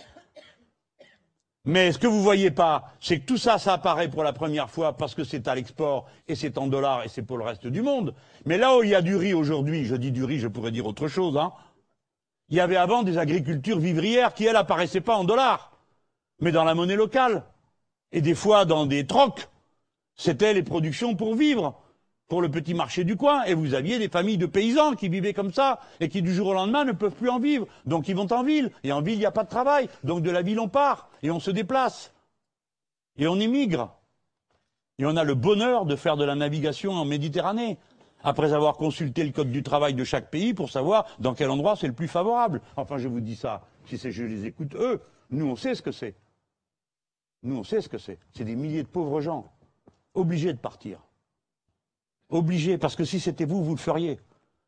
[1.66, 4.34] Mais ce que vous ne voyez pas, c'est que tout ça, ça apparaît pour la
[4.34, 7.44] première fois parce que c'est à l'export et c'est en dollars et c'est pour le
[7.44, 8.16] reste du monde.
[8.46, 10.72] Mais là où il y a du riz aujourd'hui, je dis du riz, je pourrais
[10.72, 11.54] dire autre chose, hein,
[12.50, 15.72] il y avait avant des agricultures vivrières qui, elles, apparaissaient pas en dollars,
[16.40, 17.44] mais dans la monnaie locale.
[18.12, 19.48] Et des fois dans des trocs.
[20.16, 21.80] C'était les productions pour vivre
[22.32, 25.34] pour le petit marché du coin, et vous aviez des familles de paysans qui vivaient
[25.34, 27.68] comme ça, et qui du jour au lendemain ne peuvent plus en vivre.
[27.86, 30.24] Donc ils vont en ville, et en ville il n'y a pas de travail, donc
[30.24, 32.14] de la ville on part, et on se déplace,
[33.18, 33.94] et on émigre.
[34.98, 37.78] Et on a le bonheur de faire de la navigation en Méditerranée,
[38.24, 41.76] après avoir consulté le code du travail de chaque pays pour savoir dans quel endroit
[41.76, 42.62] c'est le plus favorable.
[42.78, 45.02] Enfin, je vous dis ça, si c'est je les écoute eux,
[45.32, 46.16] nous on sait ce que c'est.
[47.44, 48.20] Nous on sait ce que c'est.
[48.32, 49.52] C'est des milliers de pauvres gens,
[50.14, 51.02] obligés de partir.
[52.32, 54.20] Obligé, parce que si c'était vous, vous le feriez.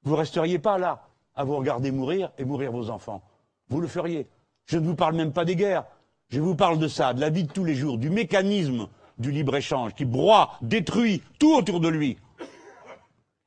[0.03, 3.23] Vous ne resteriez pas là à vous regarder mourir et mourir vos enfants.
[3.69, 4.27] Vous le feriez.
[4.65, 5.85] Je ne vous parle même pas des guerres.
[6.29, 8.87] Je vous parle de ça, de la vie de tous les jours, du mécanisme
[9.17, 12.17] du libre-échange qui broie, détruit tout autour de lui.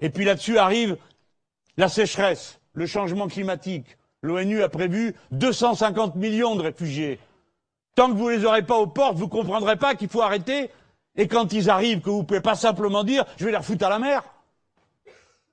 [0.01, 0.97] Et puis là-dessus arrive
[1.77, 3.99] la sécheresse, le changement climatique.
[4.23, 7.19] L'ONU a prévu 250 millions de réfugiés.
[7.95, 10.23] Tant que vous ne les aurez pas aux portes, vous ne comprendrez pas qu'il faut
[10.23, 10.71] arrêter
[11.17, 13.87] et quand ils arrivent, que vous ne pouvez pas simplement dire je vais les refoutre
[13.87, 14.23] à la mer.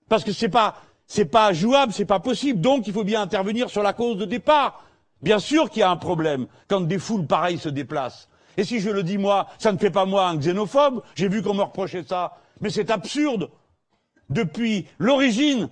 [0.09, 0.75] Parce que c'est pas
[1.07, 2.59] c'est pas jouable, c'est pas possible.
[2.61, 4.83] Donc il faut bien intervenir sur la cause de départ.
[5.21, 8.29] Bien sûr qu'il y a un problème quand des foules pareilles se déplacent.
[8.57, 11.41] Et si je le dis moi, ça ne fait pas moi un xénophobe, j'ai vu
[11.41, 12.37] qu'on me reprochait ça.
[12.61, 13.49] Mais c'est absurde.
[14.29, 15.69] Depuis l'origine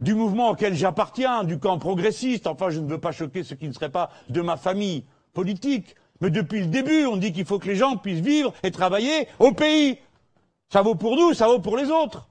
[0.00, 3.68] du mouvement auquel j'appartiens, du camp progressiste, enfin je ne veux pas choquer ceux qui
[3.68, 7.58] ne seraient pas de ma famille politique, mais depuis le début, on dit qu'il faut
[7.58, 9.98] que les gens puissent vivre et travailler au pays.
[10.68, 12.28] Ça vaut pour nous, ça vaut pour les autres.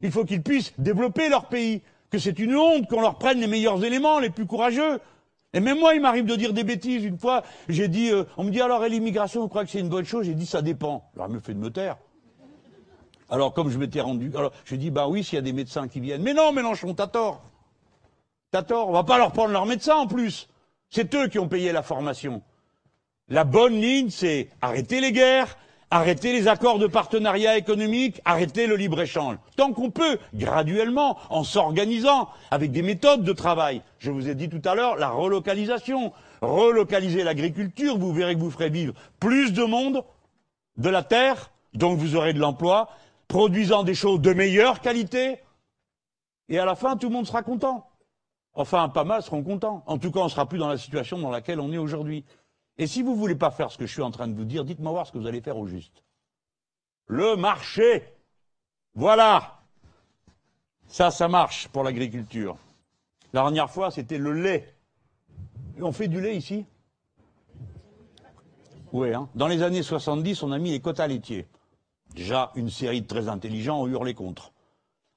[0.00, 1.82] Il faut qu'ils puissent développer leur pays.
[2.10, 4.98] Que c'est une honte qu'on leur prenne les meilleurs éléments, les plus courageux.
[5.52, 7.04] Et même moi, il m'arrive de dire des bêtises.
[7.04, 9.88] Une fois, j'ai dit, euh, on me dit alors, l'immigration, vous croyez que c'est une
[9.88, 10.26] bonne chose?
[10.26, 11.08] J'ai dit, ça dépend.
[11.14, 11.96] Alors, elle me fait de me taire.
[13.30, 15.86] Alors, comme je m'étais rendu, alors, j'ai dit, bah oui, s'il y a des médecins
[15.86, 16.22] qui viennent.
[16.22, 17.42] Mais non, Mélenchon, t'as tort.
[18.50, 20.48] T'as tort, on va pas leur prendre leur médecin en plus.
[20.88, 22.42] C'est eux qui ont payé la formation.
[23.30, 25.56] La bonne ligne, c'est arrêter les guerres,
[25.92, 29.36] arrêter les accords de partenariat économique, arrêter le libre-échange.
[29.56, 33.82] Tant qu'on peut, graduellement, en s'organisant, avec des méthodes de travail.
[33.98, 36.12] Je vous ai dit tout à l'heure, la relocalisation.
[36.40, 40.02] Relocaliser l'agriculture, vous verrez que vous ferez vivre plus de monde,
[40.76, 42.88] de la terre, donc vous aurez de l'emploi,
[43.28, 45.38] produisant des choses de meilleure qualité,
[46.48, 47.86] et à la fin, tout le monde sera content.
[48.54, 49.84] Enfin, pas mal seront contents.
[49.86, 52.24] En tout cas, on ne sera plus dans la situation dans laquelle on est aujourd'hui.
[52.80, 54.46] Et si vous ne voulez pas faire ce que je suis en train de vous
[54.46, 56.02] dire, dites-moi voir ce que vous allez faire au juste.
[57.08, 58.04] Le marché.
[58.94, 59.60] Voilà.
[60.86, 62.56] Ça, ça marche pour l'agriculture.
[63.34, 64.74] La dernière fois, c'était le lait.
[65.78, 66.64] On fait du lait ici?
[68.92, 69.28] Oui, hein.
[69.34, 71.46] Dans les années 70, on a mis les quotas laitiers.
[72.14, 74.52] Déjà, une série de très intelligents ont hurlé contre.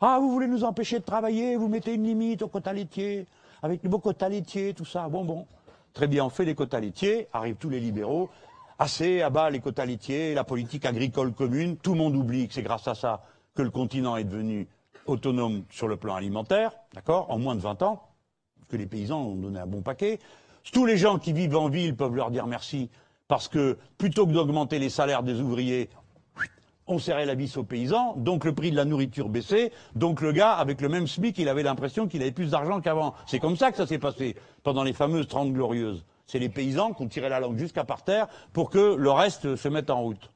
[0.02, 3.26] Ah, vous voulez nous empêcher de travailler, vous mettez une limite aux quotas laitiers,
[3.62, 5.08] avec les beaux quotas laitiers, tout ça.
[5.08, 5.48] Bon, bon.
[5.94, 8.30] Très bien, on fait les quotas laitiers, arrivent tous les libéraux,
[8.80, 12.54] assez à bas les quotas laitiers, la politique agricole commune, tout le monde oublie que
[12.56, 14.68] c'est grâce à ça que le continent est devenu
[15.06, 18.02] autonome sur le plan alimentaire, d'accord, en moins de 20 ans,
[18.70, 20.20] que les paysans ont donné un bon paquet.
[20.72, 22.90] Tous les gens qui vivent en ville peuvent leur dire merci,
[23.28, 25.90] parce que plutôt que d'augmenter les salaires des ouvriers,
[26.88, 30.32] on serrait la vis aux paysans, donc le prix de la nourriture baissait, donc le
[30.32, 33.14] gars, avec le même SMIC, il avait l'impression qu'il avait plus d'argent qu'avant.
[33.26, 36.06] C'est comme ça que ça s'est passé pendant les fameuses Trente Glorieuses.
[36.26, 39.56] C'est les paysans qui ont tiré la langue jusqu'à par terre pour que le reste
[39.56, 40.32] se mette en route.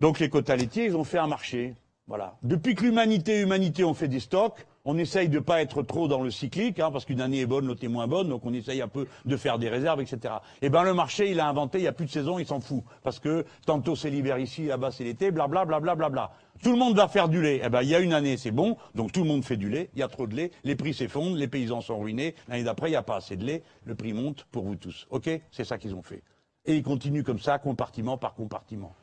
[0.00, 1.74] Donc les quotas laitiers, ils ont fait un marché.
[2.06, 2.36] Voilà.
[2.42, 6.22] Depuis que l'humanité, humanité, ont fait des stocks, on essaye de pas être trop dans
[6.22, 8.82] le cyclique, hein, parce qu'une année est bonne, l'autre est moins bonne, donc on essaye
[8.82, 10.34] un peu de faire des réserves, etc.
[10.60, 12.60] Eh ben le marché, il a inventé, il n'y a plus de saison, il s'en
[12.60, 16.32] fout, parce que tantôt c'est l'hiver ici, là-bas c'est l'été, blablabla, blablabla.
[16.62, 17.60] Tout le monde va faire du lait.
[17.64, 19.70] Eh ben il y a une année, c'est bon, donc tout le monde fait du
[19.70, 22.64] lait, il y a trop de lait, les prix s'effondrent, les paysans sont ruinés, l'année
[22.64, 25.06] d'après il n'y a pas assez de lait, le prix monte pour vous tous.
[25.10, 25.30] Ok?
[25.50, 26.22] C'est ça qu'ils ont fait.
[26.66, 28.94] Et ils continuent comme ça, compartiment par compartiment.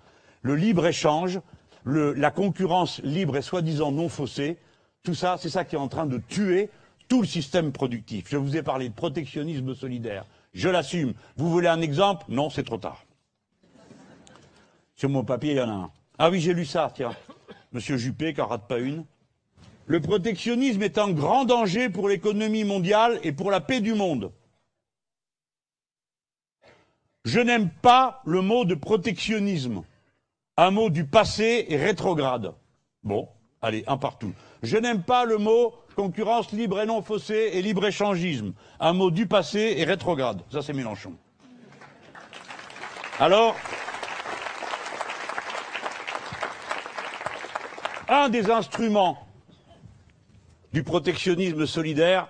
[0.43, 1.39] Le libre échange,
[1.83, 4.57] le, la concurrence libre et soi-disant non faussée,
[5.03, 6.69] tout ça, c'est ça qui est en train de tuer
[7.07, 8.27] tout le système productif.
[8.29, 10.25] Je vous ai parlé de protectionnisme solidaire.
[10.53, 11.13] Je l'assume.
[11.37, 12.25] Vous voulez un exemple?
[12.29, 13.03] Non, c'est trop tard.
[14.95, 15.91] Sur mon papier, il y en a un.
[16.19, 17.15] Ah oui, j'ai lu ça, tiens.
[17.71, 19.05] Monsieur Juppé, qui rate pas une.
[19.87, 24.31] Le protectionnisme est un grand danger pour l'économie mondiale et pour la paix du monde.
[27.25, 29.83] Je n'aime pas le mot de protectionnisme.
[30.57, 32.53] Un mot du passé et rétrograde.
[33.03, 33.27] Bon,
[33.61, 34.33] allez, un partout.
[34.63, 38.53] Je n'aime pas le mot concurrence libre et non faussée et libre-échangisme.
[38.79, 40.41] Un mot du passé et rétrograde.
[40.51, 41.13] Ça, c'est Mélenchon.
[43.19, 43.55] Alors,
[48.07, 49.27] un des instruments
[50.73, 52.29] du protectionnisme solidaire,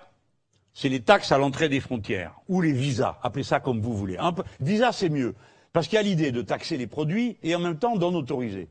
[0.74, 4.18] c'est les taxes à l'entrée des frontières, ou les visas, appelez ça comme vous voulez.
[4.60, 5.34] Visa, c'est mieux,
[5.72, 8.68] parce qu'il y a l'idée de taxer les produits et en même temps d'en autoriser.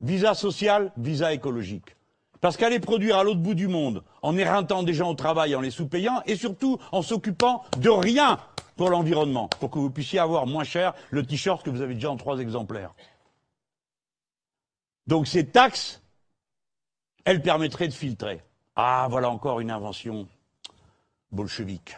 [0.00, 1.96] Visa social, visa écologique.
[2.42, 5.60] Parce qu'aller produire à l'autre bout du monde, en éreintant des gens au travail, en
[5.60, 8.40] les sous-payant, et surtout en s'occupant de rien
[8.74, 12.10] pour l'environnement, pour que vous puissiez avoir moins cher le t-shirt que vous avez déjà
[12.10, 12.94] en trois exemplaires.
[15.06, 16.02] Donc ces taxes,
[17.24, 18.40] elles permettraient de filtrer.
[18.74, 20.26] Ah, voilà encore une invention
[21.30, 21.96] bolchevique.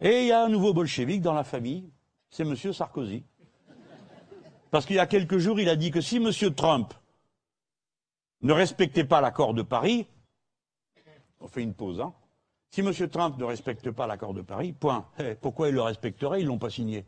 [0.00, 1.88] Et il y a un nouveau bolchevique dans la famille,
[2.28, 2.56] c'est M.
[2.56, 3.22] Sarkozy.
[4.72, 6.32] Parce qu'il y a quelques jours, il a dit que si M.
[6.56, 6.92] Trump
[8.44, 10.06] ne respectait pas l'accord de Paris,
[11.40, 12.12] on fait une pause, hein.
[12.70, 12.92] Si M.
[13.08, 15.06] Trump ne respecte pas l'accord de Paris, point.
[15.18, 17.04] Eh, pourquoi il le respecterait Ils ne l'ont pas signé?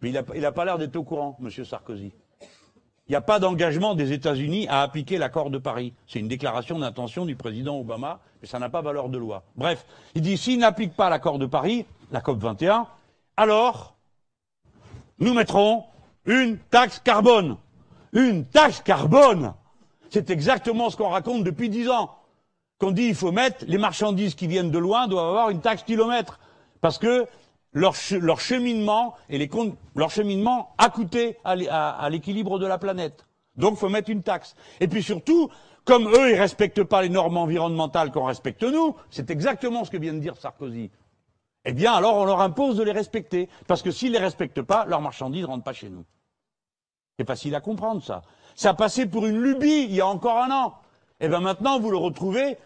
[0.00, 1.50] Mais il n'a pas l'air d'être au courant, M.
[1.64, 2.12] Sarkozy.
[3.06, 5.94] Il n'y a pas d'engagement des États-Unis à appliquer l'accord de Paris.
[6.08, 9.44] C'est une déclaration d'intention du président Obama, mais ça n'a pas valeur de loi.
[9.56, 12.88] Bref, il dit s'il n'applique pas l'accord de Paris, la COP 21,
[13.36, 13.94] alors
[15.18, 15.84] nous mettrons
[16.26, 17.56] une taxe carbone.
[18.12, 19.54] Une taxe carbone
[20.14, 22.14] c'est exactement ce qu'on raconte depuis dix ans.
[22.78, 25.82] Qu'on dit il faut mettre les marchandises qui viennent de loin doivent avoir une taxe
[25.82, 26.38] kilomètre.
[26.80, 27.26] Parce que
[27.72, 29.50] leur, cheminement et
[29.96, 33.26] leur cheminement a coûté à, l'équilibre de la planète.
[33.56, 34.54] Donc il faut mettre une taxe.
[34.78, 35.50] Et puis surtout,
[35.84, 39.96] comme eux, ils respectent pas les normes environnementales qu'on respecte nous, c'est exactement ce que
[39.96, 40.92] vient de dire Sarkozy.
[41.64, 43.48] Eh bien, alors on leur impose de les respecter.
[43.66, 46.04] Parce que s'ils les respectent pas, leurs marchandises ne rentrent pas chez nous.
[47.18, 48.22] C'est facile à comprendre, ça.
[48.54, 50.74] Ça passait pour une lubie il y a encore un an.
[51.20, 52.56] Et eh bien maintenant, vous le retrouvez,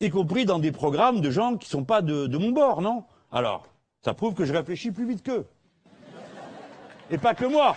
[0.00, 3.04] y compris dans des programmes de gens qui ne sont pas de, mon bord, non?
[3.32, 3.66] Alors,
[4.02, 5.46] ça prouve que je réfléchis plus vite qu'eux.
[7.10, 7.76] Et pas que moi.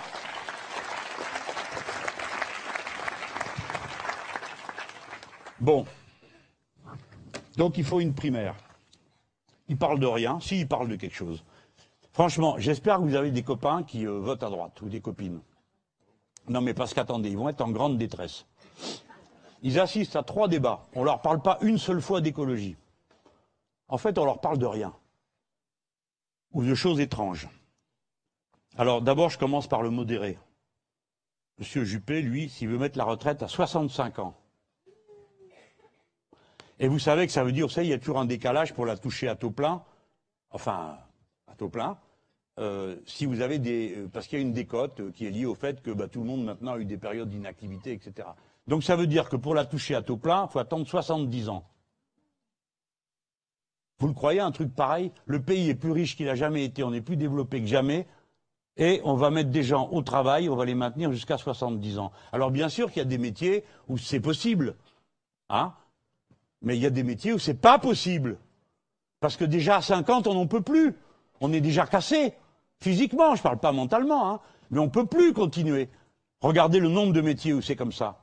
[5.60, 5.86] Bon.
[7.58, 8.56] Donc il faut une primaire.
[9.68, 11.44] Il parle de rien, si il parle de quelque chose.
[12.14, 15.42] Franchement, j'espère que vous avez des copains qui euh, votent à droite ou des copines.
[16.50, 18.46] Non mais parce qu'attendez, ils vont être en grande détresse.
[19.62, 20.88] Ils assistent à trois débats.
[20.96, 22.76] On leur parle pas une seule fois d'écologie.
[23.88, 24.94] En fait, on leur parle de rien.
[26.52, 27.48] Ou de choses étranges.
[28.78, 30.40] Alors d'abord, je commence par le modéré.
[31.60, 34.34] Monsieur Juppé, lui, s'il veut mettre la retraite à 65 ans.
[36.80, 38.74] Et vous savez que ça veut dire, vous savez, il y a toujours un décalage
[38.74, 39.84] pour la toucher à taux plein.
[40.52, 40.98] Enfin,
[41.48, 42.00] à taux plein.
[42.60, 45.30] Euh, si vous avez des, euh, parce qu'il y a une décote euh, qui est
[45.30, 48.28] liée au fait que bah, tout le monde maintenant a eu des périodes d'inactivité, etc.
[48.68, 51.50] Donc ça veut dire que pour la toucher à taux plein, il faut attendre 70
[51.50, 51.64] ans.
[54.00, 55.12] Vous le croyez, un truc pareil?
[55.26, 58.08] Le pays est plus riche qu'il a jamais été, on est plus développé que jamais,
[58.76, 62.12] et on va mettre des gens au travail, on va les maintenir jusqu'à 70 ans.
[62.34, 64.76] Alors bien sûr qu'il y a des métiers où c'est possible,
[65.50, 65.74] hein
[66.62, 68.38] mais il y a des métiers où c'est pas possible.
[69.20, 70.96] Parce que déjà à 50, on n'en peut plus.
[71.42, 72.34] On est déjà cassé.
[72.82, 74.40] Physiquement, je ne parle pas mentalement, hein,
[74.72, 75.90] mais on ne peut plus continuer.
[76.42, 78.20] Regardez le nombre de métiers où c'est comme ça.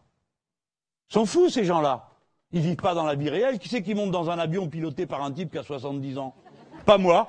[1.09, 2.09] Sont fous, ces gens-là.
[2.53, 3.59] Ils vivent pas dans la vie réelle.
[3.59, 6.35] Qui c'est qui monte dans un avion piloté par un type qui a 70 ans?
[6.87, 7.29] Pas moi.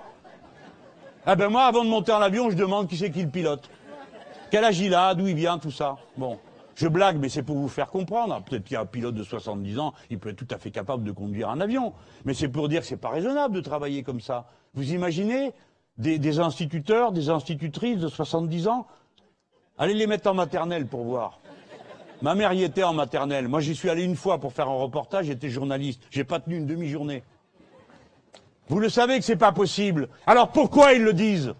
[1.26, 3.70] Ah ben moi, avant de monter en avion, je demande qui c'est qui le pilote.
[4.50, 5.98] Quel âge il a, d'où il vient, tout ça.
[6.16, 6.40] Bon.
[6.76, 8.40] Je blague, mais c'est pour vous faire comprendre.
[8.44, 10.70] Peut-être qu'il y a un pilote de 70 ans, il peut être tout à fait
[10.70, 11.94] capable de conduire un avion.
[12.24, 14.46] Mais c'est pour dire que c'est pas raisonnable de travailler comme ça.
[14.76, 15.54] Vous imaginez
[15.98, 18.88] des, instituteurs, des institutrices de 70 ans
[19.80, 21.40] Allez les mettre en maternelle pour voir.
[22.24, 23.48] Ma mère y était en maternelle.
[23.48, 26.02] Moi, j'y suis allé une fois pour faire un reportage, j'étais journaliste.
[26.10, 27.24] J'ai pas tenu une demi-journée.
[28.70, 30.10] Vous le savez que c'est pas possible.
[30.26, 31.54] Alors pourquoi ils le disent?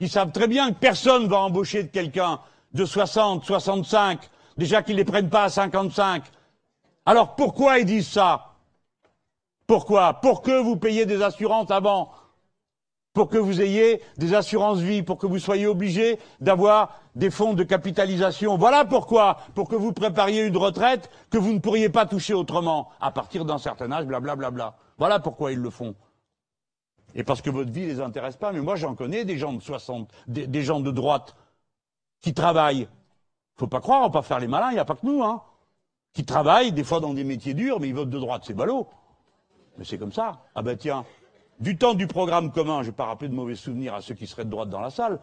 [0.00, 2.40] Ils savent très bien que personne va embaucher quelqu'un
[2.74, 4.20] de 60, 65,
[4.56, 6.24] Déjà qu'ils ne les prennent pas à 55.
[7.04, 8.54] Alors pourquoi ils disent ça?
[9.66, 10.14] Pourquoi?
[10.14, 12.10] Pour que vous payiez des assurances avant.
[13.16, 17.54] Pour que vous ayez des assurances vie, pour que vous soyez obligés d'avoir des fonds
[17.54, 18.58] de capitalisation.
[18.58, 19.38] Voilà pourquoi.
[19.54, 22.90] Pour que vous prépariez une retraite que vous ne pourriez pas toucher autrement.
[23.00, 24.50] À partir d'un certain âge, blablabla.
[24.50, 24.76] Bla, bla.
[24.98, 25.94] Voilà pourquoi ils le font.
[27.14, 28.52] Et parce que votre vie ne les intéresse pas.
[28.52, 31.34] Mais moi, j'en connais des gens de 60, des, des gens de droite
[32.20, 32.86] qui travaillent
[33.56, 35.22] faut pas croire, on va pas faire les malins, il n'y a pas que nous,
[35.22, 35.42] hein.
[36.12, 38.86] Qui travaillent, des fois dans des métiers durs, mais ils votent de droite, c'est ballot.
[39.78, 40.42] Mais c'est comme ça.
[40.54, 41.06] Ah ben tiens,
[41.60, 44.26] du temps du programme commun, je vais pas rappeler de mauvais souvenirs à ceux qui
[44.26, 45.20] seraient de droite dans la salle,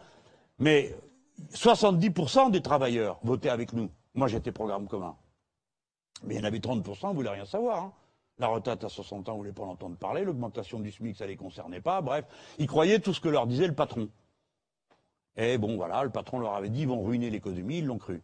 [0.58, 0.94] mais
[1.52, 3.90] 70% des travailleurs votaient avec nous.
[4.14, 5.16] Moi, j'étais programme commun.
[6.24, 7.82] Mais il y en avait 30%, vous voulaient rien savoir.
[7.82, 7.92] Hein.
[8.38, 10.24] La retraite à 60 ans, vous voulez pas l'entendre parler.
[10.24, 12.00] L'augmentation du SMIC, ça les concernait pas.
[12.00, 12.24] Bref,
[12.58, 14.08] ils croyaient tout ce que leur disait le patron.
[15.36, 18.22] Et bon, voilà, le patron leur avait dit, ils vont ruiner l'économie, ils l'ont cru.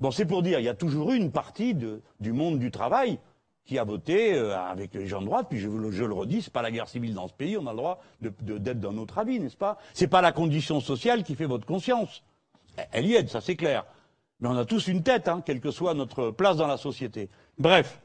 [0.00, 3.18] Bon, c'est pour dire, il y a toujours eu une partie du monde du travail
[3.64, 6.52] qui a voté euh, avec les gens de droite, puis je, je le redis, c'est
[6.52, 9.38] pas la guerre civile dans ce pays, on a le droit d'être dans notre avis,
[9.38, 9.78] n'est-ce pas?
[9.94, 12.22] C'est pas la condition sociale qui fait votre conscience.
[12.90, 13.84] Elle y aide, ça c'est clair.
[14.40, 17.28] Mais on a tous une tête, hein, quelle que soit notre place dans la société.
[17.58, 18.00] Bref,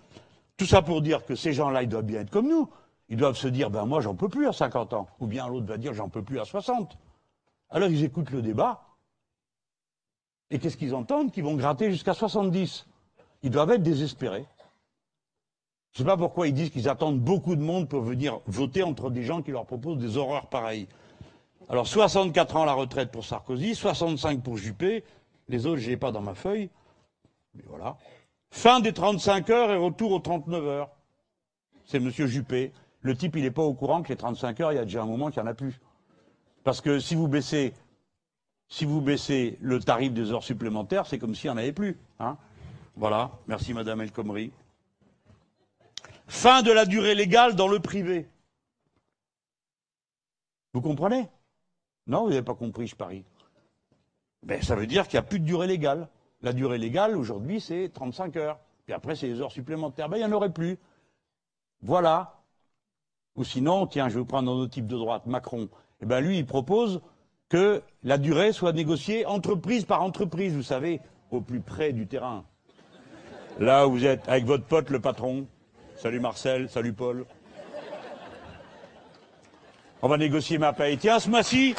[0.58, 2.70] tout ça pour dire que ces gens-là, ils doivent bien être comme nous.
[3.10, 5.08] Ils doivent se dire, ben moi j'en peux plus à 50 ans.
[5.20, 6.98] Ou bien l'autre va dire, j'en peux plus à 60.
[7.70, 8.84] Alors ils écoutent le débat.
[10.50, 11.32] Et qu'est-ce qu'ils entendent?
[11.32, 12.86] Qu'ils vont gratter jusqu'à 70.
[13.44, 14.46] Ils doivent être désespérés.
[15.98, 18.84] Je ne sais pas pourquoi ils disent qu'ils attendent beaucoup de monde pour venir voter
[18.84, 20.88] entre des gens qui leur proposent des horreurs pareilles.
[21.70, 25.04] Alors 64 ans la retraite pour Sarkozy, 65 pour Juppé,
[25.50, 26.70] les autres je n'ai pas dans ma feuille,
[27.56, 27.98] mais voilà.
[28.52, 30.90] Fin des 35 heures et retour aux 39 heures.
[31.86, 32.12] C'est M.
[32.12, 32.74] Juppé.
[33.02, 35.02] Le type, il n'est pas au courant que les 35 heures, il y a déjà
[35.02, 35.82] un moment qu'il n'y en a plus.
[36.64, 37.74] Parce que si vous baissez,
[38.70, 41.98] si vous baissez le tarif des heures supplémentaires, c'est comme s'il n'y en avait plus.
[42.20, 42.38] Hein
[42.96, 43.32] voilà.
[43.48, 44.52] Merci Madame El Khomri.
[46.28, 48.30] Fin de la durée légale dans le privé.
[50.74, 51.30] Vous comprenez?
[52.06, 53.24] Non, vous n'avez pas compris, je parie.
[54.44, 56.08] Ben, ça veut dire qu'il n'y a plus de durée légale.
[56.42, 58.60] La durée légale, aujourd'hui, c'est 35 heures.
[58.86, 60.10] Puis après, c'est les heures supplémentaires.
[60.10, 60.78] Ben, il n'y en aurait plus.
[61.82, 62.42] Voilà.
[63.36, 65.70] Ou sinon, tiens, je vais vous prendre un autre type de droite, Macron
[66.02, 67.02] eh ben lui, il propose
[67.50, 71.02] que la durée soit négociée entreprise par entreprise, vous savez,
[71.32, 72.46] au plus près du terrain.
[73.60, 75.48] Là où vous êtes avec votre pote le patron.
[75.98, 77.26] Salut Marcel, salut Paul.
[80.04, 80.96] On va négocier ma paye.
[81.00, 81.74] Tiens, ce mois-ci,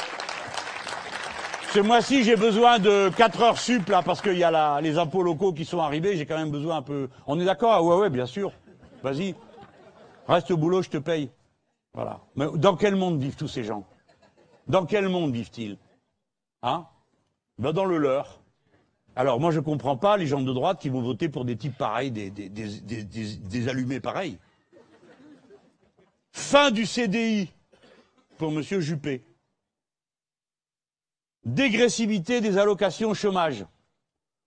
[1.71, 5.23] ce mois-ci, j'ai besoin de 4 heures sup, là, parce qu'il y a les impôts
[5.23, 7.07] locaux qui sont arrivés, j'ai quand même besoin un peu.
[7.27, 7.71] On est d'accord?
[7.71, 8.51] Ah ouais, ouais, bien sûr.
[9.03, 9.35] Vas-y.
[10.27, 11.31] Reste au boulot, je te paye.
[11.93, 12.19] Voilà.
[12.35, 13.85] Mais dans quel monde vivent tous ces gens?
[14.67, 15.77] Dans quel monde vivent-ils?
[16.61, 16.85] Hein?
[17.57, 18.41] Ben Dans le leur.
[19.19, 21.57] Alors moi je ne comprends pas les gens de droite qui vont voter pour des
[21.57, 24.39] types pareils, des, allumés pareils.
[26.31, 27.49] Fin du CDI
[28.37, 28.61] pour M.
[28.61, 29.25] Juppé.
[31.43, 33.65] Dégressivité des allocations chômage.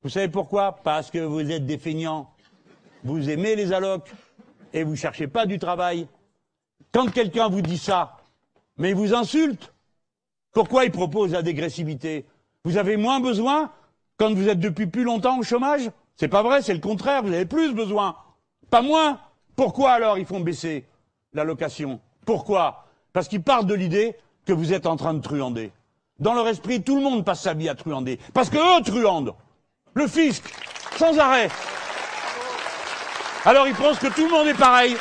[0.03, 0.77] Vous savez pourquoi?
[0.82, 2.32] Parce que vous êtes des feignants.
[3.05, 4.11] Vous aimez les allocs
[4.73, 6.09] et vous ne cherchez pas du travail.
[6.93, 8.16] Quand quelqu'un vous dit ça,
[8.78, 9.74] mais il vous insulte.
[10.51, 12.24] Pourquoi il propose la dégressivité?
[12.65, 13.70] Vous avez moins besoin
[14.23, 17.32] quand vous êtes depuis plus longtemps au chômage C'est pas vrai, c'est le contraire, vous
[17.32, 18.15] avez plus besoin.
[18.70, 19.19] Pas moins.
[19.57, 20.86] Pourquoi alors ils font baisser
[21.32, 22.86] l'allocation Pourquoi?
[23.12, 24.15] Parce qu'ils partent de l'idée
[24.47, 25.73] que vous êtes en train de truander.
[26.20, 28.20] Dans leur esprit, tout le monde passe sa vie à truander.
[28.32, 29.35] Parce que eux truandent.
[29.94, 30.44] Le fisc,
[30.97, 31.49] sans arrêt.
[33.44, 34.97] Alors ils pensent que tout le monde est pareil.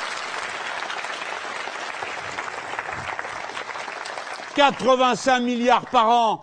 [4.56, 6.42] 85 milliards par an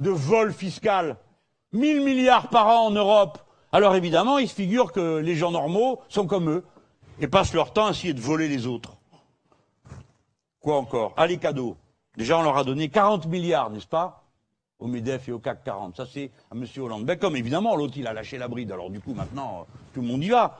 [0.00, 1.16] de vol fiscal.
[1.72, 3.38] 1000 milliards par an en Europe.
[3.72, 6.64] Alors évidemment, ils se figurent que les gens normaux sont comme eux
[7.20, 8.96] et passent leur temps à essayer de voler les autres.
[10.60, 11.14] Quoi encore?
[11.16, 11.76] Ah, les cadeaux.
[12.16, 14.24] Déjà, on leur a donné 40 milliards, n'est-ce pas?
[14.78, 15.96] Au MEDEF et au CAC 40.
[15.96, 16.66] Ça, c'est à M.
[16.78, 17.04] Hollande.
[17.04, 18.72] Ben, comme évidemment, l'autre, il a lâché la bride.
[18.72, 20.58] Alors, du coup, maintenant, tout le monde y va.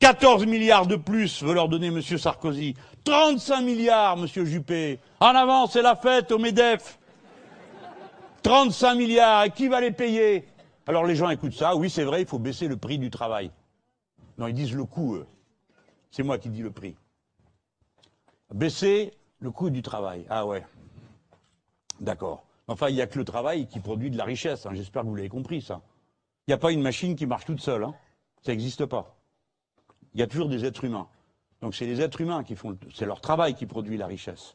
[0.00, 2.00] 14 milliards de plus veut leur donner M.
[2.00, 2.74] Sarkozy.
[3.04, 4.26] 35 milliards, M.
[4.26, 5.00] Juppé.
[5.20, 6.98] En avant, c'est la fête au MEDEF.
[8.42, 10.46] 35 milliards, qui va les payer?
[10.86, 13.50] Alors les gens écoutent ça, oui c'est vrai, il faut baisser le prix du travail.
[14.38, 15.26] Non, ils disent le coût, eux.
[16.10, 16.96] C'est moi qui dis le prix.
[18.54, 20.24] Baisser le coût du travail.
[20.30, 20.64] Ah ouais.
[22.00, 22.44] D'accord.
[22.68, 24.66] Enfin, il n'y a que le travail qui produit de la richesse.
[24.66, 24.70] Hein.
[24.74, 25.80] J'espère que vous l'avez compris, ça.
[26.46, 27.84] Il n'y a pas une machine qui marche toute seule.
[27.84, 27.94] Hein.
[28.42, 29.16] Ça n'existe pas.
[30.14, 31.08] Il y a toujours des êtres humains.
[31.60, 34.54] Donc c'est les êtres humains qui font, c'est leur travail qui produit la richesse.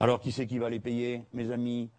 [0.00, 1.90] Alors qui c'est qui va les payer, mes amis?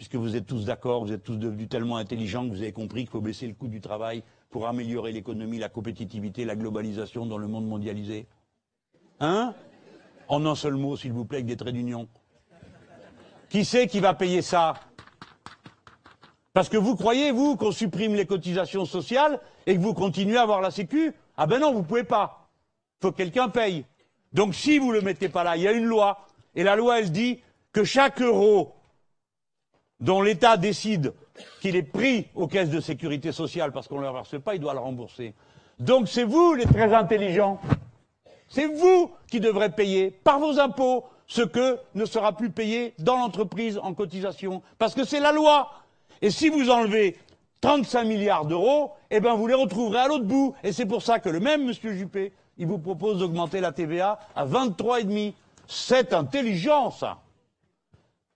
[0.00, 3.02] Puisque vous êtes tous d'accord, vous êtes tous devenus tellement intelligents que vous avez compris
[3.02, 7.36] qu'il faut baisser le coût du travail pour améliorer l'économie, la compétitivité, la globalisation dans
[7.36, 8.26] le monde mondialisé.
[9.20, 9.52] Hein?
[10.26, 12.08] En un seul mot, s'il vous plaît, avec des traits d'union.
[13.50, 14.72] Qui c'est qui va payer ça?
[16.54, 20.42] Parce que vous croyez, vous, qu'on supprime les cotisations sociales et que vous continuez à
[20.44, 21.12] avoir la sécu?
[21.36, 22.48] Ah ben non, vous pouvez pas.
[23.02, 23.84] Faut que quelqu'un paye.
[24.32, 26.26] Donc si vous ne le mettez pas là, il y a une loi.
[26.54, 28.79] Et la loi, elle dit que chaque euro
[30.00, 31.12] dont l'État décide
[31.60, 34.60] qu'il est pris aux caisses de sécurité sociale parce qu'on ne le verse pas, il
[34.60, 35.34] doit le rembourser.
[35.78, 37.60] Donc c'est vous, les très intelligents.
[38.48, 43.16] C'est vous qui devrez payer par vos impôts ce que ne sera plus payé dans
[43.16, 44.62] l'entreprise en cotisation.
[44.78, 45.70] Parce que c'est la loi.
[46.20, 47.16] Et si vous enlevez
[47.60, 50.54] 35 milliards d'euros, eh ben vous les retrouverez à l'autre bout.
[50.64, 54.18] Et c'est pour ça que le même Monsieur Juppé, il vous propose d'augmenter la TVA
[54.34, 55.34] à 23,5.
[55.68, 57.18] C'est intelligent, ça.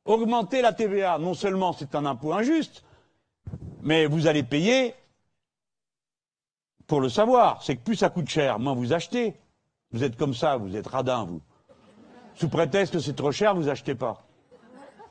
[0.05, 2.85] Augmenter la TVA, non seulement c'est un impôt injuste,
[3.83, 4.95] mais vous allez payer
[6.87, 7.63] pour le savoir.
[7.63, 9.35] C'est que plus ça coûte cher, moins vous achetez.
[9.93, 11.41] Vous êtes comme ça, vous êtes radin, vous.
[12.35, 14.27] Sous prétexte que c'est trop cher, vous achetez pas.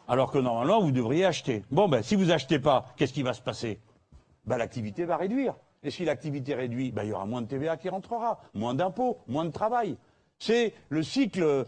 [0.08, 1.64] Alors que normalement, vous devriez acheter.
[1.72, 3.80] Bon, ben, si vous achetez pas, qu'est-ce qui va se passer?
[4.46, 5.56] Ben, l'activité va réduire.
[5.82, 9.18] Et si l'activité réduit, ben, il y aura moins de TVA qui rentrera, moins d'impôts,
[9.28, 9.98] moins de travail.
[10.38, 11.66] C'est le cycle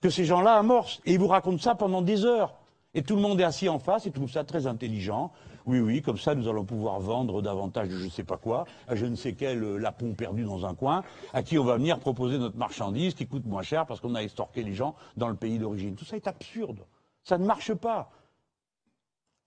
[0.00, 1.00] que ces gens-là amorcent.
[1.04, 2.54] Et ils vous racontent ça pendant des heures.
[2.94, 5.32] Et tout le monde est assis en face et trouve ça très intelligent.
[5.66, 8.66] Oui, oui, comme ça, nous allons pouvoir vendre davantage de je ne sais pas quoi,
[8.86, 11.02] à je ne sais quel euh, lapon perdu dans un coin,
[11.32, 14.22] à qui on va venir proposer notre marchandise qui coûte moins cher parce qu'on a
[14.22, 15.96] estorqué les gens dans le pays d'origine.
[15.96, 16.84] Tout ça est absurde.
[17.24, 18.10] Ça ne marche pas.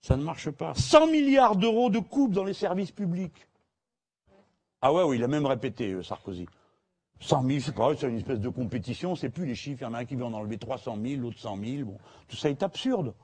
[0.02, 0.74] Ça ne marche pas.
[0.74, 3.46] 100 milliards d'euros de coupes dans les services publics.
[4.82, 6.46] Ah ouais, oui, il a même répété, euh, Sarkozy.
[7.20, 9.82] 100 000, c'est pas c'est une espèce de compétition, c'est plus les chiffres.
[9.82, 11.84] Il y en a un qui veut en enlever 300 000, l'autre 100 000.
[11.84, 11.98] Bon,
[12.28, 13.14] tout ça est absurde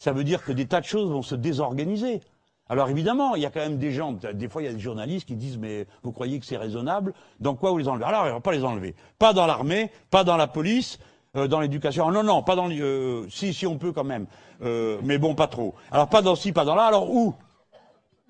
[0.00, 2.20] ça veut dire que des tas de choses vont se désorganiser.
[2.68, 4.80] Alors évidemment, il y a quand même des gens, des fois il y a des
[4.80, 7.14] journalistes qui disent mais vous croyez que c'est raisonnable?
[7.38, 8.04] Dans quoi vous les enlevez?
[8.04, 8.94] Alors il ne va pas les enlever.
[9.18, 10.98] Pas dans l'armée, pas dans la police,
[11.36, 12.10] euh, dans l'éducation.
[12.10, 12.80] Non, non, pas dans les...
[12.80, 14.26] Euh, si, si on peut quand même.
[14.62, 15.74] Euh, mais bon, pas trop.
[15.90, 16.84] Alors pas dans ci, pas dans là.
[16.84, 17.34] Alors où?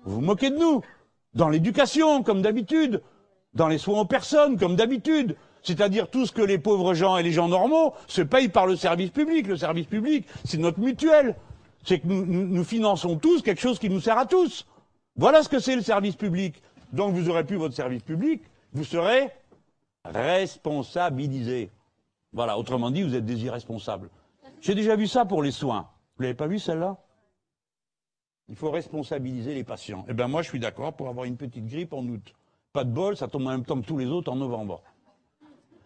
[0.03, 0.81] Vous vous moquez de nous?
[1.35, 3.01] Dans l'éducation, comme d'habitude.
[3.53, 5.37] Dans les soins aux personnes, comme d'habitude.
[5.61, 8.75] C'est-à-dire tout ce que les pauvres gens et les gens normaux se payent par le
[8.75, 9.45] service public.
[9.45, 11.35] Le service public, c'est notre mutuelle
[11.83, 14.67] c'est que nous, finançons tous quelque chose qui nous sert à tous.
[15.15, 16.61] Voilà ce que c'est le service public.
[16.93, 18.43] Donc vous aurez plus votre service public,
[18.73, 19.29] vous serez
[20.03, 21.69] responsabilisé.
[22.33, 24.09] Voilà, autrement dit, vous êtes des irresponsables.
[24.61, 25.89] J'ai déjà vu ça pour les soins.
[26.17, 26.97] Vous l'avez pas vu celle-là?
[28.49, 30.05] Il faut responsabiliser les patients.
[30.09, 32.33] Eh bien moi je suis d'accord pour avoir une petite grippe en août.
[32.73, 34.81] Pas de bol, ça tombe en même temps que tous les autres en novembre.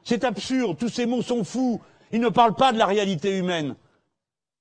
[0.03, 1.81] C'est absurde, tous ces mots sont fous.
[2.11, 3.75] Ils ne parlent pas de la réalité humaine.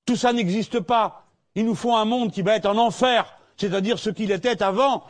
[0.07, 1.24] Tout ça n'existe pas.
[1.55, 5.05] Il nous faut un monde qui va être en enfer, c'est-à-dire ce qu'il était avant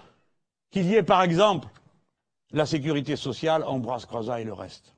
[0.70, 1.68] qu'il y ait, par exemple,
[2.52, 4.94] la sécurité sociale, Ambroise Croizat et le reste.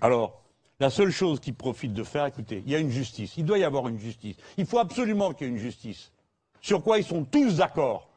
[0.00, 0.42] Alors,
[0.78, 3.34] La seule chose qu'ils profitent de faire, écoutez, il y a une justice.
[3.38, 4.36] Il doit y avoir une justice.
[4.58, 6.12] Il faut absolument qu'il y ait une justice.
[6.60, 8.08] Sur quoi ils sont tous d'accord.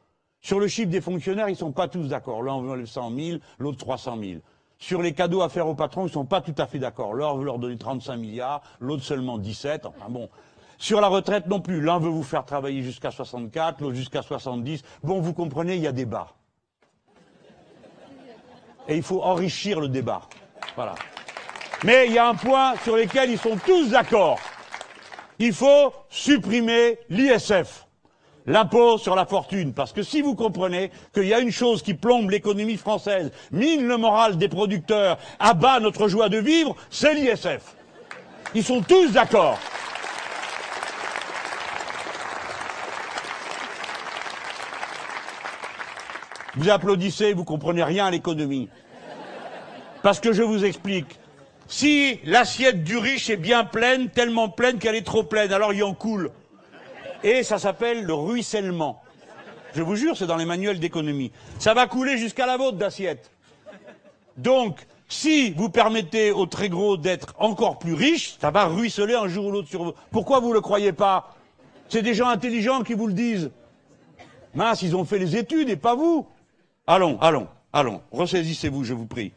[0.42, 2.42] Sur le chiffre des fonctionnaires, ils ne sont pas tous d'accord.
[2.42, 4.40] L'un veut 100 000, l'autre 300 000.
[4.78, 7.14] Sur les cadeaux à faire aux patrons, ils ne sont pas tout à fait d'accord.
[7.14, 9.86] L'un veut leur donner 35 milliards, l'autre seulement 17.
[9.86, 10.28] Enfin bon.
[10.80, 11.82] Sur la retraite non plus.
[11.82, 14.82] L'un veut vous faire travailler jusqu'à 64, l'autre jusqu'à 70.
[15.04, 16.28] Bon, vous comprenez, il y a débat.
[18.88, 20.22] Et il faut enrichir le débat.
[20.74, 20.94] Voilà.
[21.84, 24.40] Mais il y a un point sur lequel ils sont tous d'accord.
[25.38, 27.86] Il faut supprimer l'ISF,
[28.46, 29.74] l'impôt sur la fortune.
[29.74, 33.86] Parce que si vous comprenez qu'il y a une chose qui plombe l'économie française, mine
[33.86, 37.76] le moral des producteurs, abat notre joie de vivre, c'est l'ISF.
[38.54, 39.58] Ils sont tous d'accord.
[46.56, 48.68] Vous applaudissez, vous comprenez rien à l'économie.
[50.02, 51.18] Parce que je vous explique.
[51.68, 55.84] Si l'assiette du riche est bien pleine, tellement pleine qu'elle est trop pleine, alors il
[55.84, 56.32] en coule.
[57.22, 59.00] Et ça s'appelle le ruissellement.
[59.74, 61.30] Je vous jure, c'est dans les manuels d'économie.
[61.60, 63.30] Ça va couler jusqu'à la vôtre d'assiette.
[64.36, 69.28] Donc, si vous permettez aux très gros d'être encore plus riches, ça va ruisseler un
[69.28, 69.92] jour ou l'autre sur vous.
[70.10, 71.36] Pourquoi vous ne le croyez pas?
[71.88, 73.50] C'est des gens intelligents qui vous le disent.
[74.54, 76.26] Mince, ils ont fait les études et pas vous.
[76.90, 79.32] Allons, allons, allons, ressaisissez-vous, je vous prie.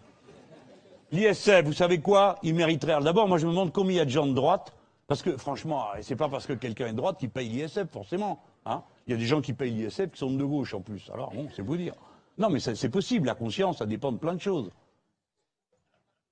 [1.12, 2.40] L'ISF, vous savez quoi?
[2.42, 3.00] Il mériterait.
[3.04, 4.74] D'abord, moi, je me demande combien il y a de gens de droite.
[5.06, 8.42] Parce que, franchement, c'est pas parce que quelqu'un est de droite qu'il paye l'ISF, forcément.
[8.66, 11.12] Hein il y a des gens qui payent l'ISF qui sont de gauche, en plus.
[11.14, 11.94] Alors, bon, c'est vous dire.
[12.40, 13.28] Non, mais c'est possible.
[13.28, 14.72] La conscience, ça dépend de plein de choses.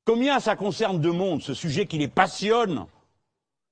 [0.06, 2.88] Combien ça concerne de monde, ce sujet qui les passionne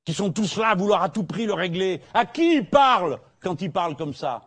[0.05, 2.01] Qui sont tous là à vouloir à tout prix le régler?
[2.13, 4.43] À qui ils parlent quand ils parlent comme ça?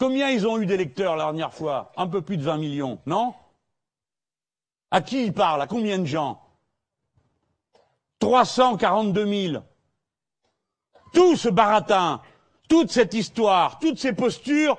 [0.00, 3.34] Combien ils ont eu d'électeurs la dernière fois Un peu plus de 20 millions, non
[4.90, 6.40] à qui il parle À combien de gens
[8.18, 9.62] 342 000.
[11.12, 12.22] Tout ce baratin,
[12.68, 14.78] toute cette histoire, toutes ces postures,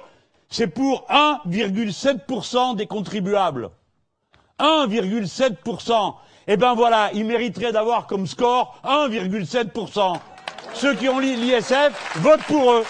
[0.49, 3.69] c'est pour 1,7% des contribuables.
[4.59, 6.15] 1,7%.
[6.47, 10.19] Eh ben voilà, ils mériteraient d'avoir comme score 1,7%.
[10.73, 12.83] Ceux qui ont l'ISF votent pour eux.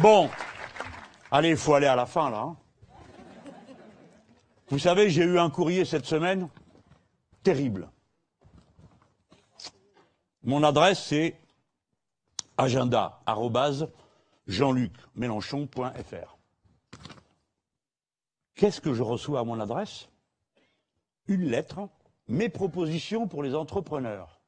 [0.00, 0.28] Bon,
[1.34, 2.42] Allez, il faut aller à la fin, là.
[2.42, 2.56] Hein.
[4.68, 6.48] Vous savez, j'ai eu un courrier cette semaine
[7.42, 7.90] terrible.
[10.44, 11.36] Mon adresse, c'est
[12.56, 13.20] agenda
[14.46, 16.38] jean-luc-mélenchon.fr.
[18.54, 20.08] Qu'est-ce que je reçois à mon adresse?
[21.26, 21.88] Une lettre,
[22.28, 24.40] mes propositions pour les entrepreneurs.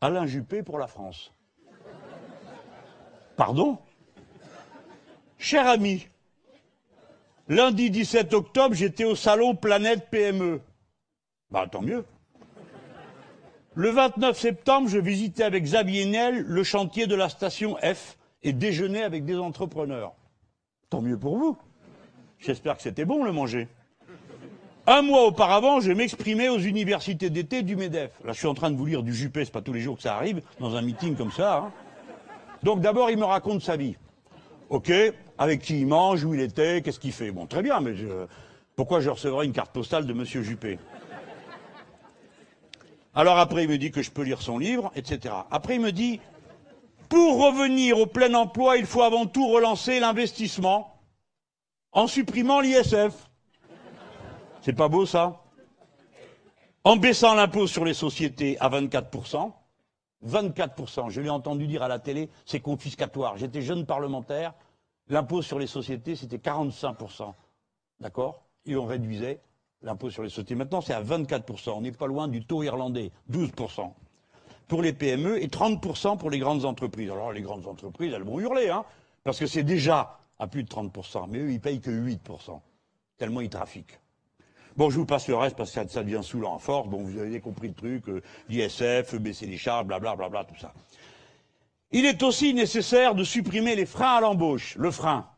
[0.00, 1.34] Alain Juppé pour la France.
[3.36, 3.78] Pardon
[5.38, 6.06] Cher ami,
[7.48, 10.60] lundi 17 octobre, j'étais au salon Planète PME.
[11.50, 12.04] Bah tant mieux.
[13.74, 18.52] Le 29 septembre, je visitais avec Xavier Niel le chantier de la station F et
[18.52, 20.12] déjeunais avec des entrepreneurs.
[20.90, 21.56] Tant mieux pour vous.
[22.38, 23.66] J'espère que c'était bon le manger.
[24.86, 28.10] Un mois auparavant, je m'exprimais aux universités d'été du MEDEF.
[28.24, 29.96] Là, je suis en train de vous lire du Juppé, c'est pas tous les jours
[29.96, 31.58] que ça arrive, dans un meeting comme ça.
[31.58, 31.72] Hein.
[32.62, 33.96] Donc d'abord, il me raconte sa vie.
[34.68, 34.92] OK,
[35.36, 37.30] avec qui il mange, où il était, qu'est-ce qu'il fait.
[37.30, 37.94] Bon, très bien, mais
[38.76, 40.78] pourquoi je recevrais une carte postale de Monsieur Juppé?
[43.14, 45.34] Alors après, il me dit que je peux lire son livre, etc.
[45.50, 46.20] Après, il me dit,
[47.10, 50.98] pour revenir au plein emploi, il faut avant tout relancer l'investissement
[51.92, 53.28] en supprimant l'ISF.
[54.62, 55.42] C'est pas beau ça?
[56.84, 59.52] En baissant l'impôt sur les sociétés à 24%,
[60.26, 61.10] 24%.
[61.10, 63.36] Je l'ai entendu dire à la télé, c'est confiscatoire.
[63.36, 64.54] J'étais jeune parlementaire,
[65.08, 67.32] l'impôt sur les sociétés, c'était 45%.
[68.00, 68.42] D'accord?
[68.66, 69.40] Et on réduisait
[69.82, 70.54] l'impôt sur les sociétés.
[70.54, 71.70] Maintenant, c'est à 24%.
[71.70, 73.92] On n'est pas loin du taux irlandais, 12%.
[74.68, 77.10] Pour les PME et 30% pour les grandes entreprises.
[77.10, 78.84] Alors, les grandes entreprises, elles vont hurler, hein,
[79.24, 81.26] parce que c'est déjà à plus de 30%.
[81.28, 82.60] Mais eux, ils payent que 8%.
[83.18, 83.98] Tellement ils trafiquent.
[84.76, 86.88] Bon, je vous passe le reste parce que ça, devient saoulant en force.
[86.88, 90.58] Bon, vous avez compris le truc, euh, l'ISF, baisser les charges, blablabla, bla, bla, tout
[90.58, 90.72] ça.
[91.90, 95.28] Il est aussi nécessaire de supprimer les freins à l'embauche, le frein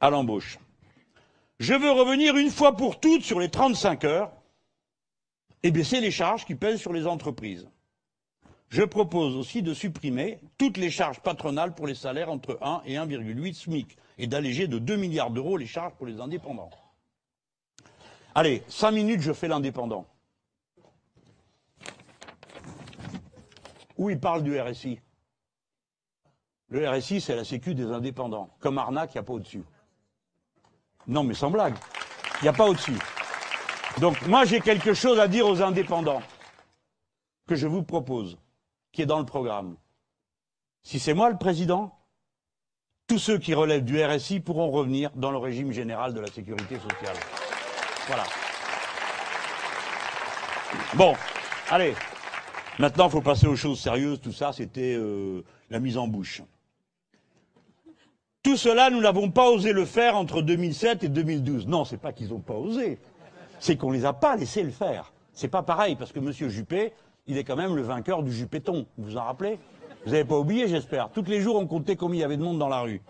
[0.00, 0.58] à l'embauche.
[1.58, 4.32] Je veux revenir une fois pour toutes sur les 35 heures
[5.62, 7.68] et baisser les charges qui pèsent sur les entreprises.
[8.68, 12.94] Je propose aussi de supprimer toutes les charges patronales pour les salaires entre 1 et
[12.96, 16.70] 1,8 SMIC et d'alléger de 2 milliards d'euros les charges pour les indépendants.
[18.34, 20.06] Allez, cinq minutes, je fais l'indépendant.
[23.98, 25.00] Où il parle du RSI
[26.68, 28.48] Le RSI, c'est la sécu des indépendants.
[28.58, 29.62] Comme arnaque, il n'y a pas au-dessus.
[31.06, 31.74] Non, mais sans blague.
[32.40, 32.98] Il n'y a pas au-dessus.
[34.00, 36.22] Donc moi, j'ai quelque chose à dire aux indépendants
[37.46, 38.38] que je vous propose,
[38.92, 39.76] qui est dans le programme.
[40.82, 41.98] Si c'est moi le président,
[43.06, 46.78] tous ceux qui relèvent du RSI pourront revenir dans le régime général de la sécurité
[46.78, 47.16] sociale.
[48.06, 48.24] Voilà.
[50.94, 51.14] Bon,
[51.70, 51.94] allez.
[52.78, 54.20] Maintenant, il faut passer aux choses sérieuses.
[54.20, 56.42] Tout ça, c'était euh, la mise en bouche.
[58.42, 61.66] Tout cela, nous n'avons pas osé le faire entre 2007 et 2012.
[61.68, 62.98] Non, c'est pas qu'ils n'ont pas osé.
[63.60, 65.12] C'est qu'on les a pas laissés le faire.
[65.32, 66.32] C'est pas pareil, parce que M.
[66.32, 66.92] Juppé,
[67.26, 68.86] il est quand même le vainqueur du Juppéton.
[68.98, 69.58] Vous vous en rappelez?
[70.04, 71.10] Vous n'avez pas oublié, j'espère.
[71.10, 73.00] Tous les jours, on comptait combien il y avait de monde dans la rue.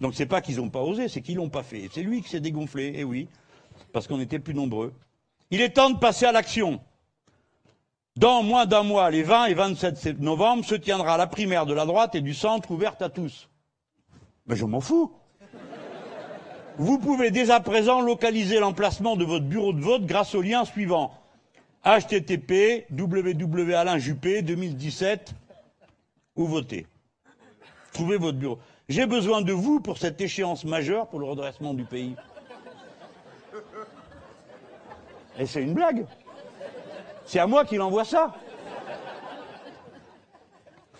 [0.00, 1.88] Donc c'est pas qu'ils n'ont pas osé, c'est qu'ils l'ont pas fait.
[1.92, 3.28] C'est lui qui s'est dégonflé, eh oui,
[3.92, 4.92] parce qu'on était plus nombreux.
[5.50, 6.80] Il est temps de passer à l'action.
[8.16, 11.86] Dans moins d'un mois, les 20 et 27 novembre, se tiendra la primaire de la
[11.86, 13.48] droite et du centre ouverte à tous.
[14.46, 15.12] Mais je m'en fous.
[16.78, 20.64] Vous pouvez dès à présent localiser l'emplacement de votre bureau de vote grâce au lien
[20.64, 21.12] suivant
[21.84, 25.34] http www.alainjuppé 2017
[26.36, 26.86] ou votez.
[27.92, 28.58] Trouvez votre bureau.
[28.88, 32.14] J'ai besoin de vous pour cette échéance majeure pour le redressement du pays.
[35.38, 36.06] Et c'est une blague.
[37.24, 38.34] C'est à moi qu'il envoie ça.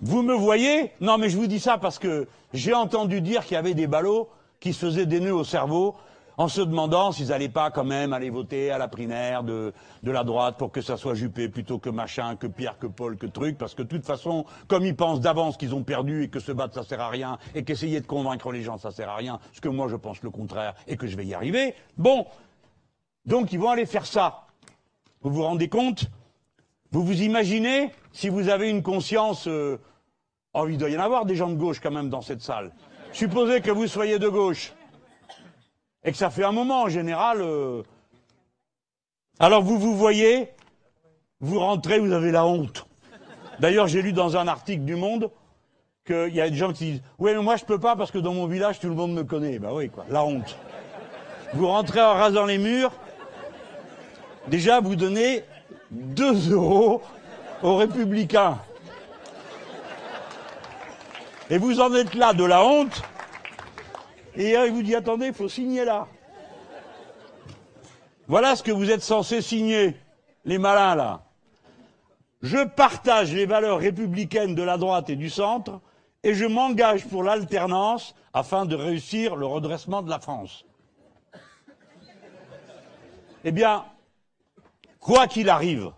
[0.00, 3.54] Vous me voyez Non, mais je vous dis ça parce que j'ai entendu dire qu'il
[3.54, 4.28] y avait des ballots
[4.60, 5.96] qui se faisaient des nœuds au cerveau
[6.36, 9.72] en se demandant s'ils n'allaient pas quand même aller voter à la primaire de,
[10.04, 13.26] la droite pour que ça soit Juppé plutôt que machin, que Pierre, que Paul, que
[13.26, 16.38] truc, parce que de toute façon, comme ils pensent d'avance qu'ils ont perdu et que
[16.38, 19.16] se battre ça sert à rien, et qu'essayer de convaincre les gens ça sert à
[19.16, 22.24] rien, ce que moi je pense le contraire et que je vais y arriver, bon,
[23.28, 24.46] donc ils vont aller faire ça.
[25.20, 26.06] Vous vous rendez compte?
[26.90, 29.78] Vous vous imaginez si vous avez une conscience euh,
[30.54, 32.72] Oh, il doit y en avoir des gens de gauche quand même dans cette salle.
[33.12, 34.72] Supposez que vous soyez de gauche
[36.02, 37.42] et que ça fait un moment en général.
[37.42, 37.82] Euh...
[39.38, 40.48] Alors vous vous voyez,
[41.40, 42.86] vous rentrez, vous avez la honte.
[43.60, 45.30] D'ailleurs, j'ai lu dans un article du Monde
[46.06, 48.18] qu'il y a des gens qui disent Oui, mais moi je peux pas parce que
[48.18, 49.58] dans mon village tout le monde me connaît.
[49.58, 50.56] Ben oui, quoi, la honte.
[51.52, 52.92] Vous rentrez en rasant les murs.
[54.48, 55.44] Déjà, vous donnez
[55.90, 57.02] 2 euros
[57.62, 58.58] aux républicains.
[61.50, 63.02] Et vous en êtes là de la honte.
[64.36, 66.06] Et il vous dit attendez, il faut signer là.
[68.26, 69.96] Voilà ce que vous êtes censés signer,
[70.44, 71.22] les malins là.
[72.42, 75.80] Je partage les valeurs républicaines de la droite et du centre
[76.22, 80.64] et je m'engage pour l'alternance afin de réussir le redressement de la France.
[83.44, 83.84] Eh bien,
[85.00, 85.92] quoi qu'il arrive,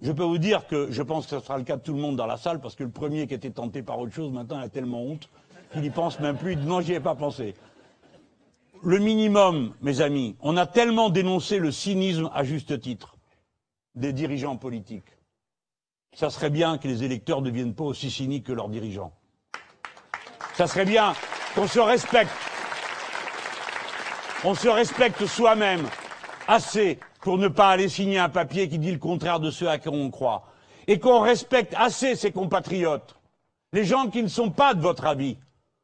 [0.00, 2.00] je peux vous dire que je pense que ce sera le cas de tout le
[2.00, 4.58] monde dans la salle, parce que le premier qui était tenté par autre chose, maintenant,
[4.58, 5.28] a tellement honte
[5.72, 6.56] qu'il n'y pense même plus.
[6.56, 7.54] Non, j'y ai pas pensé.
[8.82, 13.16] Le minimum, mes amis, on a tellement dénoncé le cynisme à juste titre
[13.94, 15.06] des dirigeants politiques.
[16.14, 19.12] Ça serait bien que les électeurs ne deviennent pas aussi cyniques que leurs dirigeants.
[20.54, 21.14] Ça serait bien
[21.54, 22.32] qu'on se respecte.
[24.44, 25.86] On se respecte soi-même
[26.48, 29.78] assez pour ne pas aller signer un papier qui dit le contraire de ce à
[29.78, 30.42] quoi on croit.
[30.88, 33.16] Et qu'on respecte assez ses compatriotes,
[33.72, 35.38] les gens qui ne sont pas de votre avis,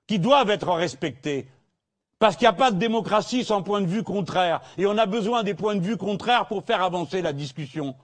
[0.09, 1.47] qui doivent être respectés.
[2.19, 4.61] Parce qu'il n'y a pas de démocratie sans point de vue contraire.
[4.77, 7.95] Et on a besoin des points de vue contraires pour faire avancer la discussion.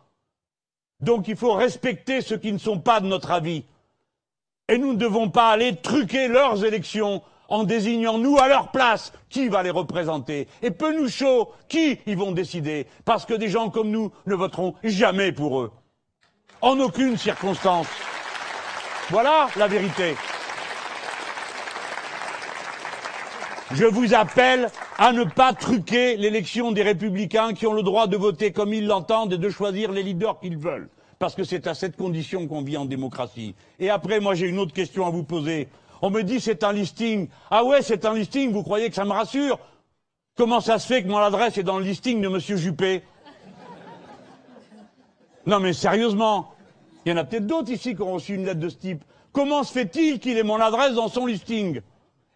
[1.00, 3.64] Donc il faut respecter ceux qui ne sont pas de notre avis.
[4.68, 9.12] Et nous ne devons pas aller truquer leurs élections en désignant nous à leur place
[9.28, 10.48] qui va les représenter?
[10.62, 12.86] Et peu nous chaud, qui ils vont décider?
[13.04, 15.72] Parce que des gens comme nous ne voteront jamais pour eux.
[16.60, 17.88] En aucune circonstance.
[19.10, 20.14] Voilà la vérité.
[23.72, 28.16] Je vous appelle à ne pas truquer l'élection des républicains qui ont le droit de
[28.16, 30.88] voter comme ils l'entendent et de choisir les leaders qu'ils veulent.
[31.18, 33.54] Parce que c'est à cette condition qu'on vit en démocratie.
[33.78, 35.68] Et après, moi j'ai une autre question à vous poser.
[36.02, 37.28] On me dit c'est un listing.
[37.50, 39.58] Ah ouais, c'est un listing, vous croyez que ça me rassure?
[40.36, 43.02] Comment ça se fait que mon adresse est dans le listing de Monsieur Juppé?
[45.46, 46.54] Non mais sérieusement,
[47.04, 49.04] il y en a peut-être d'autres ici qui ont reçu une lettre de ce type.
[49.32, 51.80] Comment se fait-il qu'il ait mon adresse dans son listing?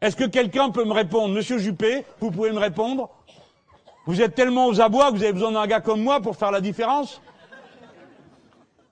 [0.00, 1.34] Est-ce que quelqu'un peut me répondre?
[1.34, 3.10] Monsieur Juppé, vous pouvez me répondre?
[4.06, 6.50] Vous êtes tellement aux abois que vous avez besoin d'un gars comme moi pour faire
[6.50, 7.20] la différence?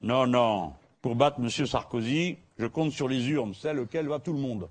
[0.02, 0.72] Non, non.
[1.00, 4.68] Pour battre Monsieur Sarkozy, je compte sur les urnes, celles auxquelles va tout le monde.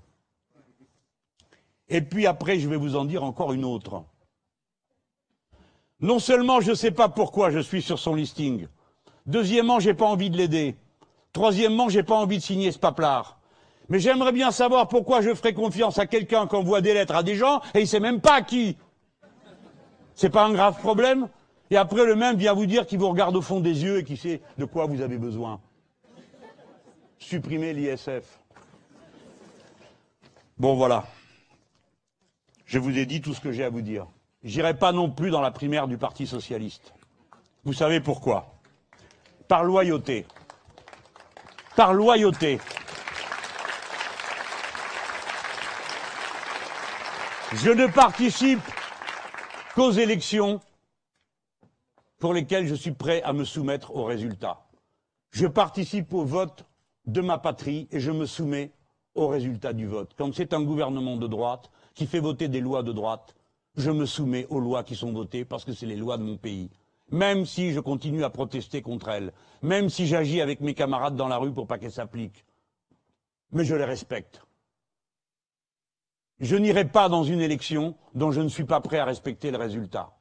[1.88, 4.02] Et puis après, je vais vous en dire encore une autre.
[6.00, 8.66] Non seulement je ne sais pas pourquoi je suis sur son listing.
[9.26, 10.76] Deuxièmement, j'ai pas envie de l'aider.
[11.32, 13.38] Troisièmement, j'ai pas envie de signer ce paplard.
[13.88, 17.22] Mais j'aimerais bien savoir pourquoi je ferais confiance à quelqu'un qui envoie des lettres à
[17.22, 18.76] des gens et il sait même pas à qui.
[20.14, 21.28] C'est pas un grave problème?
[21.70, 24.04] Et après, le même vient vous dire qu'il vous regarde au fond des yeux et
[24.04, 25.60] qu'il sait de quoi vous avez besoin.
[27.18, 28.40] Supprimer l'ISF.
[30.58, 31.06] Bon, voilà.
[32.64, 34.06] Je vous ai dit tout ce que j'ai à vous dire.
[34.42, 36.92] J'irai pas non plus dans la primaire du Parti socialiste.
[37.64, 38.54] Vous savez pourquoi?
[39.48, 40.26] Par loyauté.
[41.74, 42.58] Par loyauté.
[47.52, 48.60] Je ne participe
[49.74, 50.60] qu'aux élections
[52.18, 54.66] pour lesquelles je suis prêt à me soumettre aux résultats.
[55.30, 56.64] Je participe au vote
[57.06, 58.72] de ma patrie et je me soumets
[59.14, 60.12] aux résultats du vote.
[60.16, 63.34] Quand c'est un gouvernement de droite qui fait voter des lois de droite,
[63.76, 66.36] je me soumets aux lois qui sont votées parce que c'est les lois de mon
[66.36, 66.70] pays.
[67.10, 71.28] Même si je continue à protester contre elles, même si j'agis avec mes camarades dans
[71.28, 72.44] la rue pour pas qu'elles s'appliquent.
[73.52, 74.42] Mais je les respecte.
[76.40, 79.56] Je n'irai pas dans une élection dont je ne suis pas prêt à respecter le
[79.56, 80.12] résultat.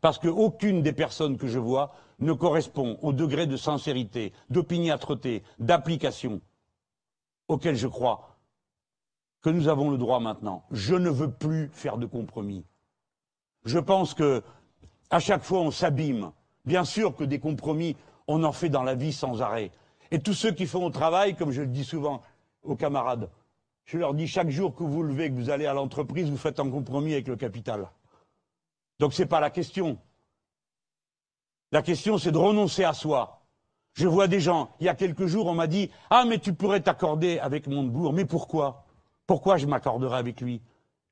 [0.00, 6.40] Parce qu'aucune des personnes que je vois ne correspond au degré de sincérité, d'opiniâtreté, d'application
[7.48, 8.36] auquel je crois
[9.42, 10.64] que nous avons le droit maintenant.
[10.70, 12.64] Je ne veux plus faire de compromis.
[13.64, 14.42] Je pense que
[15.10, 16.32] à chaque fois on s'abîme.
[16.64, 17.96] Bien sûr que des compromis,
[18.26, 19.70] on en fait dans la vie sans arrêt.
[20.10, 22.22] Et tous ceux qui font au travail, comme je le dis souvent
[22.62, 23.28] aux camarades,
[23.84, 26.58] je leur dis chaque jour que vous levez, que vous allez à l'entreprise, vous faites
[26.58, 27.90] un compromis avec le capital.
[28.98, 29.98] Donc ce n'est pas la question.
[31.74, 33.40] La question, c'est de renoncer à soi.
[33.94, 36.52] Je vois des gens, il y a quelques jours, on m'a dit Ah, mais tu
[36.52, 38.12] pourrais t'accorder avec Montebourg.
[38.12, 38.84] Mais pourquoi?
[39.26, 40.62] Pourquoi je m'accorderais avec lui?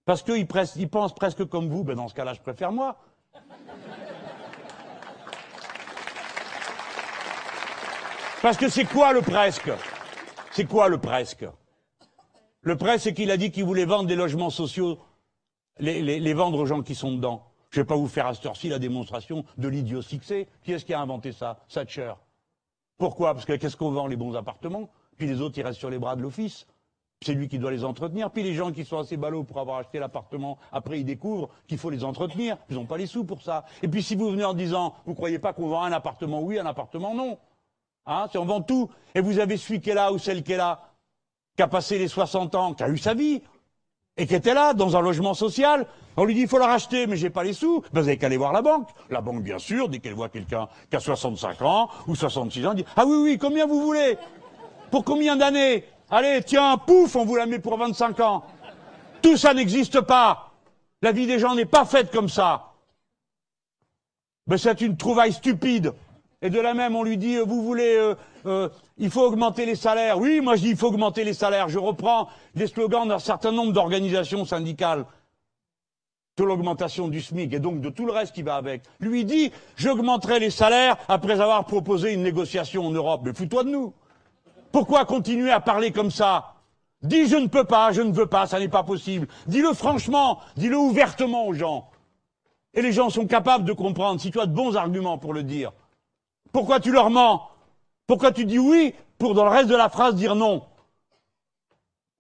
[0.05, 1.83] Parce qu'il il pense presque comme vous.
[1.83, 2.97] Ben dans ce cas-là, je préfère moi.
[8.41, 9.73] Parce que c'est quoi le presque?
[10.53, 11.45] C'est quoi le presque?
[12.61, 15.01] Le presque, c'est qu'il a dit qu'il voulait vendre des logements sociaux,
[15.81, 17.52] les, les, vendre aux gens qui sont dedans.
[17.73, 20.47] Je ne vais pas vous faire à cette heure-ci la démonstration de l'idiotie que c'est.
[20.63, 22.13] Qui est-ce qui a inventé ça Thatcher?
[22.99, 23.33] Pourquoi?
[23.33, 24.07] Parce que qu'est-ce qu'on vend?
[24.07, 24.91] Les bons appartements.
[25.17, 26.67] Puis les autres, ils restent sur les bras de l'office.
[27.23, 28.31] C'est lui qui doit les entretenir.
[28.31, 31.79] Puis les gens qui sont assez ballots pour avoir acheté l'appartement, après ils découvrent qu'il
[31.79, 32.59] faut les entretenir.
[32.69, 33.65] Ils n'ont pas les sous pour ça.
[33.83, 36.59] Et puis si vous venez en disant, vous croyez pas qu'on vend un appartement oui,
[36.59, 37.39] un appartement non.
[38.05, 40.53] Hein Si on vend tout, et vous avez celui qui est là ou celle qui
[40.53, 40.93] est là,
[41.57, 43.41] qui a passé les 60 ans, qui a eu sa vie,
[44.17, 45.87] et qui était là, dans un logement social.
[46.17, 47.81] On lui dit, il faut la racheter, mais j'ai pas les sous.
[47.93, 48.89] Ben, vous avez qu'à aller voir la banque.
[49.09, 52.75] La banque, bien sûr, dès qu'elle voit quelqu'un qui a 65 ans ou 66 ans,
[52.75, 54.19] dit, ah oui, oui, combien vous voulez?
[54.91, 55.85] Pour combien d'années?
[56.11, 58.45] Allez, tiens, pouf, on vous la met pour 25 ans.
[59.23, 60.51] Tout ça n'existe pas.
[61.01, 62.73] La vie des gens n'est pas faite comme ça.
[64.47, 65.95] Mais c'est une trouvaille stupide.
[66.43, 68.15] Et de la même, on lui dit, euh, vous voulez, euh,
[68.47, 70.19] euh, il faut augmenter les salaires.
[70.19, 71.69] Oui, moi je dis, il faut augmenter les salaires.
[71.69, 75.07] Je reprends les slogans d'un certain nombre d'organisations syndicales
[76.37, 78.83] de l'augmentation du SMIC et donc de tout le reste qui va avec.
[78.99, 83.21] Lui dit, j'augmenterai les salaires après avoir proposé une négociation en Europe.
[83.25, 83.95] Mais fous-toi de nous.
[84.73, 86.55] Pourquoi continuer à parler comme ça?
[87.03, 89.29] Dis je ne peux pas, je ne veux pas, ça n'est pas possible.
[89.47, 91.91] Dis-le franchement, dis-le ouvertement aux gens.
[92.75, 95.43] Et les gens sont capables de comprendre si tu as de bons arguments pour le
[95.43, 95.73] dire.
[96.53, 97.49] Pourquoi tu leur mens?
[98.07, 100.63] Pourquoi tu dis oui pour dans le reste de la phrase dire non?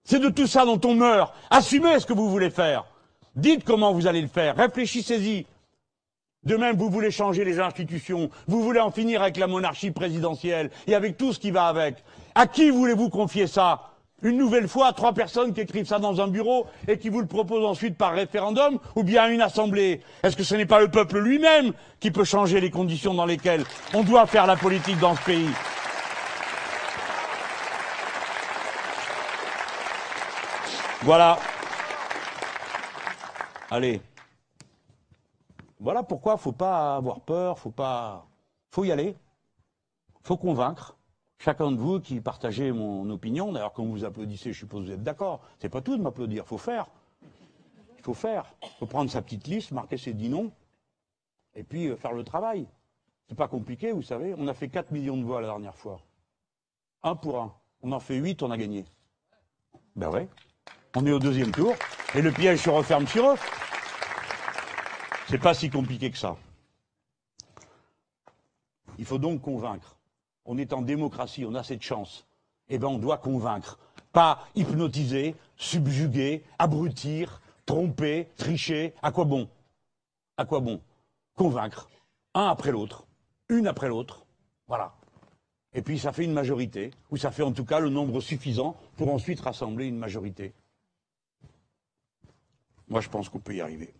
[0.04, 1.32] C'est de tout ça dont on meurt.
[1.50, 2.84] Assumez ce que vous voulez faire.
[3.36, 4.56] Dites comment vous allez le faire.
[4.56, 5.46] Réfléchissez-y.
[6.44, 10.72] De même, vous voulez changer les institutions, vous voulez en finir avec la monarchie présidentielle
[10.88, 12.02] et avec tout ce qui va avec.
[12.34, 13.91] À qui voulez-vous confier ça?
[14.22, 17.26] Une nouvelle fois trois personnes qui écrivent ça dans un bureau et qui vous le
[17.26, 21.18] proposent ensuite par référendum ou bien une assemblée Est-ce que ce n'est pas le peuple
[21.18, 25.22] lui-même qui peut changer les conditions dans lesquelles on doit faire la politique dans ce
[25.22, 25.50] pays?
[31.02, 31.36] Voilà.
[33.72, 34.00] Allez.
[35.80, 38.24] Voilà pourquoi faut pas avoir peur, faut pas,
[38.70, 39.16] faut y aller,
[40.22, 40.94] faut convaincre.
[41.44, 44.94] Chacun de vous qui partagez mon opinion, d'ailleurs quand vous applaudissez, je suppose que vous
[44.94, 45.40] êtes d'accord.
[45.58, 46.86] C'est pas tout de m'applaudir, faut faire.
[47.98, 48.54] Il faut faire.
[48.62, 50.52] Il faut prendre sa petite liste, marquer ses dix noms,
[51.56, 52.68] et puis euh, faire le travail.
[53.28, 54.36] C'est pas compliqué, vous savez.
[54.38, 56.00] On a fait 4 millions de voix la dernière fois.
[57.02, 57.52] Un pour un.
[57.82, 58.84] On en fait 8, on a gagné.
[59.96, 60.28] Ben ouais.
[60.94, 61.74] On est au deuxième tour,
[62.14, 63.36] et le piège se referme sur eux.
[65.26, 66.36] C'est pas si compliqué que ça.
[68.96, 69.96] Il faut donc convaincre.
[70.44, 72.26] On est en démocratie, on a cette chance.
[72.68, 73.78] Eh bien, on doit convaincre.
[74.12, 78.94] Pas hypnotiser, subjuguer, abrutir, tromper, tricher.
[79.02, 79.48] À quoi bon?
[80.36, 80.80] À quoi bon?
[81.34, 81.88] Convaincre.
[82.34, 83.06] Un après l'autre.
[83.48, 84.26] Une après l'autre.
[84.66, 84.94] Voilà.
[85.74, 88.76] Et puis ça fait une majorité, ou ça fait en tout cas le nombre suffisant
[88.96, 90.52] pour ensuite rassembler une majorité.
[92.88, 93.94] Moi, je pense qu'on peut y arriver.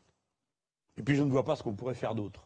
[0.98, 2.44] Et puis je ne vois pas ce qu'on pourrait faire d'autre.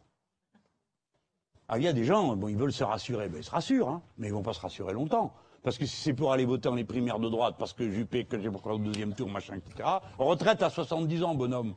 [1.69, 3.89] Ah, il y a des gens, bon, ils veulent se rassurer, ben, ils se rassurent,
[3.89, 5.33] hein, mais ils vont pas se rassurer longtemps.
[5.63, 8.23] Parce que si c'est pour aller voter dans les primaires de droite, parce que Juppé,
[8.23, 11.73] que j'ai pour le deuxième tour, machin, etc., retraite à 70 ans, bonhomme.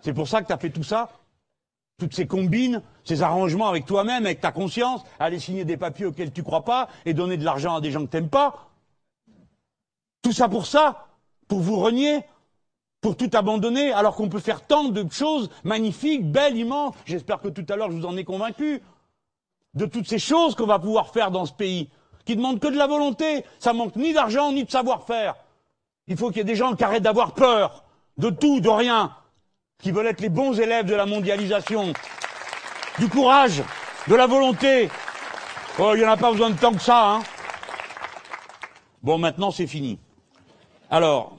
[0.00, 1.10] C'est pour ça que tu as fait tout ça
[1.98, 6.32] Toutes ces combines, ces arrangements avec toi-même, avec ta conscience, aller signer des papiers auxquels
[6.32, 8.70] tu crois pas et donner de l'argent à des gens que t'aimes pas
[10.22, 11.06] Tout ça pour ça
[11.46, 12.24] Pour vous renier
[13.00, 16.96] pour tout abandonner, alors qu'on peut faire tant de choses magnifiques, belles, immenses.
[17.04, 18.82] J'espère que tout à l'heure je vous en ai convaincu
[19.74, 21.88] de toutes ces choses qu'on va pouvoir faire dans ce pays,
[22.24, 23.44] qui demandent que de la volonté.
[23.58, 25.34] Ça manque ni d'argent ni de savoir-faire.
[26.06, 27.84] Il faut qu'il y ait des gens qui arrêtent d'avoir peur
[28.16, 29.14] de tout, de rien,
[29.80, 31.92] qui veulent être les bons élèves de la mondialisation,
[32.98, 33.62] du courage,
[34.08, 34.90] de la volonté.
[35.78, 37.22] Oh, il n'y en a pas besoin de tant que ça, hein.
[39.02, 40.00] Bon, maintenant c'est fini.
[40.90, 41.38] Alors,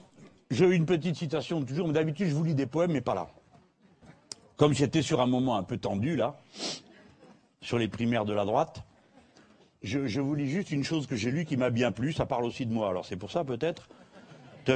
[0.49, 3.27] j'ai une petite citation toujours, mais d'habitude je vous lis des poèmes, mais pas là.
[4.55, 6.37] Comme j'étais sur un moment un peu tendu, là,
[7.61, 8.83] sur les primaires de la droite,
[9.81, 12.43] je, vous lis juste une chose que j'ai lue qui m'a bien plu, ça parle
[12.43, 13.87] aussi de moi, alors c'est pour ça peut-être.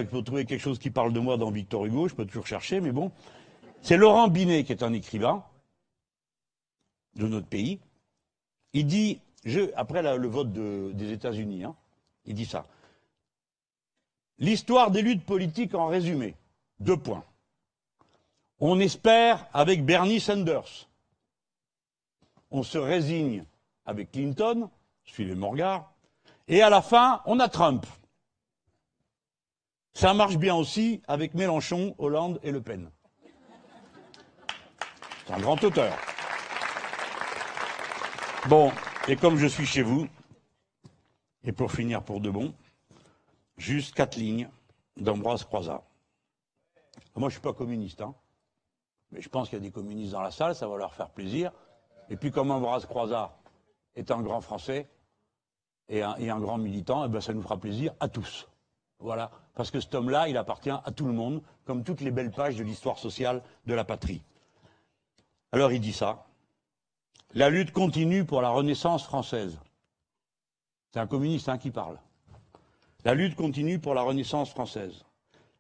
[0.10, 2.80] Pour trouver quelque chose qui parle de moi dans Victor Hugo, je peux toujours chercher,
[2.80, 3.12] mais bon.
[3.82, 5.44] C'est Laurent Binet qui est un écrivain
[7.16, 7.80] de notre pays.
[8.72, 9.20] Il dit,
[9.76, 11.76] après le vote des États-Unis, hein,
[12.26, 12.66] il dit ça.
[14.40, 16.36] L'histoire des luttes politiques en résumé.
[16.80, 17.24] Deux points.
[18.60, 20.88] On espère avec Bernie Sanders.
[22.56, 23.44] On se résigne
[23.84, 24.70] avec Clinton,
[25.04, 25.92] suivez mon regard.
[26.48, 27.84] Et à la fin, on a Trump.
[29.96, 32.92] Ça marche bien aussi avec Mélenchon, Hollande et Le Pen.
[35.26, 35.98] C'est un grand auteur.
[38.48, 38.72] Bon,
[39.08, 40.08] et comme je suis chez vous,
[41.44, 42.54] et pour finir pour de bon,
[43.58, 44.48] juste quatre lignes
[44.96, 45.84] d'Ambroise Croizat.
[47.16, 48.14] Moi, je ne suis pas communiste, hein,
[49.12, 51.10] mais je pense qu'il y a des communistes dans la salle, ça va leur faire
[51.10, 51.52] plaisir.
[52.14, 53.36] Et puis, comme Ambroise Croizat
[53.96, 54.88] est un grand Français
[55.90, 58.48] et un, grand militant, eh ben, ça nous fera plaisir à tous.
[59.00, 62.30] Voilà, parce que cet homme-là, il appartient à tout le monde, comme toutes les belles
[62.30, 64.22] pages de l'histoire sociale de la patrie.
[65.52, 66.28] Alors il dit ça.
[67.34, 69.58] La lutte continue pour la Renaissance française.
[70.92, 71.98] C'est un communiste hein, qui parle.
[73.06, 75.04] La lutte continue pour la Renaissance française,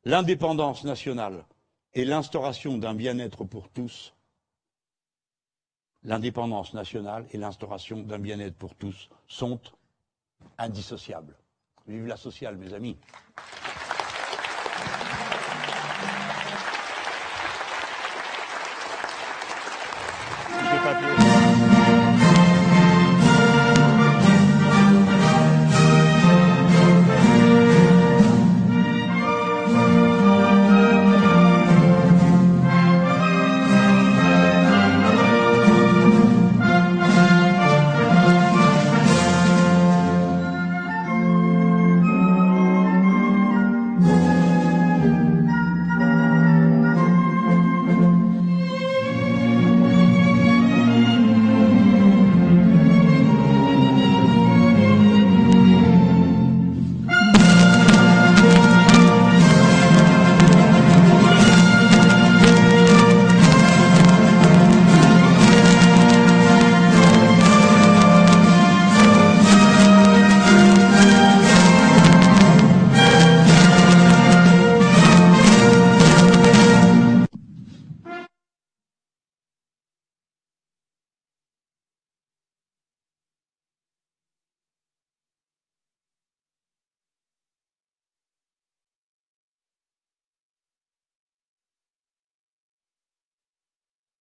[0.05, 1.45] l'indépendance nationale
[1.95, 4.13] et l'instauration d'un bien-être pour tous.
[6.05, 9.59] L'indépendance nationale et l'instauration d'un bien-être pour tous sont
[10.57, 11.35] indissociables.
[11.87, 12.97] Vive la sociale, mes amis.